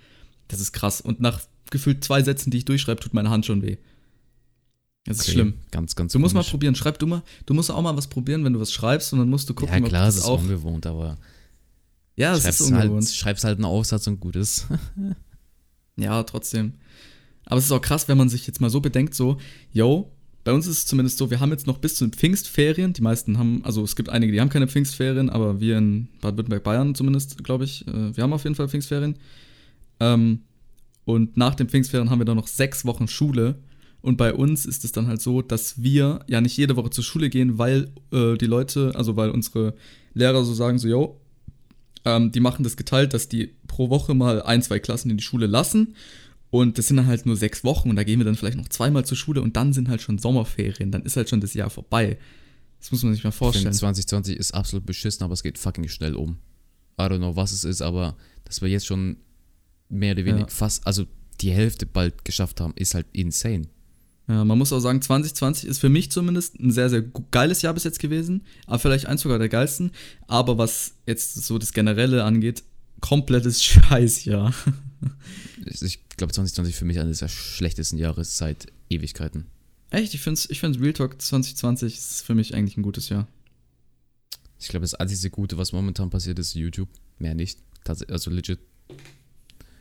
Das 0.49 0.61
ist 0.61 0.73
krass. 0.73 1.01
Und 1.01 1.21
nach 1.21 1.41
gefühlt 1.71 2.03
zwei 2.03 2.21
Sätzen, 2.21 2.51
die 2.51 2.59
ich 2.59 2.65
durchschreibe, 2.65 3.01
tut 3.01 3.15
meine 3.15 3.31
Hand 3.31 3.47
schon 3.47 3.63
weh. 3.63 3.77
Das 5.05 5.17
ist 5.19 5.23
Okay, 5.25 5.33
schlimm. 5.33 5.55
Ganz, 5.73 5.97
ganz 5.97 6.13
Du 6.13 6.19
musst 6.21 6.33
mal 6.35 6.41
komisch. 6.41 6.51
probieren. 6.51 6.75
Schreib 6.77 6.99
du 6.99 7.07
mal. 7.07 7.23
Du 7.47 7.55
musst 7.55 7.71
auch 7.71 7.83
mal 7.83 7.97
was 7.97 8.07
probieren, 8.07 8.45
wenn 8.45 8.53
du 8.53 8.61
was 8.61 8.73
schreibst 8.73 9.13
und 9.13 9.19
dann 9.19 9.29
musst 9.31 9.49
du 9.51 9.55
gucken, 9.55 9.83
Ja, 9.83 9.89
klar, 9.89 10.03
ob 10.05 10.09
es 10.09 10.15
das 10.17 10.25
ist 10.25 10.31
auch. 10.31 10.41
ungewohnt, 10.41 10.87
aber 10.87 11.19
Ja, 12.17 12.33
es 12.33 12.39
ist 12.39 12.45
schreibst 12.45 12.61
ungewohnt. 12.63 13.05
halt, 13.07 13.15
schreibst 13.15 13.45
halt 13.45 13.57
einen 13.59 13.65
Aufsatz 13.65 14.07
und 14.07 14.21
gut 14.21 14.37
ist. 14.37 14.67
Ja, 15.97 16.23
trotzdem. 16.23 16.75
Aber 17.45 17.59
es 17.59 17.65
ist 17.67 17.73
auch 17.73 17.81
krass, 17.81 18.09
wenn 18.09 18.17
man 18.17 18.29
sich 18.29 18.47
jetzt 18.47 18.61
mal 18.61 18.71
so 18.71 18.81
bedenkt, 18.81 19.15
so, 19.15 19.39
yo, 19.73 20.11
bei 20.45 20.53
uns 20.53 20.67
ist 20.67 20.79
es 20.79 20.87
zumindest 20.87 21.19
so, 21.19 21.31
wir 21.31 21.41
haben 21.41 21.51
jetzt 21.51 21.67
noch 21.67 21.79
bis 21.79 21.97
zu 21.97 22.07
den 22.07 22.13
Pfingstferien, 22.13 22.93
die 22.93 23.03
meisten 23.03 23.39
haben, 23.39 23.65
also 23.65 23.83
es 23.85 23.95
gibt 23.97 24.09
einige, 24.09 24.33
die 24.33 24.41
haben 24.41 24.49
keine 24.49 24.69
Pfingstferien, 24.69 25.29
aber 25.31 25.61
wir 25.61 25.79
in 25.79 26.09
Baden-Württemberg, 26.21 26.63
Bayern 26.65 26.95
zumindest, 26.95 27.43
glaube 27.45 27.65
ich, 27.65 27.87
äh, 27.89 28.17
wir 28.17 28.23
haben 28.25 28.33
auf 28.33 28.45
jeden 28.45 28.55
Fall 28.57 28.69
Pfingstferien. 28.69 29.17
Ähm, 30.01 30.41
und 31.05 31.37
nach 31.37 31.55
den 31.57 31.69
Pfingstferien 31.69 32.11
haben 32.11 32.21
wir 32.21 32.25
dann 32.25 32.37
noch 32.37 32.47
sechs 32.49 32.85
Wochen 32.85 33.09
Schule. 33.09 33.57
Und 34.03 34.17
bei 34.17 34.35
uns 34.35 34.67
ist 34.67 34.85
es 34.85 34.93
dann 34.93 35.07
halt 35.07 35.23
so, 35.23 35.43
dass 35.43 35.81
wir 35.83 36.25
ja 36.29 36.41
nicht 36.41 36.57
jede 36.57 36.77
Woche 36.77 36.91
zur 36.91 37.05
Schule 37.05 37.31
gehen, 37.31 37.59
weil 37.59 37.93
äh, 38.13 38.37
die 38.37 38.47
Leute, 38.47 38.93
also 38.95 39.17
weil 39.17 39.31
unsere 39.31 39.75
Lehrer 40.13 40.45
so 40.45 40.53
sagen, 40.55 40.79
so, 40.79 40.89
yo, 40.89 41.21
ähm, 42.05 42.33
die 42.33 42.41
machen 42.41 42.65
das 42.65 42.77
geteilt, 42.77 43.15
dass 43.15 43.29
die 43.29 43.55
pro 43.69 43.91
Woche 43.91 44.15
mal 44.15 44.43
ein, 44.43 44.61
zwei 44.61 44.81
Klassen 44.81 45.11
in 45.11 45.17
die 45.19 45.23
Schule 45.23 45.47
lassen. 45.47 45.95
Und 46.51 46.77
das 46.77 46.89
sind 46.89 46.97
dann 46.97 47.07
halt 47.07 47.25
nur 47.25 47.37
sechs 47.37 47.65
Wochen 47.65 47.89
und 47.89 47.97
da 47.97 48.03
gehen 48.05 48.19
wir 48.19 48.27
dann 48.27 48.35
vielleicht 48.35 48.59
noch 48.59 48.69
zweimal 48.69 49.07
zur 49.07 49.17
Schule 49.17 49.41
und 49.41 49.57
dann 49.57 49.73
sind 49.73 49.89
halt 49.89 50.03
schon 50.03 50.19
Sommerferien. 50.19 50.91
Dann 50.91 51.03
ist 51.03 51.17
halt 51.17 51.31
schon 51.31 51.41
das 51.41 51.55
Jahr 51.55 51.71
vorbei. 51.71 52.19
Das 52.81 52.91
muss 52.91 53.03
man 53.05 53.15
sich 53.15 53.23
mal 53.25 53.31
Ich 53.31 53.37
vorstellen. 53.37 53.73
2020 53.73 54.37
ist 54.37 54.53
absolut 54.53 54.85
beschissen, 54.85 55.23
aber 55.23 55.33
es 55.33 55.43
geht 55.43 55.57
fucking 55.57 55.89
schnell 55.89 56.15
um. 56.17 56.39
I 57.01 57.05
don't 57.05 57.19
know, 57.19 57.37
was 57.37 57.53
es 57.53 57.65
ist, 57.65 57.81
aber 57.81 58.17
dass 58.45 58.61
wir 58.61 58.69
jetzt 58.69 58.87
schon 58.87 59.17
mehr 59.89 60.13
oder 60.13 60.25
weniger 60.25 60.47
Ja. 60.47 60.49
fast, 60.51 60.87
also 60.87 61.07
die 61.41 61.53
Hälfte 61.53 61.87
bald 61.87 62.25
geschafft 62.25 62.61
haben, 62.61 62.75
ist 62.77 62.95
halt 62.95 63.07
insane. 63.13 63.69
Ja, 64.29 64.45
man 64.45 64.57
muss 64.57 64.73
auch 64.73 64.81
sagen, 64.81 65.03
2020 65.03 65.69
ist 65.69 65.79
für 65.79 65.89
mich 65.89 66.11
zumindest 66.11 66.59
ein 66.61 66.71
sehr, 66.71 66.89
sehr 66.89 67.03
geiles 67.31 67.63
Jahr 67.63 67.75
bis 67.75 67.85
jetzt 67.85 67.99
gewesen. 67.99 68.45
Aber 68.67 68.79
vielleicht 68.79 69.07
eins 69.07 69.23
sogar 69.23 69.39
der 69.39 69.49
geilsten. 69.49 69.91
Aber 70.29 70.59
was 70.59 70.95
jetzt 71.07 71.35
so 71.35 71.59
das 71.59 71.73
Generelle 71.73 72.25
angeht, 72.25 72.63
komplettes 73.01 73.63
Scheißjahr. 73.65 74.55
Ich 75.65 75.83
ich 75.83 76.09
glaube, 76.17 76.33
2020 76.33 76.75
für 76.75 76.85
mich 76.85 77.01
eines 77.01 77.19
der 77.19 77.29
schlechtesten 77.29 77.99
Jahre 77.99 78.25
seit 78.25 78.67
Ewigkeiten. 78.89 79.47
Echt, 79.91 80.15
ich 80.15 80.21
finde 80.21 80.41
ich 80.49 80.61
find's 80.61 80.81
Real 80.81 80.93
Talk 80.93 81.21
2020 81.21 81.95
ist 81.95 82.23
für 82.23 82.35
mich 82.35 82.55
eigentlich 82.55 82.77
ein 82.77 82.83
gutes 82.83 83.09
Jahr. 83.09 83.27
Ich 84.59 84.69
glaube, 84.69 84.85
das 84.85 84.95
einzige 84.95 85.31
Gute, 85.31 85.59
was 85.59 85.73
momentan 85.73 86.09
passiert, 86.09 86.39
ist 86.39 86.55
YouTube. 86.55 86.89
Mehr 87.19 87.35
nicht. 87.35 87.59
Tats 87.85 88.03
also 88.05 88.31
legit. 88.31 88.61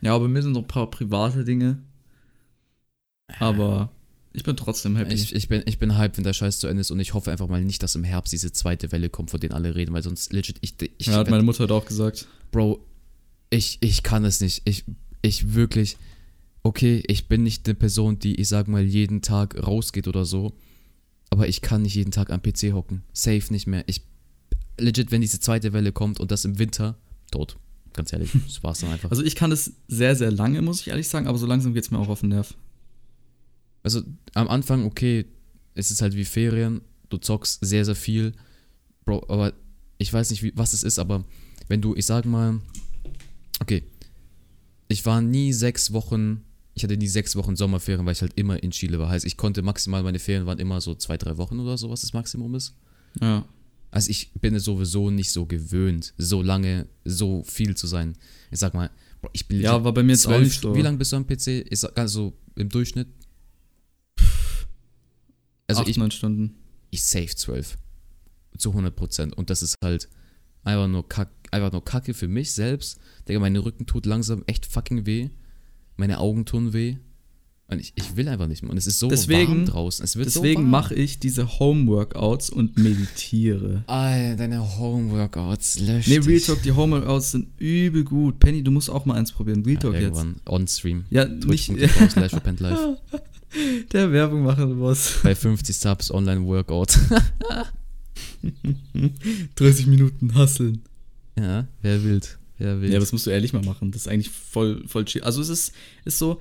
Ja, 0.01 0.15
aber 0.15 0.27
mir 0.27 0.41
sind 0.41 0.53
noch 0.53 0.63
ein 0.63 0.67
paar 0.67 0.89
private 0.89 1.45
Dinge. 1.45 1.77
Aber 3.39 3.91
ich 4.33 4.43
bin 4.43 4.55
trotzdem 4.55 4.95
happy. 4.95 5.13
Ich, 5.13 5.35
ich, 5.35 5.47
bin, 5.49 5.63
ich 5.65 5.77
bin 5.77 5.97
hyped, 5.97 6.17
wenn 6.17 6.23
der 6.23 6.33
Scheiß 6.33 6.59
zu 6.59 6.67
Ende 6.67 6.81
ist 6.81 6.91
und 6.91 6.99
ich 6.99 7.13
hoffe 7.13 7.31
einfach 7.31 7.47
mal 7.47 7.63
nicht, 7.63 7.83
dass 7.83 7.95
im 7.95 8.03
Herbst 8.03 8.31
diese 8.31 8.51
zweite 8.51 8.91
Welle 8.91 9.09
kommt, 9.09 9.31
von 9.31 9.39
denen 9.39 9.53
alle 9.53 9.75
reden, 9.75 9.93
weil 9.93 10.03
sonst 10.03 10.31
legit, 10.31 10.57
ich, 10.61 10.75
ich, 10.97 11.07
ja, 11.07 11.13
hat 11.13 11.29
meine 11.29 11.43
Mutter 11.43 11.63
heute 11.63 11.73
auch 11.73 11.85
gesagt. 11.85 12.27
Bro, 12.51 12.85
ich, 13.49 13.77
ich 13.81 14.03
kann 14.03 14.23
es 14.23 14.39
nicht. 14.39 14.61
Ich, 14.65 14.85
ich 15.21 15.53
wirklich, 15.53 15.97
okay, 16.63 17.03
ich 17.07 17.27
bin 17.27 17.43
nicht 17.43 17.67
eine 17.67 17.75
Person, 17.75 18.19
die, 18.19 18.35
ich 18.35 18.47
sag 18.47 18.67
mal, 18.67 18.83
jeden 18.83 19.21
Tag 19.21 19.61
rausgeht 19.61 20.07
oder 20.07 20.23
so, 20.23 20.53
aber 21.29 21.47
ich 21.47 21.61
kann 21.61 21.81
nicht 21.81 21.95
jeden 21.95 22.11
Tag 22.11 22.29
am 22.29 22.41
PC 22.41 22.71
hocken. 22.73 23.03
Safe 23.11 23.43
nicht 23.51 23.67
mehr. 23.67 23.83
Ich, 23.87 24.01
legit, 24.77 25.11
wenn 25.11 25.21
diese 25.21 25.41
zweite 25.41 25.73
Welle 25.73 25.91
kommt 25.91 26.21
und 26.21 26.31
das 26.31 26.45
im 26.45 26.57
Winter, 26.57 26.97
tot. 27.31 27.57
Ganz 27.93 28.13
ehrlich, 28.13 28.31
das 28.47 28.63
war's 28.63 28.79
dann 28.79 28.91
einfach. 28.91 29.11
Also 29.11 29.23
ich 29.23 29.35
kann 29.35 29.51
es 29.51 29.73
sehr, 29.89 30.15
sehr 30.15 30.31
lange, 30.31 30.61
muss 30.61 30.79
ich 30.79 30.87
ehrlich 30.87 31.09
sagen, 31.09 31.27
aber 31.27 31.37
so 31.37 31.45
langsam 31.45 31.73
geht 31.73 31.83
es 31.83 31.91
mir 31.91 31.99
auch 31.99 32.07
auf 32.07 32.21
den 32.21 32.29
Nerv. 32.29 32.55
Also 33.83 34.01
am 34.33 34.47
Anfang, 34.47 34.85
okay, 34.85 35.25
es 35.73 35.91
ist 35.91 36.01
halt 36.01 36.15
wie 36.15 36.25
Ferien, 36.25 36.81
du 37.09 37.17
zockst 37.17 37.59
sehr, 37.61 37.85
sehr 37.85 37.95
viel, 37.95 38.33
Bro, 39.05 39.25
aber 39.29 39.53
ich 39.97 40.11
weiß 40.11 40.29
nicht, 40.31 40.43
wie, 40.43 40.53
was 40.55 40.73
es 40.73 40.83
ist, 40.83 40.99
aber 40.99 41.25
wenn 41.67 41.81
du, 41.81 41.95
ich 41.95 42.05
sag 42.05 42.25
mal, 42.25 42.59
okay, 43.59 43.83
ich 44.87 45.05
war 45.05 45.21
nie 45.21 45.53
sechs 45.53 45.93
Wochen, 45.93 46.43
ich 46.73 46.83
hatte 46.83 46.97
nie 46.97 47.07
sechs 47.07 47.35
Wochen 47.35 47.55
Sommerferien, 47.55 48.05
weil 48.05 48.13
ich 48.13 48.21
halt 48.21 48.33
immer 48.35 48.61
in 48.61 48.71
Chile 48.71 48.99
war. 48.99 49.09
Heißt, 49.09 49.25
ich 49.25 49.37
konnte 49.37 49.61
maximal, 49.61 50.03
meine 50.03 50.19
Ferien 50.19 50.45
waren 50.45 50.59
immer 50.59 50.81
so 50.81 50.95
zwei, 50.95 51.17
drei 51.17 51.37
Wochen 51.37 51.59
oder 51.59 51.77
so, 51.77 51.89
was 51.89 52.01
das 52.01 52.13
Maximum 52.13 52.55
ist. 52.55 52.73
Ja. 53.19 53.45
Also 53.89 54.09
ich 54.09 54.31
bin 54.33 54.55
es 54.55 54.63
sowieso 54.63 55.09
nicht 55.09 55.31
so 55.31 55.45
gewöhnt, 55.45 56.13
so 56.17 56.41
lange, 56.41 56.87
so 57.03 57.43
viel 57.43 57.75
zu 57.75 57.87
sein. 57.87 58.15
Ich 58.49 58.59
sag 58.59 58.73
mal, 58.73 58.89
ich 59.33 59.47
bin 59.47 59.61
Ja, 59.61 59.83
war 59.83 59.93
bei 59.93 60.03
mir 60.03 60.17
zwölf, 60.17 60.63
wie 60.63 60.81
lange 60.81 60.97
bist 60.97 61.11
du 61.11 61.17
am 61.17 61.27
PC? 61.27 61.67
Sag, 61.71 61.97
also 61.97 62.33
im 62.55 62.69
Durchschnitt? 62.69 63.07
Also 65.71 65.81
Acht, 65.81 65.89
ich, 65.89 65.97
neun 65.97 66.11
Stunden. 66.11 66.55
ich 66.89 67.03
save 67.03 67.27
12. 67.35 67.77
Zu 68.57 68.69
100 68.71 68.95
Prozent. 68.95 69.37
Und 69.37 69.49
das 69.49 69.61
ist 69.63 69.77
halt 69.83 70.09
einfach 70.63 70.87
nur, 70.87 71.07
kack, 71.07 71.29
einfach 71.51 71.71
nur 71.71 71.83
Kacke 71.85 72.13
für 72.13 72.27
mich 72.27 72.51
selbst. 72.51 72.99
Digga, 73.27 73.39
meine 73.39 73.63
Rücken 73.63 73.85
tut 73.85 74.05
langsam 74.05 74.43
echt 74.47 74.65
fucking 74.65 75.05
weh. 75.05 75.29
Meine 75.97 76.19
Augen 76.19 76.45
tun 76.45 76.73
weh. 76.73 76.97
Und 77.67 77.79
ich, 77.79 77.93
ich 77.95 78.17
will 78.17 78.27
einfach 78.27 78.47
nicht 78.47 78.63
mehr. 78.63 78.71
Und 78.71 78.77
es 78.77 78.85
ist 78.85 78.99
so 78.99 79.07
Deswegen- 79.07 79.47
warm 79.49 79.65
draußen. 79.65 80.03
Es 80.03 80.17
wird 80.17 80.25
Deswegen 80.27 80.63
so 80.63 80.67
mache 80.67 80.93
ich 80.93 81.19
diese 81.19 81.57
Homeworkouts 81.59 82.49
und 82.49 82.77
meditiere. 82.77 83.85
Alter, 83.87 84.35
deine 84.35 84.77
Homeworkouts, 84.77 85.79
lösch 85.79 86.07
Nee, 86.07 86.17
Real. 86.17 86.41
Talk, 86.41 86.61
die 86.63 86.73
Homeworkouts 86.73 87.31
sind 87.31 87.47
übel 87.61 88.03
gut. 88.03 88.39
Penny, 88.39 88.61
du 88.61 88.71
musst 88.71 88.89
auch 88.89 89.05
mal 89.05 89.13
eins 89.13 89.31
probieren. 89.31 89.63
Real 89.63 89.75
Ja, 89.75 89.79
Talk 89.79 89.93
jetzt. 89.93 90.03
irgendwann 90.03 90.35
on-stream. 90.49 91.05
Ja, 91.11 91.23
nicht 91.23 91.67
Twitch.tv 91.67 92.09
slash. 92.09 92.31
der 93.91 94.11
Werbung 94.11 94.43
machen, 94.43 94.79
Boss. 94.79 95.19
Bei 95.23 95.35
50 95.35 95.75
Subs 95.77 96.11
Online-Workout. 96.11 96.97
30 99.55 99.87
Minuten 99.87 100.35
hasseln. 100.35 100.81
ja, 101.37 101.67
wer 101.81 102.03
wild. 102.03 102.37
Wer 102.57 102.81
wild. 102.81 102.93
Ja, 102.93 102.99
das 102.99 103.11
musst 103.11 103.25
du 103.25 103.29
ehrlich 103.29 103.53
mal 103.53 103.63
machen. 103.63 103.91
Das 103.91 104.03
ist 104.03 104.07
eigentlich 104.07 104.29
voll, 104.29 104.83
voll 104.87 105.05
chill. 105.05 105.23
Also 105.23 105.41
es 105.41 105.49
ist, 105.49 105.73
ist 106.05 106.17
so, 106.19 106.39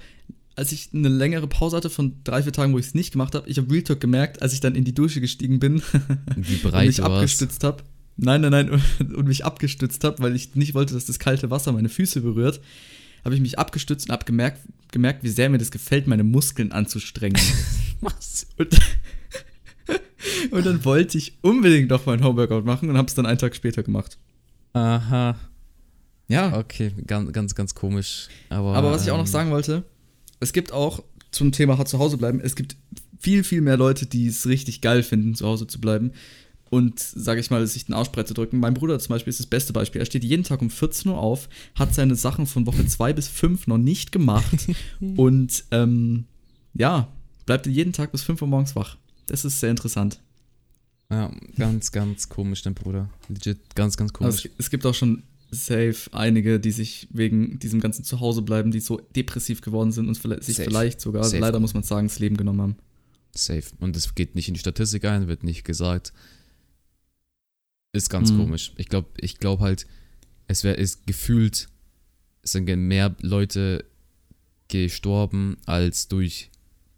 als 0.57 0.73
ich 0.73 0.91
eine 0.93 1.09
längere 1.09 1.47
Pause 1.47 1.77
hatte 1.77 1.91
von 1.91 2.15
drei, 2.25 2.43
vier 2.43 2.53
Tagen, 2.53 2.73
wo 2.73 2.79
ich 2.79 2.87
es 2.87 2.95
nicht 2.95 3.13
gemacht 3.13 3.35
habe, 3.35 3.49
ich 3.49 3.57
habe 3.59 3.73
Real 3.73 3.83
Talk 3.83 4.01
gemerkt, 4.01 4.43
als 4.43 4.53
ich 4.53 4.61
dann 4.61 4.75
in 4.75 4.85
die 4.85 4.95
Dusche 4.95 5.21
gestiegen 5.21 5.59
bin 5.59 5.83
Wie 6.37 6.55
und 6.55 6.63
breit 6.65 6.87
mich 6.87 6.97
du 6.97 7.03
warst. 7.03 7.15
abgestützt 7.15 7.65
habe. 7.65 7.83
Nein, 8.17 8.43
nein, 8.43 8.51
nein, 8.51 8.71
und, 8.71 8.83
und 9.15 9.29
mich 9.29 9.45
abgestützt 9.45 10.05
habe, 10.05 10.23
weil 10.23 10.37
ich 10.37 10.55
nicht 10.55 10.75
wollte, 10.75 10.93
dass 10.95 11.07
das 11.07 11.19
kalte 11.19 11.51
Wasser 11.51 11.73
meine 11.73 11.89
Füße 11.89 12.21
berührt, 12.21 12.61
habe 13.25 13.35
ich 13.35 13.41
mich 13.41 13.59
abgestützt 13.59 14.09
und 14.09 14.13
habe 14.13 14.25
gemerkt, 14.25 14.61
gemerkt, 14.93 15.23
wie 15.23 15.29
sehr 15.29 15.49
mir 15.49 15.59
das 15.59 15.71
gefällt, 15.71 16.07
meine 16.07 16.25
Muskeln 16.25 16.73
anzustrengen. 16.73 17.41
Was? 18.01 18.47
Und, 18.57 18.79
und 20.51 20.67
dann 20.67 20.85
wollte 20.85 21.19
ich 21.19 21.39
unbedingt 21.43 21.91
noch 21.91 22.07
mein 22.07 22.25
Homeworkout 22.25 22.65
machen 22.65 22.89
und 22.89 22.97
habe 22.97 23.09
es 23.09 23.15
dann 23.15 23.27
einen 23.27 23.39
Tag 23.39 23.55
später 23.55 23.83
gemacht. 23.83 24.19
Aha. 24.73 25.37
Ja, 26.29 26.57
Okay, 26.59 26.93
ganz, 27.07 27.33
ganz, 27.33 27.55
ganz 27.55 27.75
komisch. 27.75 28.29
Aber, 28.49 28.75
Aber 28.75 28.93
was 28.93 29.05
ich 29.05 29.11
auch 29.11 29.17
noch 29.17 29.27
ähm, 29.27 29.33
sagen 29.33 29.51
wollte, 29.51 29.85
es 30.39 30.53
gibt 30.53 30.73
auch 30.73 31.03
zum 31.33 31.53
Thema 31.53 31.85
zu 31.85 31.99
Hause 31.99 32.17
bleiben, 32.19 32.41
es 32.41 32.55
gibt 32.55 32.77
viel, 33.19 33.45
viel 33.45 33.61
mehr 33.61 33.77
Leute, 33.77 34.07
die 34.07 34.29
es 34.29 34.47
richtig 34.47 34.81
geil 34.81 35.03
finden, 35.03 35.35
zu 35.35 35.47
Hause 35.47 35.67
zu 35.67 35.81
bleiben 35.81 36.13
und, 36.71 36.99
sage 37.01 37.41
ich 37.41 37.51
mal, 37.51 37.67
sich 37.67 37.87
den 37.87 37.95
Arschbrett 37.95 38.29
zu 38.29 38.35
drücken. 38.35 38.59
Mein 38.61 38.75
Bruder 38.75 38.99
zum 38.99 39.13
Beispiel 39.15 39.31
ist 39.31 39.41
das 39.41 39.47
beste 39.47 39.73
Beispiel. 39.73 40.01
Er 40.01 40.07
steht 40.07 40.25
jeden 40.25 40.45
Tag 40.45 40.63
um 40.63 40.71
14 40.71 41.11
Uhr 41.11 41.19
auf, 41.19 41.49
hat 41.75 41.95
seine 41.95 42.15
Sachen 42.15 42.47
von 42.47 42.67
Woche 42.67 42.87
2 42.87 43.13
bis 43.13 43.29
5 43.29 43.67
noch 43.67 43.79
nicht 43.79 44.13
gemacht 44.13 44.69
und, 45.17 45.65
ähm, 45.73 46.25
ja, 46.75 47.09
bleibt 47.47 47.67
jeden 47.67 47.93
Tag 47.93 48.13
bis 48.13 48.23
5 48.23 48.41
Uhr 48.43 48.49
morgens 48.49 48.77
wach. 48.77 48.97
Das 49.27 49.45
ist 49.45 49.61
sehr 49.61 49.71
interessant. 49.71 50.21
Ja, 51.11 51.33
ganz, 51.57 51.91
ganz 51.91 52.29
komisch, 52.29 52.63
dein 52.63 52.75
Bruder. 52.75 53.11
Legit, 53.29 53.75
ganz, 53.75 53.97
ganz 53.97 54.13
Also 54.13 54.19
komisch. 54.19 54.45
es, 54.45 54.51
es 54.67 54.71
gibt 54.71 54.87
auch 54.87 54.95
schon 54.95 55.25
safe 55.51 55.97
einige, 56.13 56.61
die 56.61 56.71
sich 56.71 57.09
wegen 57.11 57.59
diesem 57.59 57.81
ganzen 57.81 58.05
Zuhausebleiben, 58.05 58.71
die 58.71 58.79
so 58.79 59.01
depressiv 59.17 59.61
geworden 59.61 59.91
sind 59.91 60.07
und 60.07 60.17
vielleicht, 60.17 60.45
sich 60.45 60.57
Safe. 60.57 60.69
vielleicht 60.71 61.01
sogar, 61.01 61.25
Safe. 61.25 61.39
leider 61.39 61.59
muss 61.59 61.75
man 61.75 61.83
sagen, 61.83 62.07
das 62.07 62.21
Leben 62.21 62.37
genommen 62.37 62.61
haben. 62.61 62.77
Safe. 63.35 63.65
Und 63.81 63.97
es 63.97 64.15
geht 64.15 64.37
nicht 64.37 64.47
in 64.47 64.55
die 64.55 64.61
Statistik 64.61 65.05
ein, 65.05 65.27
wird 65.27 65.43
nicht 65.43 65.65
gesagt. 65.65 66.13
Ist 67.93 68.09
ganz 68.11 68.31
Mhm. 68.33 68.39
komisch. 68.39 68.73
Ich 68.77 68.89
glaube 68.89 69.09
ich 69.19 69.39
glaub 69.39 69.61
halt, 69.61 69.87
es 70.47 70.63
wäre 70.65 70.77
ist 70.77 71.07
gefühlt, 71.07 71.69
es 72.43 72.53
sind 72.53 72.65
mehr 72.67 73.15
Leute 73.21 73.85
gestorben 74.69 75.57
als 75.67 76.09
durch 76.09 76.51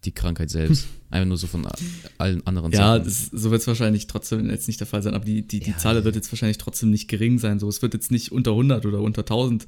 die 0.04 0.12
Krankheit 0.12 0.50
selbst. 0.50 0.86
Einfach 1.10 1.28
nur 1.28 1.36
so 1.38 1.46
von 1.46 1.66
allen 2.18 2.46
anderen 2.46 2.72
Ja, 2.72 2.94
Sachen. 2.96 3.04
das, 3.04 3.26
so 3.26 3.50
wird 3.50 3.60
es 3.60 3.66
wahrscheinlich 3.66 4.06
trotzdem 4.06 4.48
jetzt 4.50 4.66
nicht 4.66 4.80
der 4.80 4.86
Fall 4.86 5.02
sein, 5.02 5.14
aber 5.14 5.24
die, 5.24 5.42
die, 5.46 5.60
die 5.60 5.70
Ja. 5.70 5.78
Zahl 5.78 6.02
wird 6.04 6.14
jetzt 6.14 6.30
wahrscheinlich 6.32 6.58
trotzdem 6.58 6.90
nicht 6.90 7.08
gering 7.08 7.38
sein. 7.38 7.58
So, 7.58 7.68
es 7.68 7.80
wird 7.82 7.94
jetzt 7.94 8.10
nicht 8.10 8.32
unter 8.32 8.50
100 8.52 8.84
oder 8.86 9.00
unter 9.00 9.22
1000 9.22 9.66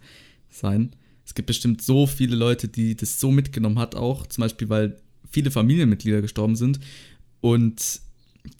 sein. 0.50 0.90
Es 1.24 1.34
gibt 1.34 1.46
bestimmt 1.46 1.80
so 1.82 2.06
viele 2.06 2.36
Leute, 2.36 2.68
die 2.68 2.96
das 2.96 3.20
so 3.20 3.30
mitgenommen 3.30 3.78
hat, 3.78 3.94
auch 3.94 4.26
zum 4.26 4.42
Beispiel, 4.42 4.68
weil 4.68 4.96
viele 5.30 5.50
Familienmitglieder 5.50 6.20
gestorben 6.20 6.56
sind 6.56 6.80
und 7.40 8.00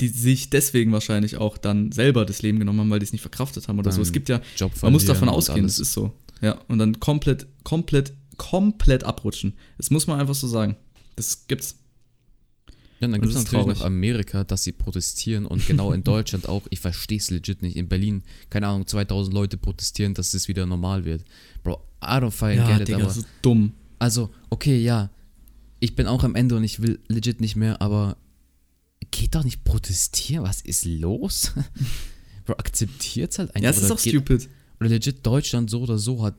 die 0.01 0.09
sich 0.09 0.51
deswegen 0.51 0.92
wahrscheinlich 0.92 1.37
auch 1.37 1.59
dann 1.59 1.92
selber 1.92 2.25
das 2.25 2.42
Leben 2.42 2.59
genommen 2.59 2.81
haben, 2.81 2.90
weil 2.90 2.99
die 3.01 3.05
es 3.05 3.12
nicht 3.12 3.20
verkraftet 3.20 3.68
haben 3.68 3.79
oder 3.79 3.92
so. 3.92 3.97
Dann 3.99 4.03
Es 4.03 4.12
gibt 4.12 4.29
ja, 4.29 4.40
man 4.83 4.92
muss 4.92 5.05
davon 5.05 5.29
ausgehen, 5.29 5.66
das 5.66 5.79
ist 5.79 5.92
so. 5.92 6.12
Ja, 6.40 6.59
und 6.68 6.79
dann 6.79 7.01
komplett, 7.01 7.47
komplett, 7.64 8.12
komplett 8.37 9.05
abrutschen. 9.05 9.55
Das 9.77 9.90
muss 9.90 10.07
man 10.07 10.18
einfach 10.20 10.35
so 10.35 10.47
sagen. 10.49 10.77
Das 11.16 11.47
gibt's. 11.47 11.77
Ja, 13.01 13.09
dann 13.09 13.20
gibt 13.20 13.27
es 13.27 13.35
das 13.35 13.44
ist 13.44 13.53
natürlich 13.53 13.64
traurig. 13.66 13.79
noch 13.81 13.87
Amerika, 13.87 14.44
dass 14.44 14.64
sie 14.64 14.73
protestieren 14.73 15.47
und 15.47 15.66
genau 15.66 15.92
in 15.92 16.03
Deutschland 16.05 16.49
auch. 16.49 16.62
Ich 16.70 16.81
verstehe 16.81 17.18
es 17.18 17.31
legit 17.31 17.61
nicht. 17.62 17.77
In 17.77 17.88
Berlin, 17.88 18.23
keine 18.51 18.68
Ahnung, 18.68 18.87
2000 18.87 19.35
Leute 19.35 19.57
protestieren, 19.59 20.14
dass 20.14 20.33
es 20.35 20.49
wieder 20.49 20.64
normal 20.66 21.05
wird. 21.05 21.25
Bro, 21.62 21.83
I 22.03 22.07
don't 22.07 22.31
fucking 22.31 22.59
Ja, 22.59 22.70
get 22.73 22.81
it, 22.83 22.88
Digga, 22.88 23.05
aber. 23.05 23.11
so 23.11 23.23
dumm. 23.42 23.73
Also, 23.99 24.31
okay, 24.51 24.79
ja. 24.83 25.11
Ich 25.81 25.94
bin 25.97 26.07
auch 26.07 26.25
am 26.25 26.35
Ende 26.35 26.57
und 26.57 26.64
ich 26.64 26.81
will 26.81 26.99
legit 27.09 27.40
nicht 27.40 27.57
mehr, 27.57 27.83
aber 27.83 28.16
geht 29.11 29.35
doch 29.35 29.45
nicht 29.45 29.64
protestieren. 29.64 30.45
Was 30.45 30.61
ist 30.61 30.85
los? 30.85 31.53
Bro, 32.45 32.55
akzeptiert's 32.55 33.38
halt 33.38 33.51
einfach. 33.51 33.62
Ja, 33.64 33.71
es 33.71 33.79
ist 33.83 33.90
auch 33.90 34.01
geht- 34.01 34.12
stupid. 34.14 34.49
Oder 34.81 34.88
legit 34.90 35.25
Deutschland 35.25 35.71
so 35.71 35.81
oder 35.83 35.99
so 35.99 36.23
hat 36.23 36.35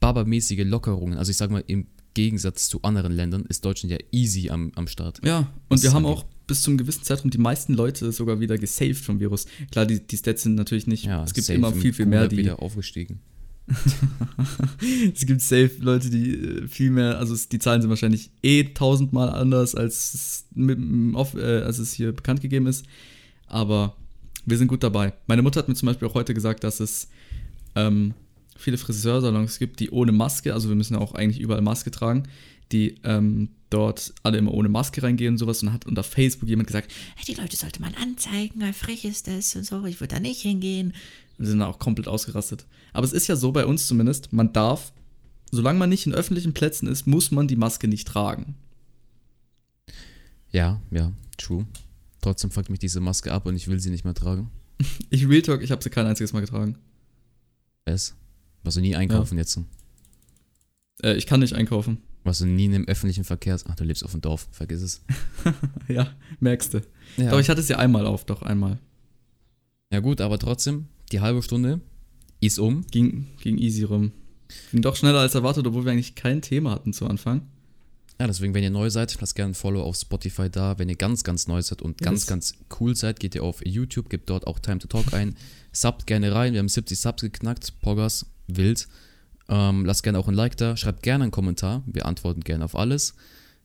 babamäßige 0.00 0.64
Lockerungen. 0.64 1.18
Also 1.18 1.30
ich 1.30 1.36
sag 1.36 1.50
mal, 1.50 1.62
im 1.66 1.86
Gegensatz 2.14 2.68
zu 2.68 2.80
anderen 2.82 3.12
Ländern 3.12 3.44
ist 3.46 3.64
Deutschland 3.64 3.92
ja 3.92 3.98
easy 4.12 4.48
am, 4.50 4.72
am 4.74 4.86
Start. 4.86 5.20
Ja, 5.24 5.52
und 5.68 5.82
wir 5.82 5.88
es 5.88 5.94
haben 5.94 6.06
auch 6.06 6.24
bis 6.46 6.62
zum 6.62 6.76
gewissen 6.76 7.02
Zeitraum 7.02 7.30
die 7.30 7.38
meisten 7.38 7.74
Leute 7.74 8.12
sogar 8.12 8.40
wieder 8.40 8.56
gesaved 8.58 8.96
vom 9.04 9.18
Virus. 9.20 9.46
Klar, 9.70 9.86
die, 9.86 10.00
die 10.06 10.16
Stats 10.16 10.42
sind 10.42 10.54
natürlich 10.54 10.86
nicht. 10.86 11.04
Ja, 11.04 11.24
es 11.24 11.34
gibt 11.34 11.48
immer 11.48 11.72
im 11.72 11.80
viel, 11.80 11.92
viel 11.92 12.06
mehr, 12.06 12.28
die. 12.28 12.36
wieder 12.36 12.60
aufgestiegen. 12.62 13.20
es 15.14 15.24
gibt 15.26 15.40
safe 15.40 15.72
Leute, 15.80 16.10
die 16.10 16.34
äh, 16.34 16.68
viel 16.68 16.90
mehr. 16.90 17.18
Also 17.18 17.34
die 17.50 17.58
Zahlen 17.58 17.80
sind 17.80 17.90
wahrscheinlich 17.90 18.30
eh 18.42 18.64
tausendmal 18.64 19.30
anders, 19.30 19.74
als 19.74 20.14
es, 20.14 20.44
mit, 20.54 20.78
dem 20.78 21.14
Off- 21.14 21.34
äh, 21.34 21.62
als 21.62 21.78
es 21.78 21.92
hier 21.92 22.12
bekannt 22.12 22.40
gegeben 22.40 22.66
ist. 22.66 22.84
Aber 23.46 23.96
wir 24.44 24.58
sind 24.58 24.68
gut 24.68 24.82
dabei. 24.82 25.14
Meine 25.26 25.42
Mutter 25.42 25.60
hat 25.60 25.68
mir 25.68 25.74
zum 25.74 25.86
Beispiel 25.86 26.08
auch 26.08 26.14
heute 26.14 26.34
gesagt, 26.34 26.64
dass 26.64 26.80
es 26.80 27.08
ähm, 27.74 28.14
viele 28.56 28.78
Friseursalons 28.78 29.58
gibt, 29.58 29.80
die 29.80 29.90
ohne 29.90 30.12
Maske, 30.12 30.52
also 30.52 30.68
wir 30.68 30.76
müssen 30.76 30.94
ja 30.94 31.00
auch 31.00 31.14
eigentlich 31.14 31.40
überall 31.40 31.62
Maske 31.62 31.90
tragen, 31.90 32.24
die 32.72 32.96
ähm, 33.04 33.48
dort 33.70 34.14
alle 34.22 34.38
immer 34.38 34.52
ohne 34.52 34.68
Maske 34.68 35.02
reingehen 35.02 35.34
und 35.34 35.38
sowas. 35.38 35.62
Und 35.62 35.72
hat 35.72 35.86
unter 35.86 36.02
Facebook 36.02 36.48
jemand 36.48 36.66
gesagt, 36.66 36.92
Die 37.26 37.34
Leute 37.34 37.56
sollte 37.56 37.80
man 37.80 37.94
anzeigen, 37.94 38.60
wie 38.60 38.72
frech 38.72 39.04
ist 39.04 39.26
das 39.26 39.56
und 39.56 39.64
so, 39.64 39.84
ich 39.84 40.00
würde 40.00 40.14
da 40.14 40.20
nicht 40.20 40.42
hingehen. 40.42 40.92
Wir 41.38 41.46
sind 41.46 41.62
auch 41.62 41.78
komplett 41.78 42.08
ausgerastet. 42.08 42.66
Aber 42.92 43.04
es 43.04 43.12
ist 43.12 43.26
ja 43.26 43.36
so 43.36 43.52
bei 43.52 43.66
uns 43.66 43.86
zumindest, 43.86 44.32
man 44.32 44.52
darf, 44.52 44.92
solange 45.50 45.78
man 45.78 45.88
nicht 45.88 46.06
in 46.06 46.14
öffentlichen 46.14 46.54
Plätzen 46.54 46.86
ist, 46.88 47.06
muss 47.06 47.30
man 47.30 47.48
die 47.48 47.56
Maske 47.56 47.88
nicht 47.88 48.06
tragen. 48.06 48.54
Ja, 50.50 50.80
ja, 50.90 51.12
true. 51.36 51.66
Trotzdem 52.20 52.50
fuckt 52.50 52.70
mich 52.70 52.78
diese 52.78 53.00
Maske 53.00 53.32
ab 53.32 53.46
und 53.46 53.56
ich 53.56 53.68
will 53.68 53.80
sie 53.80 53.90
nicht 53.90 54.04
mehr 54.04 54.14
tragen. 54.14 54.50
Ich 55.10 55.28
Real 55.28 55.42
Talk, 55.42 55.62
ich 55.62 55.70
habe 55.70 55.82
sie 55.82 55.90
kein 55.90 56.06
einziges 56.06 56.32
Mal 56.32 56.40
getragen. 56.40 56.78
Was 58.64 58.74
du 58.74 58.80
nie 58.80 58.96
einkaufen 58.96 59.38
jetzt. 59.38 59.60
Äh, 61.02 61.14
ich 61.14 61.26
kann 61.26 61.40
nicht 61.40 61.54
einkaufen. 61.54 61.98
Was 62.24 62.38
du 62.38 62.46
nie 62.46 62.64
in 62.64 62.72
dem 62.72 62.88
öffentlichen 62.88 63.24
Verkehr. 63.24 63.58
Ach, 63.68 63.74
du 63.74 63.84
lebst 63.84 64.04
auf 64.04 64.12
dem 64.12 64.22
Dorf, 64.22 64.48
vergiss 64.50 64.80
es. 64.80 65.04
ja, 65.88 66.08
merkst 66.40 66.74
du. 66.74 66.80
Ja. 67.18 67.30
Doch, 67.30 67.38
ich 67.38 67.50
hatte 67.50 67.60
es 67.60 67.68
ja 67.68 67.78
einmal 67.78 68.06
auf, 68.06 68.24
doch 68.24 68.42
einmal. 68.42 68.78
ja 69.92 70.00
gut, 70.00 70.22
aber 70.22 70.38
trotzdem, 70.38 70.88
die 71.14 71.20
halbe 71.20 71.42
Stunde 71.42 71.80
ist 72.40 72.58
um. 72.58 72.84
Ging, 72.90 73.26
ging 73.40 73.56
easy 73.58 73.84
rum. 73.84 74.12
Ging 74.72 74.82
doch 74.82 74.96
schneller 74.96 75.20
als 75.20 75.34
erwartet, 75.34 75.66
obwohl 75.66 75.84
wir 75.84 75.92
eigentlich 75.92 76.14
kein 76.14 76.42
Thema 76.42 76.72
hatten 76.72 76.92
zu 76.92 77.06
Anfang. 77.06 77.42
Ja, 78.20 78.26
deswegen, 78.26 78.54
wenn 78.54 78.62
ihr 78.62 78.70
neu 78.70 78.90
seid, 78.90 79.16
lasst 79.20 79.34
gerne 79.34 79.52
ein 79.52 79.54
Follow 79.54 79.82
auf 79.82 79.96
Spotify 79.96 80.48
da. 80.50 80.78
Wenn 80.78 80.88
ihr 80.88 80.94
ganz, 80.96 81.24
ganz 81.24 81.48
neu 81.48 81.60
seid 81.62 81.82
und 81.82 81.98
ganz, 81.98 82.22
Yes. 82.22 82.26
ganz 82.26 82.54
cool 82.78 82.94
seid, 82.94 83.18
geht 83.18 83.34
ihr 83.34 83.42
auf 83.42 83.64
YouTube, 83.66 84.08
gebt 84.08 84.28
dort 84.30 84.46
auch 84.46 84.58
Time 84.60 84.78
to 84.78 84.86
Talk 84.86 85.12
ein. 85.14 85.34
Subbt 85.72 86.06
gerne 86.06 86.32
rein. 86.34 86.52
Wir 86.52 86.60
haben 86.60 86.68
70 86.68 86.98
Subs 86.98 87.22
geknackt. 87.22 87.80
Poggers, 87.80 88.26
wild. 88.46 88.86
Ähm, 89.48 89.84
lasst 89.84 90.02
gerne 90.04 90.18
auch 90.18 90.28
ein 90.28 90.34
Like 90.34 90.56
da. 90.56 90.76
Schreibt 90.76 91.02
gerne 91.02 91.24
einen 91.24 91.30
Kommentar. 91.32 91.82
Wir 91.86 92.06
antworten 92.06 92.42
gerne 92.42 92.64
auf 92.64 92.76
alles. 92.76 93.14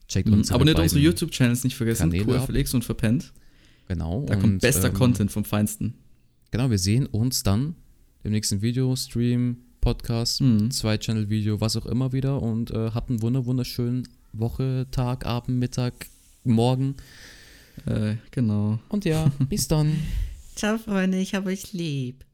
Checkt 0.07 0.27
Mhm. 0.27 0.35
uns 0.35 0.51
Abonniert 0.51 0.79
unsere 0.79 0.99
YouTube-Channels 1.01 1.63
nicht 1.63 1.75
vergessen. 1.75 2.09
Kanäle 2.11 2.39
ab. 2.39 2.47
QFLX 2.47 2.73
und 2.73 2.83
Verpennt. 2.85 3.33
Genau. 3.87 4.25
Da 4.27 4.35
und, 4.35 4.41
kommt 4.41 4.61
bester 4.61 4.87
ähm, 4.87 4.93
Content 4.95 5.31
vom 5.31 5.45
Feinsten. 5.45 5.93
Genau, 6.51 6.69
wir 6.69 6.79
sehen 6.79 7.05
uns 7.05 7.43
dann 7.43 7.75
im 8.23 8.31
nächsten 8.31 8.61
Video, 8.61 8.95
Stream, 8.95 9.57
Podcast, 9.81 10.41
Mhm. 10.41 10.71
Zwei-Channel-Video, 10.71 11.61
was 11.61 11.75
auch 11.77 11.85
immer 11.85 12.11
wieder. 12.11 12.41
Und 12.41 12.71
äh, 12.71 12.91
habt 12.91 13.09
einen 13.09 13.21
wunder 13.21 13.45
wunderschönen 13.45 14.07
Woche, 14.33 14.87
Tag, 14.91 15.25
Abend, 15.25 15.59
Mittag, 15.59 15.93
Morgen. 16.43 16.95
Äh, 17.85 18.15
genau. 18.31 18.79
Und 18.89 19.05
ja, 19.05 19.31
bis 19.47 19.67
dann. 19.67 19.95
Ciao, 20.55 20.77
Freunde, 20.77 21.19
ich 21.19 21.35
hab 21.35 21.45
euch 21.45 21.71
lieb. 21.73 22.25